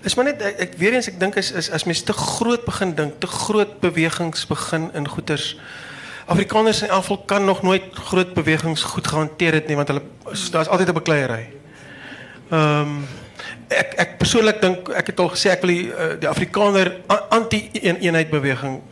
Is 0.00 0.14
maar 0.14 0.24
net 0.24 0.42
ek, 0.42 0.76
weer 0.78 0.94
eens 0.94 1.08
ek 1.10 1.18
dink 1.20 1.34
is, 1.34 1.50
is 1.52 1.70
as 1.70 2.02
te 2.02 2.12
groot 2.12 2.64
begin 2.64 2.94
dink, 2.94 3.18
te 3.20 3.26
groot 3.26 3.80
bewegings 3.80 4.46
begin 4.46 4.90
in 4.94 5.08
goeters. 5.08 5.56
Afrikaners 6.28 6.82
in 6.82 6.90
afval 6.90 7.18
kan 7.24 7.44
nog 7.44 7.62
nooit 7.62 7.82
groot 7.92 8.34
bewegings 8.34 8.82
goed 8.82 9.06
gehanteer 9.06 9.52
het 9.52 9.68
want 9.74 9.88
hulle 9.88 10.02
daar's 10.50 10.68
altyd 10.68 10.88
'n 10.88 11.00
bekleierery. 11.00 11.48
Ehm 12.50 12.80
um, 12.80 13.06
ek 13.68 14.18
persoonlik 14.18 14.60
dink 14.60 14.88
ek 14.88 15.06
het 15.06 15.20
al 15.20 15.30
gesê 15.32 15.50
ek 15.50 15.62
wil 15.64 15.74
die, 15.74 15.86
uh, 15.88 16.20
die 16.20 16.28
Afrikaner 16.28 16.96
anti-eenheid 17.28 18.30
beweging. 18.30 18.82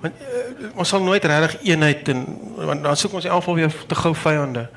Want 0.00 0.14
uh, 0.14 0.70
ons 0.74 0.88
sal 0.88 1.02
nooit 1.02 1.24
regtig 1.24 1.62
eenheid 1.62 2.08
en 2.08 2.24
want 2.56 2.82
dan 2.82 2.96
soek 2.96 3.12
ons 3.12 3.24
in 3.24 3.30
afval 3.30 3.54
weer 3.54 3.72
te 3.86 3.94
gou 3.94 4.14
vyande. 4.14 4.68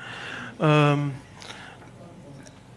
Ehm 0.60 0.92
um, 0.92 1.12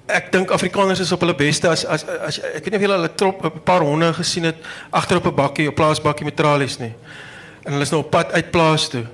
ek 0.05 0.31
Afrikaners 0.51 0.99
is 0.99 1.11
op 1.11 1.19
hulle 1.19 1.35
beste 1.35 1.69
as 1.69 1.85
as 1.85 2.05
as 2.07 2.39
ek 2.39 2.65
weet 2.65 2.77
nie 2.77 2.77
of 2.77 3.63
paar 3.63 3.81
honde 3.81 4.13
gesien 4.13 4.43
het 4.43 4.55
agter 4.89 5.17
op 5.17 5.25
'n 5.25 5.35
bakkie, 5.35 5.67
'n 5.67 5.73
plaasbakkie 5.73 6.25
met 6.25 6.35
tralies 6.35 6.77
nie. 6.77 6.93
En 7.63 7.71
hulle 7.71 7.85
is 7.85 7.91
nou 7.93 8.01
op 8.03 8.09
pad 8.09 8.31
uit 8.31 8.51
plaas 8.51 8.87
toe. 8.89 9.05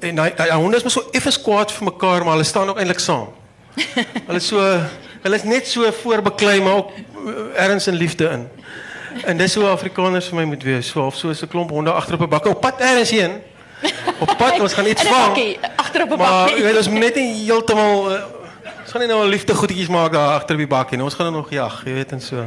En 0.00 0.18
hy 0.18 0.28
hy 0.36 0.48
honde 0.50 0.76
is 0.76 0.84
mos 0.86 0.96
so 0.98 1.08
effens 1.16 1.38
kwaad 1.40 1.72
vir 1.72 1.88
mekaar, 1.88 2.24
maar 2.24 2.36
hulle 2.36 2.44
staan 2.44 2.68
ook 2.68 2.78
eintlik 2.82 3.00
saam. 3.00 3.28
Hulle 4.28 4.40
is 4.40 4.46
so 4.48 4.60
hulle 5.22 5.36
is 5.36 5.42
net 5.44 5.66
so 5.68 5.88
voorbeklei 6.02 6.60
maar 6.64 6.78
ook 6.80 6.92
uh, 6.96 7.64
erns 7.64 7.86
en 7.86 7.94
liefde 7.94 8.28
in. 8.30 8.46
En 9.24 9.36
dis 9.36 9.54
hoe 9.54 9.66
Afrikaners 9.68 10.28
vir 10.30 10.38
my 10.38 10.44
moet 10.52 10.62
wees, 10.64 10.88
so 10.88 11.00
half 11.00 11.16
so 11.16 11.28
'n 11.28 11.48
klomp 11.48 11.70
honde 11.70 11.92
agter 11.92 12.14
op 12.14 12.22
'n 12.22 12.28
bakkie 12.28 12.52
op 12.52 12.60
pad 12.60 12.80
erns 12.80 13.10
heen. 13.10 13.42
Op 14.18 14.34
pad 14.38 14.60
ons 14.60 14.72
gaan 14.72 14.86
iets 14.86 15.02
vang. 15.02 15.56
Agter 15.76 16.02
op 16.02 16.10
'n 16.10 16.16
bakkie. 16.16 16.32
Maar 16.32 16.56
jy 16.56 16.62
weet 16.62 16.76
ons 16.76 16.88
moet 16.88 17.00
net 17.00 17.14
nie 17.14 17.44
heeltemal 17.44 18.12
uh, 18.12 18.22
Ons 18.86 18.94
gaan 18.94 19.02
nie 19.02 19.10
nou 19.10 19.26
liefde 19.26 19.54
goedjies 19.54 19.88
maak 19.90 20.12
daar 20.12 20.36
agter 20.38 20.56
by 20.56 20.66
bakkie 20.66 20.96
nie. 20.96 21.04
Ons 21.04 21.14
gaan 21.18 21.32
nog 21.32 21.50
jag, 21.50 21.80
jy 21.84 21.92
weet 21.92 22.12
en 22.12 22.20
so. 22.20 22.44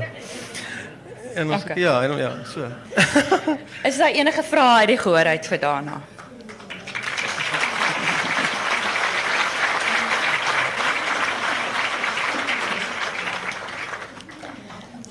En 1.36 1.52
ons 1.52 1.64
okay. 1.64 1.78
ja, 1.78 2.02
en 2.04 2.18
ja, 2.18 2.32
so. 2.46 2.66
is 3.90 3.98
daar 3.98 4.10
enige 4.10 4.44
vrae 4.44 4.80
uit 4.80 4.88
die 4.88 4.98
gehoor 4.98 5.26
uit 5.26 5.48
vir 5.48 5.60
daarna? 5.60 6.02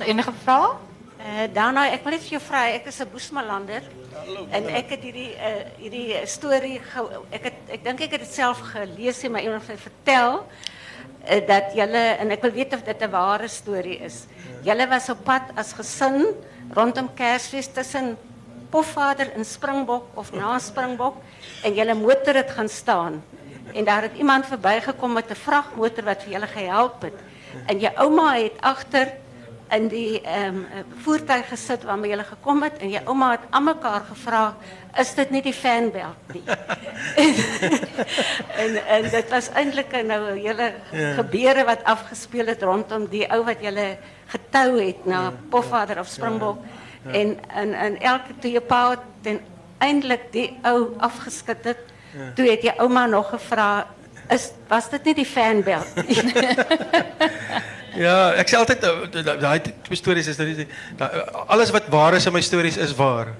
enige 0.09 0.33
vrae? 0.43 0.69
Eh 1.19 1.43
uh, 1.43 1.47
daarna 1.53 1.89
ek 1.93 2.05
wil 2.05 2.14
net 2.14 2.23
vir 2.25 2.37
jou 2.37 2.43
vra, 2.43 2.62
ek 2.73 2.87
is 2.89 3.01
'n 3.03 3.11
Boesmalander. 3.12 3.83
En 4.51 4.69
ek 4.81 4.95
het 4.95 5.03
hierdie 5.03 5.33
uh, 5.35 5.64
hierdie 5.77 6.27
storie 6.27 6.81
ek 7.31 7.45
het 7.51 7.59
ek 7.77 7.85
dink 7.85 8.01
ek 8.01 8.16
het 8.16 8.25
dit 8.25 8.35
self 8.35 8.61
gelees 8.73 9.23
en 9.25 9.33
my 9.33 9.43
iemand 9.45 9.62
vertel 9.64 10.47
dat 11.29 11.74
julle 11.76 12.05
en 12.20 12.31
ek 12.31 12.43
wil 12.43 12.55
weet 12.57 12.74
of 12.74 12.83
dit 12.83 13.03
'n 13.03 13.11
ware 13.11 13.49
storie 13.49 13.99
is. 14.01 14.26
Julle 14.62 14.89
was 14.89 15.09
op 15.09 15.24
pad 15.24 15.43
as 15.57 15.72
gesin 15.72 16.35
rondom 16.72 17.09
Kersfees 17.14 17.68
tussen 17.72 18.16
Pofvader 18.70 19.33
in 19.37 19.45
Springbok 19.45 20.05
of 20.14 20.33
na 20.33 20.59
Springbok 20.59 21.16
en 21.64 21.74
julle 21.74 21.95
motor 21.95 22.35
het 22.35 22.51
gaan 22.51 22.68
staan. 22.68 23.22
En 23.74 23.85
daar 23.85 24.03
het 24.03 24.16
iemand 24.16 24.47
verbygekom 24.47 25.12
met 25.12 25.31
'n 25.31 25.35
vragmotor 25.35 26.05
wat 26.05 26.22
vir 26.22 26.33
julle 26.33 26.47
gehelp 26.47 27.03
het. 27.03 27.18
En 27.66 27.79
jou 27.79 27.95
ouma 27.97 28.35
het 28.35 28.61
agter 28.61 29.12
in 29.71 29.89
die 29.89 30.21
ehm 30.21 30.57
um, 30.57 30.66
voertuig 31.05 31.49
gesit 31.49 31.85
waarmee 31.85 32.11
jy 32.11 32.25
gekom 32.25 32.62
het 32.62 32.79
en 32.79 32.91
jou 32.91 33.03
ouma 33.12 33.31
het 33.31 33.47
aan 33.51 33.64
mekaar 33.64 34.05
gevra 34.09 34.43
is 35.01 35.14
dit 35.14 35.31
nie 35.31 35.43
die 35.43 35.53
fanbelt 35.53 36.33
nie. 36.33 36.43
en 38.62 38.79
en 38.97 39.11
dit 39.11 39.31
was 39.31 39.51
eintlik 39.53 39.93
nou 40.05 40.21
'n 40.31 40.41
hele 40.41 40.73
gebeure 41.16 41.64
wat 41.64 41.85
afgespeel 41.85 42.47
het 42.47 42.62
rondom 42.62 43.07
die 43.07 43.27
ou 43.33 43.45
wat 43.45 43.61
jy 43.61 43.99
getou 44.27 44.81
het 44.81 45.07
na. 45.07 45.33
Pofvader 45.51 45.99
of 45.99 46.09
Springbok 46.09 46.59
en 47.12 47.39
en 47.49 47.75
en 47.75 48.01
elke 48.01 48.33
toe 48.41 48.51
jou 48.51 48.64
pa 48.64 48.97
eintlik 49.79 50.33
die 50.33 50.59
ou 50.62 50.95
afgeskit 50.99 51.64
het. 51.64 51.85
Ja. 52.12 52.33
Toe 52.35 52.51
het 52.51 52.62
jou 52.62 52.79
ouma 52.79 53.07
nog 53.07 53.29
gevra 53.29 53.87
is 54.29 54.53
was 54.69 54.91
dit 54.91 55.05
nie 55.05 55.14
die 55.14 55.27
fanbelt 55.27 55.95
nie. 55.95 56.16
Ja, 57.99 58.30
sê 58.46 58.59
altyd 58.59 58.84
daai 59.26 59.59
twee 59.62 59.99
stories 59.99 60.28
is 60.30 60.36
dat 60.38 60.46
alles 61.51 61.72
wat 61.74 61.88
waar 61.90 62.14
is 62.14 62.26
in 62.26 62.32
my 62.32 62.42
stories 62.44 62.76
is 62.76 62.94
waar. 62.94 63.32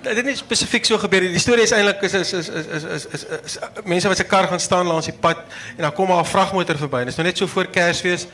Dit 0.00 0.16
het 0.16 0.24
nie 0.24 0.36
spesifiek 0.36 0.84
so 0.88 0.98
gebeur 1.00 1.24
nie. 1.24 1.32
Die 1.34 1.42
storie 1.42 1.64
is 1.64 1.72
eintlik 1.76 2.02
is 2.08 2.14
is 2.16 2.32
is 2.32 2.48
is 2.48 2.68
is 2.72 2.84
is, 2.84 3.04
is, 3.04 3.24
is, 3.44 3.56
is 3.96 4.06
wat 4.08 4.26
kar 4.26 4.48
gaan 4.48 4.60
staan 4.60 4.88
langs 4.88 5.08
die 5.08 5.16
pad 5.16 5.40
en 5.76 5.82
dan 5.84 5.92
kom 5.92 6.08
maar 6.08 6.24
'n 6.24 6.28
verby. 6.78 6.98
Dit 7.04 7.08
is 7.08 7.16
nou 7.16 7.26
net 7.26 7.36
so 7.36 7.46
voor 7.46 7.66
Kersfees 7.66 8.26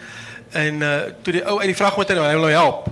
en 0.51 0.83
uh 0.83 1.01
toe 1.23 1.33
die 1.33 1.45
ou 1.45 1.59
uit 1.59 1.67
die 1.67 1.77
vragmotor 1.77 2.17
hy 2.17 2.33
wil 2.33 2.47
nou 2.47 2.53
help 2.53 2.87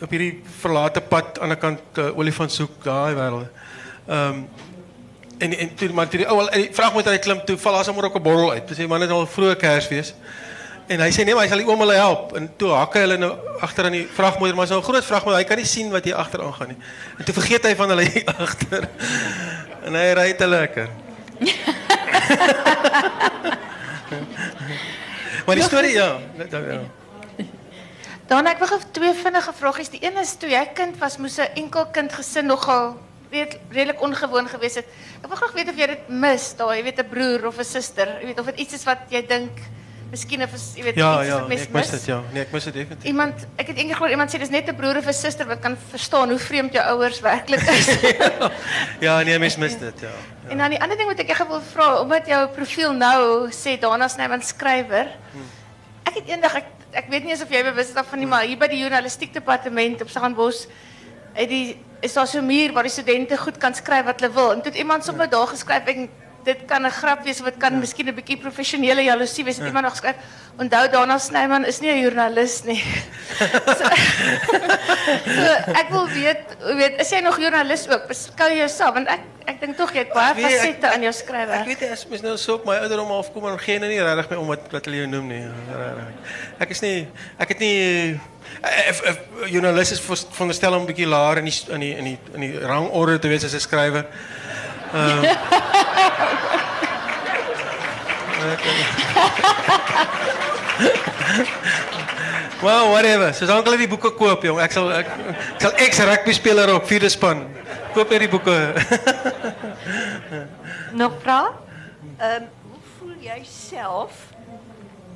op 0.00 0.10
hierdie 0.10 0.42
verlate 0.60 1.00
pad 1.00 1.38
aan 1.40 1.48
die 1.48 1.58
kant 1.58 1.98
uh, 1.98 2.18
olifantsoek 2.18 2.82
daai 2.84 3.14
wêreld. 3.14 3.46
Ehm 4.06 4.42
en 5.38 5.58
en 5.58 5.74
toe 5.74 5.92
maar 5.92 6.08
die 6.10 6.26
ou 6.26 6.38
uit 6.48 6.74
die 7.04 7.18
klim 7.18 7.44
toe 7.44 7.58
val 7.58 7.82
daar 7.82 8.04
ook 8.04 8.16
'n 8.16 8.22
bottel 8.22 8.50
uit. 8.52 8.68
Dis 8.68 8.78
sê 8.78 8.86
man 8.88 9.02
is 9.02 9.10
al 9.10 9.26
vroeë 9.26 9.56
Kersfees. 9.56 10.14
En 10.86 11.00
hy 11.00 11.10
sê 11.16 11.24
nee, 11.24 11.32
maar 11.32 11.46
hy 11.46 11.50
sal 11.52 11.62
die 11.62 11.68
oom 11.68 11.80
hulle 11.80 11.96
help. 11.96 12.34
En 12.36 12.44
toe 12.60 12.70
hakke 12.76 12.98
hulle 13.06 13.16
nou 13.20 13.32
agter 13.64 13.84
aan 13.88 13.96
die 13.96 14.08
vragmotor, 14.16 14.56
maar 14.56 14.68
so 14.68 14.76
'n 14.78 14.84
groot 14.84 15.04
vragmotor, 15.04 15.38
hy 15.38 15.44
kan 15.48 15.56
nie 15.56 15.66
sien 15.66 15.90
wat 15.90 16.04
hier 16.04 16.14
agter 16.20 16.42
aangaan 16.42 16.68
nie. 16.68 16.80
En 17.18 17.24
toe 17.24 17.34
vergeet 17.34 17.64
hy 17.64 17.74
van 17.74 17.88
hulle 17.88 18.04
hier 18.04 18.24
agter. 18.46 18.88
En 19.84 19.94
hy 19.94 20.12
ry 20.12 20.32
te 20.34 20.46
lekker. 20.46 20.88
maar 25.46 25.56
die 25.56 25.64
storie 25.64 25.94
ja, 25.96 26.18
ja. 26.50 26.80
Dan 28.28 28.46
ek 28.46 28.58
wil 28.58 28.78
twee 28.92 29.12
vinnige 29.14 29.52
vragies. 29.52 29.88
Die 29.88 30.04
een 30.04 30.16
is 30.20 30.36
toe 30.36 30.48
jy 30.48 30.66
kind 30.74 30.98
was, 30.98 31.16
moes 31.16 31.38
'n 31.38 31.48
enkel 31.54 31.86
kind 31.92 32.12
gesin 32.12 32.46
nogal 32.46 32.96
weet 33.34 33.58
redelik 33.70 34.00
ongewoon 34.00 34.48
geweest 34.48 34.74
het. 34.74 34.86
Ek 35.22 35.28
wil 35.28 35.36
graag 35.36 35.52
weet 35.52 35.68
of 35.68 35.76
jy 35.76 35.86
dit 35.86 36.08
mis, 36.08 36.54
daai, 36.56 36.78
jy 36.78 36.84
weet 36.84 37.00
'n 37.00 37.08
broer 37.08 37.46
of 37.46 37.58
'n 37.58 37.64
suster, 37.64 38.08
jy 38.20 38.26
weet 38.26 38.40
of 38.40 38.46
dit 38.46 38.58
iets 38.58 38.74
is 38.74 38.84
wat 38.84 38.98
jy 39.08 39.26
dink 39.26 39.58
Misschien 40.14 40.42
of 40.42 40.50
je 40.74 40.82
weet 40.82 40.94
ja, 40.94 41.18
iets 41.18 41.28
ja, 41.28 41.46
nee, 41.46 41.58
ik 41.58 41.70
mis 41.70 41.90
het 41.90 42.04
ja. 42.04 42.22
Nee, 42.32 42.42
ik 42.42 42.50
mis 42.50 42.64
het 42.64 42.74
definitief. 42.74 43.04
Iemand, 43.04 43.46
ik 43.56 43.66
heb 43.66 43.76
één 43.76 43.88
keer 43.94 44.10
iemand 44.10 44.34
sê 44.34 44.38
dis 44.38 44.48
net 44.48 44.68
'n 44.70 44.74
broer 44.74 44.96
of 44.96 45.06
'n 45.06 45.12
suster 45.12 45.46
wat 45.46 45.58
kan 45.58 45.76
verstaan 45.90 46.28
hoe 46.28 46.38
vreemd 46.38 46.72
jou 46.72 46.84
ouers 46.86 47.20
werklik 47.20 47.60
is. 47.60 47.86
ja, 49.06 49.22
nee, 49.22 49.38
mens 49.38 49.56
mis 49.56 49.78
dit 49.78 50.00
ja. 50.00 50.08
ja. 50.08 50.50
En 50.50 50.58
dan 50.58 50.70
die 50.70 50.80
ander 50.82 50.96
ding 50.96 51.08
wat 51.08 51.18
ek 51.18 51.30
ek 51.30 51.48
wil 51.48 51.62
vra, 51.72 52.00
omdat 52.00 52.26
jou 52.26 52.48
profiel 52.48 52.92
nou 52.92 53.50
sê 53.50 53.78
Dana 53.78 54.08
Snyman 54.08 54.42
skrywer. 54.42 55.06
Hmm. 55.32 55.50
Ek 56.02 56.14
het 56.14 56.28
eendag 56.28 56.54
ek 56.54 56.70
ek 56.90 57.10
weet 57.10 57.22
nie 57.22 57.30
eens 57.30 57.42
of 57.42 57.50
jy 57.50 57.62
bewus 57.62 57.88
is 57.90 57.94
daarvan 57.98 58.18
nie, 58.18 58.30
maar 58.30 58.46
hier 58.46 58.58
by 58.58 58.68
die 58.70 58.82
journalistiek 58.86 59.34
departement 59.34 60.00
op 60.00 60.08
het 61.34 61.48
die 61.48 61.76
is 62.00 62.12
daar 62.12 62.26
so 62.26 62.38
'n 62.38 62.46
muur 62.46 62.72
waar 62.72 62.82
die 62.82 62.92
studente 62.92 63.36
goed 63.36 63.56
kan 63.58 63.74
skryf 63.74 64.04
wat 64.04 64.20
hulle 64.20 64.32
wil. 64.32 64.52
En 64.52 64.62
toe 64.62 64.70
het 64.70 64.80
iemand 64.80 65.04
sommer 65.04 65.28
daar 65.28 65.46
geskryf 65.46 65.84
ek 65.86 66.08
dit 66.44 66.64
kan 66.66 66.84
'n 66.84 66.90
grap 66.90 67.24
wees 67.24 67.42
dit 67.42 67.56
kan 67.58 67.72
ja. 67.72 67.78
miskien 67.78 68.08
'n 68.08 68.14
bietjie 68.14 68.36
professionele 68.36 69.02
jaloesie 69.02 69.44
wees. 69.44 69.56
Ja. 69.56 69.66
Iemand 69.66 69.84
nog 69.84 69.96
skryf, 69.96 70.16
onthou 70.58 70.88
Donald 70.90 71.20
Snyman 71.20 71.64
is 71.64 71.80
nie 71.80 71.90
'n 71.90 72.00
joernalis 72.00 72.62
nie. 72.64 72.82
so, 73.78 73.84
so, 75.24 75.50
ek 75.72 75.88
wil 75.90 76.08
weet, 76.08 76.56
weet, 76.76 77.00
is 77.00 77.10
jy 77.10 77.20
nog 77.20 77.38
joernalis 77.38 77.88
ook? 77.88 78.06
Beskou 78.08 78.48
jy 78.50 78.58
jouself 78.64 78.94
want 78.94 79.08
ek 79.08 79.20
ek 79.44 79.60
dink 79.60 79.76
tog 79.76 79.92
jy 79.92 80.04
het 80.04 80.12
baie 80.14 80.34
fasette 80.38 80.88
aan 80.88 81.02
jou 81.04 81.12
skrywe. 81.12 81.52
Ek 81.52 81.66
weet 81.68 81.82
jy 81.84 81.88
as 81.92 82.04
mens 82.08 82.22
nou 82.24 82.36
so 82.40 82.54
op 82.54 82.64
my 82.68 82.78
ouderdom 82.84 83.10
afkom 83.12 83.48
en 83.50 83.58
geen 83.60 83.84
nie 83.84 84.00
regtig 84.00 84.30
my 84.30 84.36
om 84.40 84.52
wat 84.52 84.70
wat 84.72 84.86
hulle 84.88 85.02
jou 85.02 85.08
noem 85.10 85.26
nie. 85.28 85.42
Ek 86.58 86.70
is 86.70 86.80
nie 86.84 87.08
ek 87.38 87.52
het 87.52 87.60
nie 87.60 88.20
if, 88.88 89.02
if 89.04 89.18
joernalis 89.52 89.92
is 89.96 90.00
veronderstel 90.00 90.76
om 90.76 90.84
'n 90.84 90.92
bietjie 90.92 91.08
laer 91.08 91.42
in 91.42 91.50
die 91.50 91.58
in 91.68 91.80
die 91.80 91.94
in 91.96 92.04
die 92.04 92.18
in 92.34 92.40
die 92.40 92.54
rangorde 92.58 93.18
te 93.18 93.28
wees 93.28 93.44
as 93.44 93.54
'n 93.54 93.60
skrywer. 93.60 94.06
Uh, 94.94 95.22
well, 102.62 102.90
whatever. 102.90 103.46
Dan 103.46 103.64
hulle 103.64 103.76
die 103.80 103.88
boeke 103.90 104.12
koop, 104.14 104.44
jong. 104.46 104.60
Ek 104.62 104.76
sal 104.76 104.92
ek, 104.94 105.08
ek 105.10 105.64
sal 105.64 105.72
ex 105.86 105.98
rugby 106.06 106.32
speler 106.36 106.70
op 106.76 106.86
vierde 106.86 107.10
span. 107.10 107.42
Koop 107.96 108.08
hierdie 108.14 108.30
boeke. 108.30 108.58
Nog 111.00 111.18
vra? 111.24 111.40
Ehm, 112.18 112.46
um, 112.46 112.48
hoe 112.70 112.82
voel 112.98 113.16
jy 113.24 113.40
self 113.50 114.12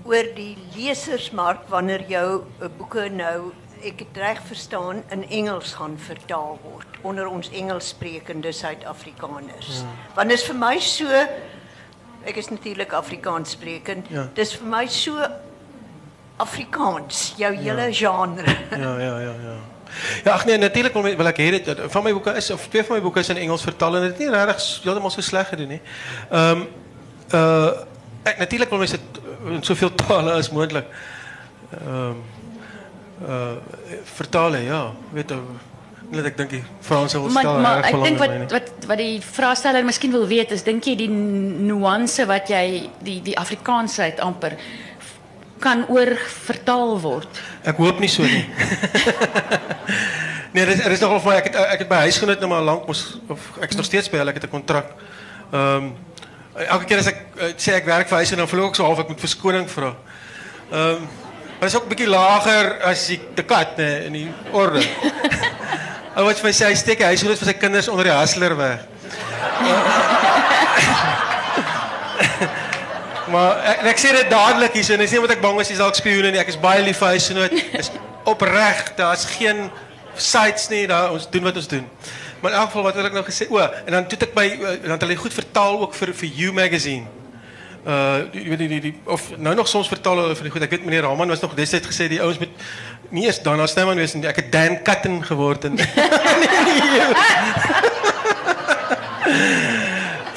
oor 0.09 0.26
die 0.35 0.57
lesersmark 0.74 1.62
wanneer 1.70 2.03
jou 2.11 2.29
uh, 2.43 2.66
boeke 2.81 3.05
nou 3.12 3.53
ek 3.87 4.03
het 4.03 4.16
reg 4.18 4.41
verstaan 4.49 5.05
in 5.14 5.22
Engels 5.29 5.76
gaan 5.79 5.95
vertaal 6.03 6.59
word 6.64 6.88
onder 7.03 7.27
ons 7.29 7.51
Engelssprekende 7.51 8.53
Suid-Afrikaners. 8.53 9.67
Ja. 9.83 9.85
Want 10.15 10.29
dit 10.29 10.39
is 10.39 10.45
vir 10.45 10.57
my 10.57 10.79
so 10.79 11.07
ek 12.25 12.37
is 12.37 12.49
natuurlik 12.51 12.93
Afrikaans 12.93 13.51
sprekend. 13.51 14.07
Ja. 14.13 14.29
Dis 14.35 14.53
vir 14.57 14.67
my 14.69 14.87
so 14.87 15.17
Afrikaans, 16.37 17.35
jou 17.37 17.55
hele 17.57 17.89
genre. 17.95 18.45
Ja, 18.71 18.99
ja, 18.99 19.19
ja, 19.19 19.35
ja. 19.43 19.57
Ja, 20.25 20.33
ag 20.33 20.45
nee, 20.45 20.59
natuurlik 20.59 20.93
wil, 20.93 21.03
dit 21.03 21.81
van 21.91 22.03
my 22.05 22.13
boeke 22.13 22.31
is 22.37 22.51
of 22.51 22.67
twee 22.69 22.85
van 22.85 22.97
my 22.97 23.03
boeke 23.03 23.19
is 23.21 23.29
in 23.29 23.37
Engels 23.37 23.63
vertaal 23.63 23.97
en 23.97 24.03
dit 24.03 24.13
is 24.13 24.19
nie 24.19 24.29
regtig 24.31 24.61
s- 24.61 24.81
heeltemal 24.85 25.11
so 25.11 25.21
sleg 25.25 25.49
gedoen 25.49 25.69
nie. 25.69 25.81
Ehm 26.31 26.67
uh 27.35 27.71
ek 28.29 28.39
natuurlik 28.39 28.69
wil 28.71 28.79
dit 28.91 29.01
in 29.49 29.63
soveel 29.65 29.95
tale 30.03 30.33
as 30.33 30.51
moontlik 30.51 30.85
ehm 31.73 32.21
uh 33.25 33.57
vertaal 34.05 34.53
hè, 34.53 34.59
ja. 34.69 34.93
Weet 35.13 35.31
jy 35.31 35.39
net 36.11 36.27
ek 36.31 36.37
dink 36.39 36.51
die 36.57 36.63
wil 36.89 37.07
Maar, 37.07 37.45
stel 37.45 37.61
maar 37.61 37.81
erg 37.83 37.89
ek 37.91 38.03
dink 38.03 38.07
in 38.09 38.19
wat 38.23 38.53
wat 38.53 38.87
wat 38.91 39.01
die 39.01 39.21
vraagsteller 39.25 39.85
miskien 39.85 40.13
wil 40.15 40.27
weet 40.31 40.53
is 40.57 40.65
dink 40.65 40.87
jy 40.89 40.95
die 40.97 41.09
nuance 41.11 42.25
wat 42.29 42.49
jy 42.53 42.89
die 43.05 43.19
die 43.25 43.37
Afrikaansheid 43.39 44.23
amper 44.25 44.57
kan 45.59 45.85
oor 45.91 46.15
vertaal 46.47 46.95
word. 47.03 47.41
Ek 47.67 47.81
hoop 47.83 47.99
nie 48.01 48.11
so 48.11 48.23
nie. 48.23 48.45
nee, 50.55 50.63
er 50.63 50.71
is, 50.73 50.85
er 50.87 50.95
is 50.95 51.03
nogal 51.03 51.21
my 51.27 51.39
ek 51.41 51.51
het 51.51 51.59
ek 51.65 51.85
het 51.85 51.91
by 51.91 52.03
huisgenoot 52.07 52.45
nou 52.45 52.53
maar 52.53 52.67
lank 52.67 52.87
mos 52.89 53.05
of 53.29 53.49
ek 53.59 53.75
is 53.75 53.81
nog 53.81 53.89
steeds 53.89 54.11
by 54.13 54.23
hulle, 54.23 54.35
ek 54.35 54.41
het 54.41 54.49
'n 54.49 54.55
kontrak. 54.55 54.95
Ehm 55.53 55.93
elke 56.59 56.89
keer 56.91 56.99
as 56.99 57.11
ek 57.13 57.19
uh, 57.39 57.53
sê 57.55 57.77
ek 57.79 57.87
werk 57.87 58.09
vir 58.11 58.19
huis 58.19 58.33
en 58.35 58.41
dan 58.43 58.51
verloor 58.51 58.73
ek 58.73 58.79
so 58.79 58.87
half 58.87 59.03
ek 59.05 59.11
moet 59.13 59.27
verskoning 59.27 59.69
vra. 59.71 59.95
Ehm 60.71 61.09
maar 61.59 61.67
dit 61.67 61.75
is 61.75 61.77
ook 61.77 61.87
'n 61.87 61.91
bietjie 61.91 62.11
lager 62.11 62.67
as 62.87 63.07
die 63.11 63.43
kat 63.43 63.77
nê 63.79 64.07
in 64.07 64.13
die 64.13 64.29
orde. 64.53 64.83
Ou 66.19 66.27
wat 66.27 66.41
vir 66.41 66.49
my 66.49 66.55
sê 66.57 66.66
hy 66.66 66.75
steek 66.79 66.99
die 66.99 67.07
huisgenoot 67.12 67.39
vir 67.39 67.53
sy 67.53 67.57
kinders 67.61 67.89
onder 67.93 68.11
die 68.11 68.16
hustler 68.16 68.57
weg. 68.59 68.81
Maar 73.29 73.59
ek, 73.73 73.83
ek 73.93 73.99
sê 74.01 74.12
dit 74.16 74.31
dadelik 74.33 74.77
hier, 74.79 74.87
so 74.87 74.97
dis 74.97 75.12
nie 75.12 75.21
omdat 75.21 75.37
ek 75.37 75.43
bang 75.43 75.59
is 75.61 75.73
jy's 75.73 75.83
dalk 75.83 75.99
spioene 75.99 76.31
nie. 76.33 76.41
Ek 76.41 76.49
is 76.53 76.61
baie 76.61 76.81
lief 76.85 77.01
vir 77.03 77.12
huisgenoot. 77.16 77.53
Is 77.81 77.91
opreg. 78.29 78.81
Daar's 78.97 79.27
geen 79.35 79.66
sites 80.16 80.69
nie. 80.73 80.87
Daar 80.89 81.12
ons 81.12 81.29
doen 81.33 81.45
wat 81.49 81.61
ons 81.61 81.69
doen. 81.69 81.85
Maar 82.41 82.55
in 82.55 82.59
elk 82.62 82.73
geval 82.73 82.87
wat 82.89 82.99
het 82.99 83.11
ek 83.11 83.16
nou 83.19 83.25
gesê? 83.27 83.49
O, 83.53 83.61
en 83.61 83.97
dan 83.97 84.09
toe 84.09 84.19
ek 84.25 84.35
by 84.37 84.47
eh, 84.49 84.75
dan 84.85 84.95
het 84.95 85.07
hulle 85.07 85.16
goed 85.19 85.35
vertaal 85.35 85.81
ook 85.85 85.97
vir 85.99 86.14
vir 86.21 86.37
You 86.41 86.55
magazine. 86.57 87.09
Uh 87.89 88.27
die, 88.33 88.45
die, 88.57 88.69
die, 88.69 88.81
die, 88.89 88.95
of 89.09 89.31
nou 89.39 89.55
nog 89.57 89.69
soms 89.71 89.89
vertaal 89.91 90.23
hulle 90.23 90.37
vir 90.39 90.49
die 90.49 90.55
goed. 90.55 90.66
Ek 90.66 90.77
weet 90.77 90.87
meneer 90.87 91.07
Raman 91.09 91.35
was 91.35 91.43
nog 91.43 91.57
destyds 91.59 91.89
gesê 91.89 92.09
die 92.11 92.23
ouens 92.23 92.41
moet 92.43 92.55
nie 93.15 93.25
eers 93.27 93.41
Dana 93.43 93.67
Snyman 93.67 93.97
wees 94.01 94.15
nie. 94.15 94.27
Ek 94.29 94.37
het 94.43 94.53
Dan 94.53 94.83
Cutton 94.85 95.23
geword 95.25 95.65
en 95.65 95.79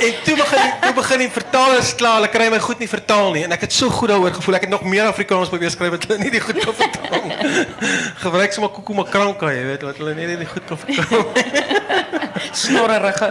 En 0.01 0.13
toe 0.23 0.35
begin 0.35 0.71
toe 0.81 0.93
begin 0.97 1.19
die 1.21 1.29
vertalers 1.29 1.91
kla, 1.95 2.15
hulle 2.17 2.29
kry 2.33 2.47
my 2.49 2.57
goed 2.63 2.79
nie 2.81 2.89
vertaal 2.89 3.29
nie 3.35 3.43
en 3.45 3.53
ek 3.53 3.67
het 3.67 3.75
so 3.75 3.91
goed 3.93 4.09
daaroor 4.09 4.33
gevoel. 4.33 4.57
Ek 4.57 4.65
het 4.65 4.73
nog 4.73 4.85
meer 4.87 5.05
Afrikaans 5.05 5.51
probeer 5.53 5.69
skryf 5.73 5.93
wat 5.93 6.07
hulle 6.07 6.17
nie 6.23 6.31
die 6.33 6.41
goed 6.41 6.57
kan 6.63 6.73
vertaal 6.79 7.21
nie. 7.29 7.37
Gebruik 8.23 8.55
sommer 8.55 8.73
koekoe 8.73 8.97
makranka, 8.97 9.51
jy 9.53 9.67
weet, 9.69 9.85
wat 9.85 10.01
hulle 10.01 10.15
nie 10.17 10.39
die 10.41 10.49
goed 10.49 10.65
kan 10.71 10.81
vertaal. 10.81 11.23
Snorrerige. 12.63 13.29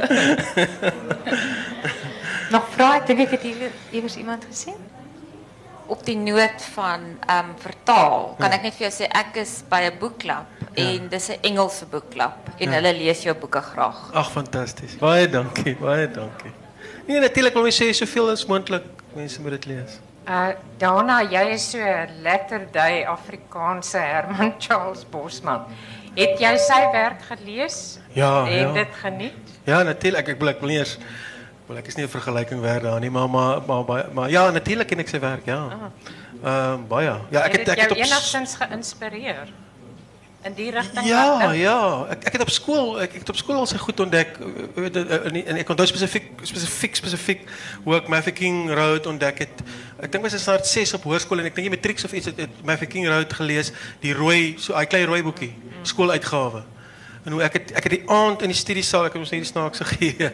Nog 2.55 2.71
vra, 2.77 2.95
ek 3.01 3.11
dink 3.11 3.27
ek 3.27 3.37
het 3.39 3.51
hier 3.51 3.75
iewers 3.91 4.17
iemand 4.23 4.47
gesien. 4.47 4.79
Op 5.91 6.05
die 6.07 6.17
noot 6.17 6.63
van 6.77 7.07
ehm 7.27 7.51
vertaal, 7.59 8.35
kan 8.39 8.53
ek 8.55 8.69
net 8.69 8.77
vir 8.79 8.87
jou 8.87 8.93
sê 9.01 9.09
ek 9.11 9.41
is 9.43 9.57
by 9.71 9.81
'n 9.89 9.99
boekklub 9.99 10.77
en 10.79 11.09
dis 11.11 11.29
'n 11.31 11.41
Engelse 11.43 11.87
boekklub 11.91 12.53
en 12.59 12.73
hulle 12.77 12.93
lees 12.95 13.23
jou 13.23 13.35
boeke 13.35 13.61
graag. 13.61 13.99
Ag 14.15 14.31
fantasties. 14.31 14.95
Baie 14.99 15.27
dankie, 15.29 15.75
baie 15.77 16.07
dankie. 16.07 16.53
Nee, 17.07 17.21
natuurlik 17.21 17.55
wil 17.55 17.63
mense 17.67 17.83
sê 17.83 17.93
soveel 17.93 18.31
as 18.31 18.47
moontlik 18.47 18.85
mense 19.15 19.43
moet 19.43 19.51
dit 19.59 19.67
lees. 19.67 19.99
Uh 20.29 20.53
Dana, 20.79 21.23
jy 21.23 21.45
is 21.55 21.71
so 21.71 21.79
'n 21.79 22.23
letterday 22.23 23.05
Afrikaanse 23.05 23.99
Herman 23.99 24.55
Charles 24.63 25.05
Bosman. 25.11 25.65
Het 26.15 26.39
jy 26.39 26.57
sy 26.59 26.81
werk 26.93 27.23
gelees? 27.23 27.99
Ja, 28.13 28.47
en 28.47 28.69
ja. 28.69 28.73
dit 28.73 28.95
geniet? 29.03 29.51
Ja, 29.65 29.83
natuurlik. 29.83 30.29
Ek 30.29 30.39
wil 30.39 30.49
ek 30.49 30.61
wil 30.61 30.69
nie 30.69 30.79
eers 30.79 30.99
wel 31.71 31.79
ek 31.79 31.87
is 31.87 31.97
nie 31.97 32.05
'n 32.05 32.11
vergelyking 32.11 32.61
werd 32.61 32.83
daar 32.83 33.01
nie, 33.01 33.11
maar 33.11 33.31
maar 33.31 33.63
maar 33.67 34.09
maar, 34.13 34.31
ja, 34.31 34.51
natuurlik 34.51 34.87
ken 34.87 34.99
ek 34.99 35.09
sy 35.09 35.19
werk, 35.21 35.45
ja. 35.47 35.91
Ehm 36.45 36.87
baie. 36.89 37.15
Ja, 37.31 37.41
ek 37.47 37.53
het 37.53 37.69
ek 37.69 37.81
het 37.81 37.91
op 37.91 37.97
enigstens 37.97 38.55
geïnspireer 38.55 39.49
in 40.43 40.55
die 40.55 40.71
rigting. 40.71 41.07
Ja, 41.07 41.53
ja. 41.53 42.07
Ek 42.09 42.25
ek 42.25 42.33
het 42.33 42.41
op 42.41 42.51
skool 42.51 43.01
ek, 43.01 43.13
ek 43.13 43.19
het 43.21 43.29
op 43.29 43.37
skool 43.37 43.57
al 43.57 43.67
sy 43.67 43.77
goed 43.77 44.01
ontdek. 44.01 44.39
Eh, 44.77 45.47
En, 45.47 45.57
ek 45.57 45.69
onthou 45.69 45.87
spesifiek 45.87 46.31
spesifiek 46.43 46.97
spesifiek 46.97 47.49
hoe 47.85 47.97
ek 47.97 48.09
Mafeking 48.09 48.73
Road 48.75 49.07
ontdek 49.07 49.39
het. 49.39 49.63
Ek 50.01 50.13
dink 50.13 50.25
was 50.25 50.33
dit 50.33 50.41
staat 50.41 50.67
6 50.67 50.95
op 50.95 51.03
hoërskool 51.03 51.39
en 51.39 51.47
ek 51.47 51.55
dink 51.55 51.67
jy 51.69 51.75
matrieks 51.77 52.05
of 52.05 52.13
iets 52.13 52.27
het, 52.27 52.37
het 52.37 52.65
Mafeking 52.65 53.07
Road 53.07 53.33
gelees, 53.33 53.73
die 54.01 54.15
rooi 54.15 54.55
so 54.59 54.75
hy 54.75 54.87
klein 54.87 55.07
rooi 55.07 55.23
boekie, 55.23 55.55
skooluitgawe. 55.83 56.63
En 57.25 57.33
hoe 57.33 57.43
ek 57.43 57.53
het 57.59 57.73
ek 57.77 57.89
het 57.89 57.95
die 57.99 58.11
aand 58.11 58.43
in 58.43 58.53
die 58.53 58.57
studiesaal, 58.57 59.05
ek 59.09 59.17
het 59.17 59.23
ons 59.23 59.33
net 59.35 59.45
die 59.45 59.53
snaakse 59.53 59.85
gee. 59.93 60.31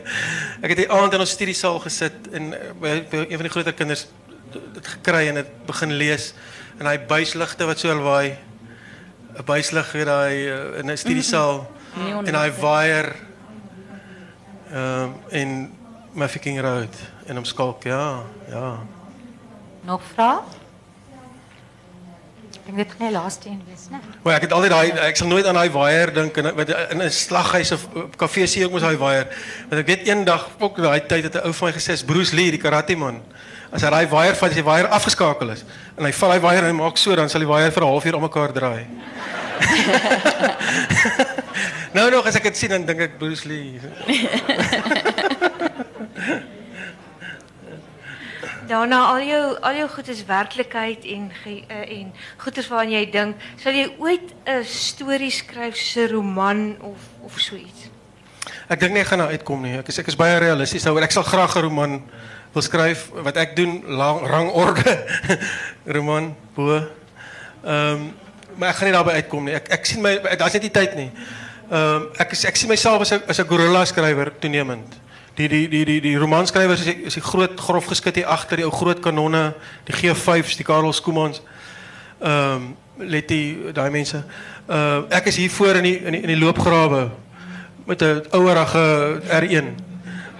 Ek 0.62 0.70
het 0.70 0.82
die 0.84 0.91
aand 0.93 1.16
in 1.16 1.24
ons 1.24 1.34
studiesaal 1.34 1.80
gesit 1.82 2.28
en 2.32 2.53
eh, 2.55 2.72
by, 2.80 2.93
by 3.11 3.22
een 3.24 3.41
van 3.41 3.49
die 3.49 3.55
groter 3.55 3.74
kinders 3.74 4.07
dit 4.53 4.87
gekry 4.87 5.26
en 5.28 5.41
dit 5.41 5.49
begin 5.66 5.97
lees. 5.99 6.30
En 6.78 6.87
hy 6.87 6.99
buisligte 7.09 7.66
wat 7.66 7.82
so 7.82 7.95
lawaai 7.95 8.37
'n 9.37 9.45
buislig 9.45 9.93
weer 9.93 10.05
daai 10.09 10.37
uh, 10.49 10.78
in 10.78 10.91
'n 10.91 10.97
studiesaal. 10.97 11.66
En 12.24 12.34
hy 12.34 12.51
waier 12.61 13.14
ehm 14.70 15.11
in 15.28 15.72
Mafeking 16.12 16.61
Road 16.61 16.95
en 17.26 17.39
omskalk 17.39 17.82
ja 17.82 18.22
ja. 18.49 18.78
Nog 19.80 20.03
vra? 20.14 20.43
Ek 22.67 22.75
dink 22.75 22.81
dit 22.83 22.95
gaan 22.99 23.07
die 23.07 23.14
laaste 23.14 23.47
een 23.49 23.61
wees, 23.62 23.85
né? 23.93 24.01
Maar 24.25 24.41
ek 24.41 24.49
het 24.49 24.53
altyd 24.57 24.73
daai 24.75 24.91
ek 25.07 25.17
sal 25.21 25.29
nooit 25.31 25.47
aan 25.47 25.55
daai 25.55 25.71
waier 25.71 26.11
dink 26.14 26.37
in 26.43 26.49
wat 26.57 26.73
in 26.75 27.03
'n 27.03 27.11
slaghuis 27.14 27.71
of 27.73 27.87
op 27.95 28.17
kafee 28.19 28.47
sien 28.51 28.67
ek 28.67 28.73
mos 28.75 28.83
daai 28.83 28.99
waier 28.99 29.27
want 29.71 29.81
ek 29.83 29.87
weet 29.87 30.09
eendag 30.09 30.49
ook 30.59 30.77
daai 30.83 31.07
tyd 31.07 31.31
het 31.31 31.35
'n 31.39 31.47
ou 31.47 31.53
van 31.53 31.69
my 31.69 31.75
gesê 31.79 31.93
is 31.93 32.03
Bruce 32.03 32.35
Lee 32.35 32.51
die 32.51 32.59
karate 32.59 32.97
man. 32.97 33.23
As 33.71 33.83
hy 33.83 33.91
daai 33.91 34.09
waier 34.09 34.35
vat 34.35 34.51
as 34.51 34.57
die 34.57 34.64
waier 34.64 34.89
afgeskakel 34.89 35.51
is. 35.51 35.64
En 35.97 36.05
hy 36.05 36.12
val 36.12 36.29
daai 36.29 36.41
waier 36.41 36.62
en 36.64 36.75
hy 36.75 36.83
maak 36.83 36.99
so 36.99 37.14
dan 37.14 37.29
sal 37.29 37.41
die 37.41 37.49
waier 37.49 37.71
vir 37.71 37.83
'n 37.83 37.87
halfuur 37.87 38.14
om 38.14 38.23
mekaar 38.23 38.53
draai. 38.53 38.87
Nou 41.97 42.11
nog 42.11 42.27
as 42.27 42.37
ek 42.37 42.51
dit 42.51 42.57
sien 42.57 42.69
dan 42.69 42.85
dink 42.85 43.01
ek 43.01 43.14
Bruce 43.19 43.49
Lee 43.49 43.81
Daarna 48.67 49.05
al 49.12 49.23
jou 49.23 49.43
al 49.61 49.75
jou 49.75 49.89
goed 49.89 50.09
is 50.09 50.25
werklikheid 50.27 51.05
en 51.05 51.31
ge, 51.43 51.62
uh, 51.71 51.99
en 51.99 52.12
goeders 52.37 52.69
waaraan 52.69 52.91
jy 52.91 53.05
dink, 53.11 53.37
sal 53.62 53.73
jy 53.73 53.87
ooit 54.03 54.35
'n 54.45 54.64
storie 54.64 55.31
skryf 55.31 55.77
so 55.77 56.07
roman 56.11 56.77
of 56.81 56.99
of 57.23 57.39
so 57.39 57.55
iets? 57.55 57.91
Ek 58.69 58.81
dink 58.81 58.93
nie 58.93 59.01
ek 59.01 59.07
gaan 59.07 59.19
nou 59.19 59.31
uitkom 59.31 59.62
nie. 59.62 59.79
Ek 59.79 59.89
is 59.89 59.99
ek 59.99 60.09
is 60.11 60.17
baie 60.19 60.39
realisties 60.39 60.83
daaroor. 60.83 61.03
Ek 61.03 61.12
sal 61.12 61.23
graag 61.23 61.57
'n 61.57 61.62
roman 61.62 62.03
wil 62.53 62.62
skryf 62.62 63.11
wat 63.23 63.37
ek 63.37 63.57
doen 63.57 63.83
lang, 63.87 64.27
rangorde 64.27 65.05
roman 65.95 66.35
bo. 66.55 66.83
Ehm 67.64 68.12
maar 68.57 68.69
ek 68.69 68.77
gaan 68.77 68.89
nie 68.89 68.97
daarby 68.97 69.12
uitkom 69.21 69.45
nie. 69.45 69.55
Ek 69.55 69.69
ek 69.69 69.87
sien 69.87 70.03
my 70.03 70.19
daar's 70.19 70.53
net 70.53 70.62
nie 70.62 70.71
tyd 70.75 70.97
nie. 70.97 71.11
Ehm 71.71 72.11
ek 72.19 72.33
is 72.33 72.45
ek 72.45 72.57
sien 72.57 72.69
myself 72.69 73.01
as 73.01 73.12
'n 73.12 73.23
as 73.29 73.39
'n 73.39 73.47
gorilla 73.47 73.85
skrywer 73.85 74.33
toenemend. 74.41 75.06
Die 75.37 75.49
die 75.49 75.68
die 75.68 75.84
die 75.84 76.01
die 76.01 76.16
romanskrywers 76.16 76.80
is 76.80 76.89
die, 76.89 77.03
is 77.11 77.14
die 77.18 77.22
groot 77.22 77.61
grof 77.61 77.87
geskit 77.91 78.22
hier 78.22 78.28
agter 78.32 78.57
die 78.57 78.64
ou 78.64 78.72
groot 78.72 79.03
kanonne, 79.05 79.51
die 79.84 79.93
G5s, 79.93 80.57
die 80.57 80.64
Karel 80.64 80.93
Skoomans. 80.97 81.43
Ehm 82.20 82.55
um, 82.55 82.76
let 82.97 83.28
die 83.28 83.72
daai 83.76 83.91
mense. 83.93 84.22
Uh 84.64 85.05
ek 85.12 85.28
is 85.28 85.37
hier 85.37 85.51
voor 85.51 85.76
in 85.76 85.82
die 85.82 85.99
in 85.99 86.16
die, 86.16 86.22
in 86.24 86.32
die 86.32 86.39
loopgrawe 86.41 87.11
met 87.84 88.03
'n 88.03 88.24
ouerige 88.30 89.20
R1. 89.28 89.68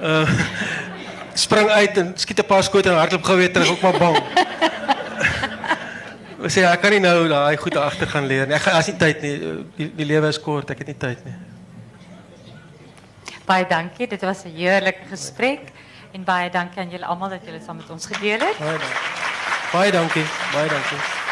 Uh 0.01 0.29
spring 1.45 1.69
uit 1.69 1.97
en 1.97 2.13
skiet 2.17 2.41
'n 2.41 2.47
paar 2.47 2.65
skote 2.65 2.89
en 2.89 2.97
hardloop 2.97 3.25
gou 3.25 3.37
weer 3.37 3.53
terug, 3.53 3.71
ook 3.71 3.81
maar 3.81 3.99
bang. 3.99 4.17
Ek 6.47 6.53
sê 6.53 6.63
ek 6.63 6.81
kan 6.81 6.93
nie 6.95 7.01
nou 7.01 7.29
daai 7.29 7.57
goed 7.57 7.77
agter 7.77 8.07
gaan 8.07 8.27
leer 8.27 8.47
nie. 8.47 8.55
Ek 8.55 8.63
gaan 8.63 8.77
as 8.79 8.87
nie 8.87 8.97
tyd 8.97 9.23
nie. 9.23 9.37
Die, 9.77 9.93
die 9.97 10.05
lewe 10.07 10.29
is 10.29 10.41
kort, 10.41 10.71
ek 10.71 10.79
het 10.79 10.87
nie 10.87 10.99
tyd 11.01 11.25
nie. 11.25 11.35
Baie 13.47 13.67
dankie. 13.67 14.07
Dit 14.07 14.21
was 14.21 14.45
'n 14.45 14.55
heerlike 14.57 15.07
gesprek 15.09 15.61
en 16.13 16.25
baie 16.25 16.51
dankie 16.51 16.81
aan 16.81 16.91
julle 16.91 17.07
almal 17.07 17.29
dat 17.29 17.45
julle 17.45 17.61
saam 17.61 17.77
met 17.77 17.91
ons 17.91 18.07
gedeel 18.07 18.41
het. 18.41 18.59
Baie 18.59 18.79
dankie. 18.79 18.99
Baie 19.73 19.91
dankie. 19.91 20.27
Baie 20.53 20.69
dankie. 20.69 21.26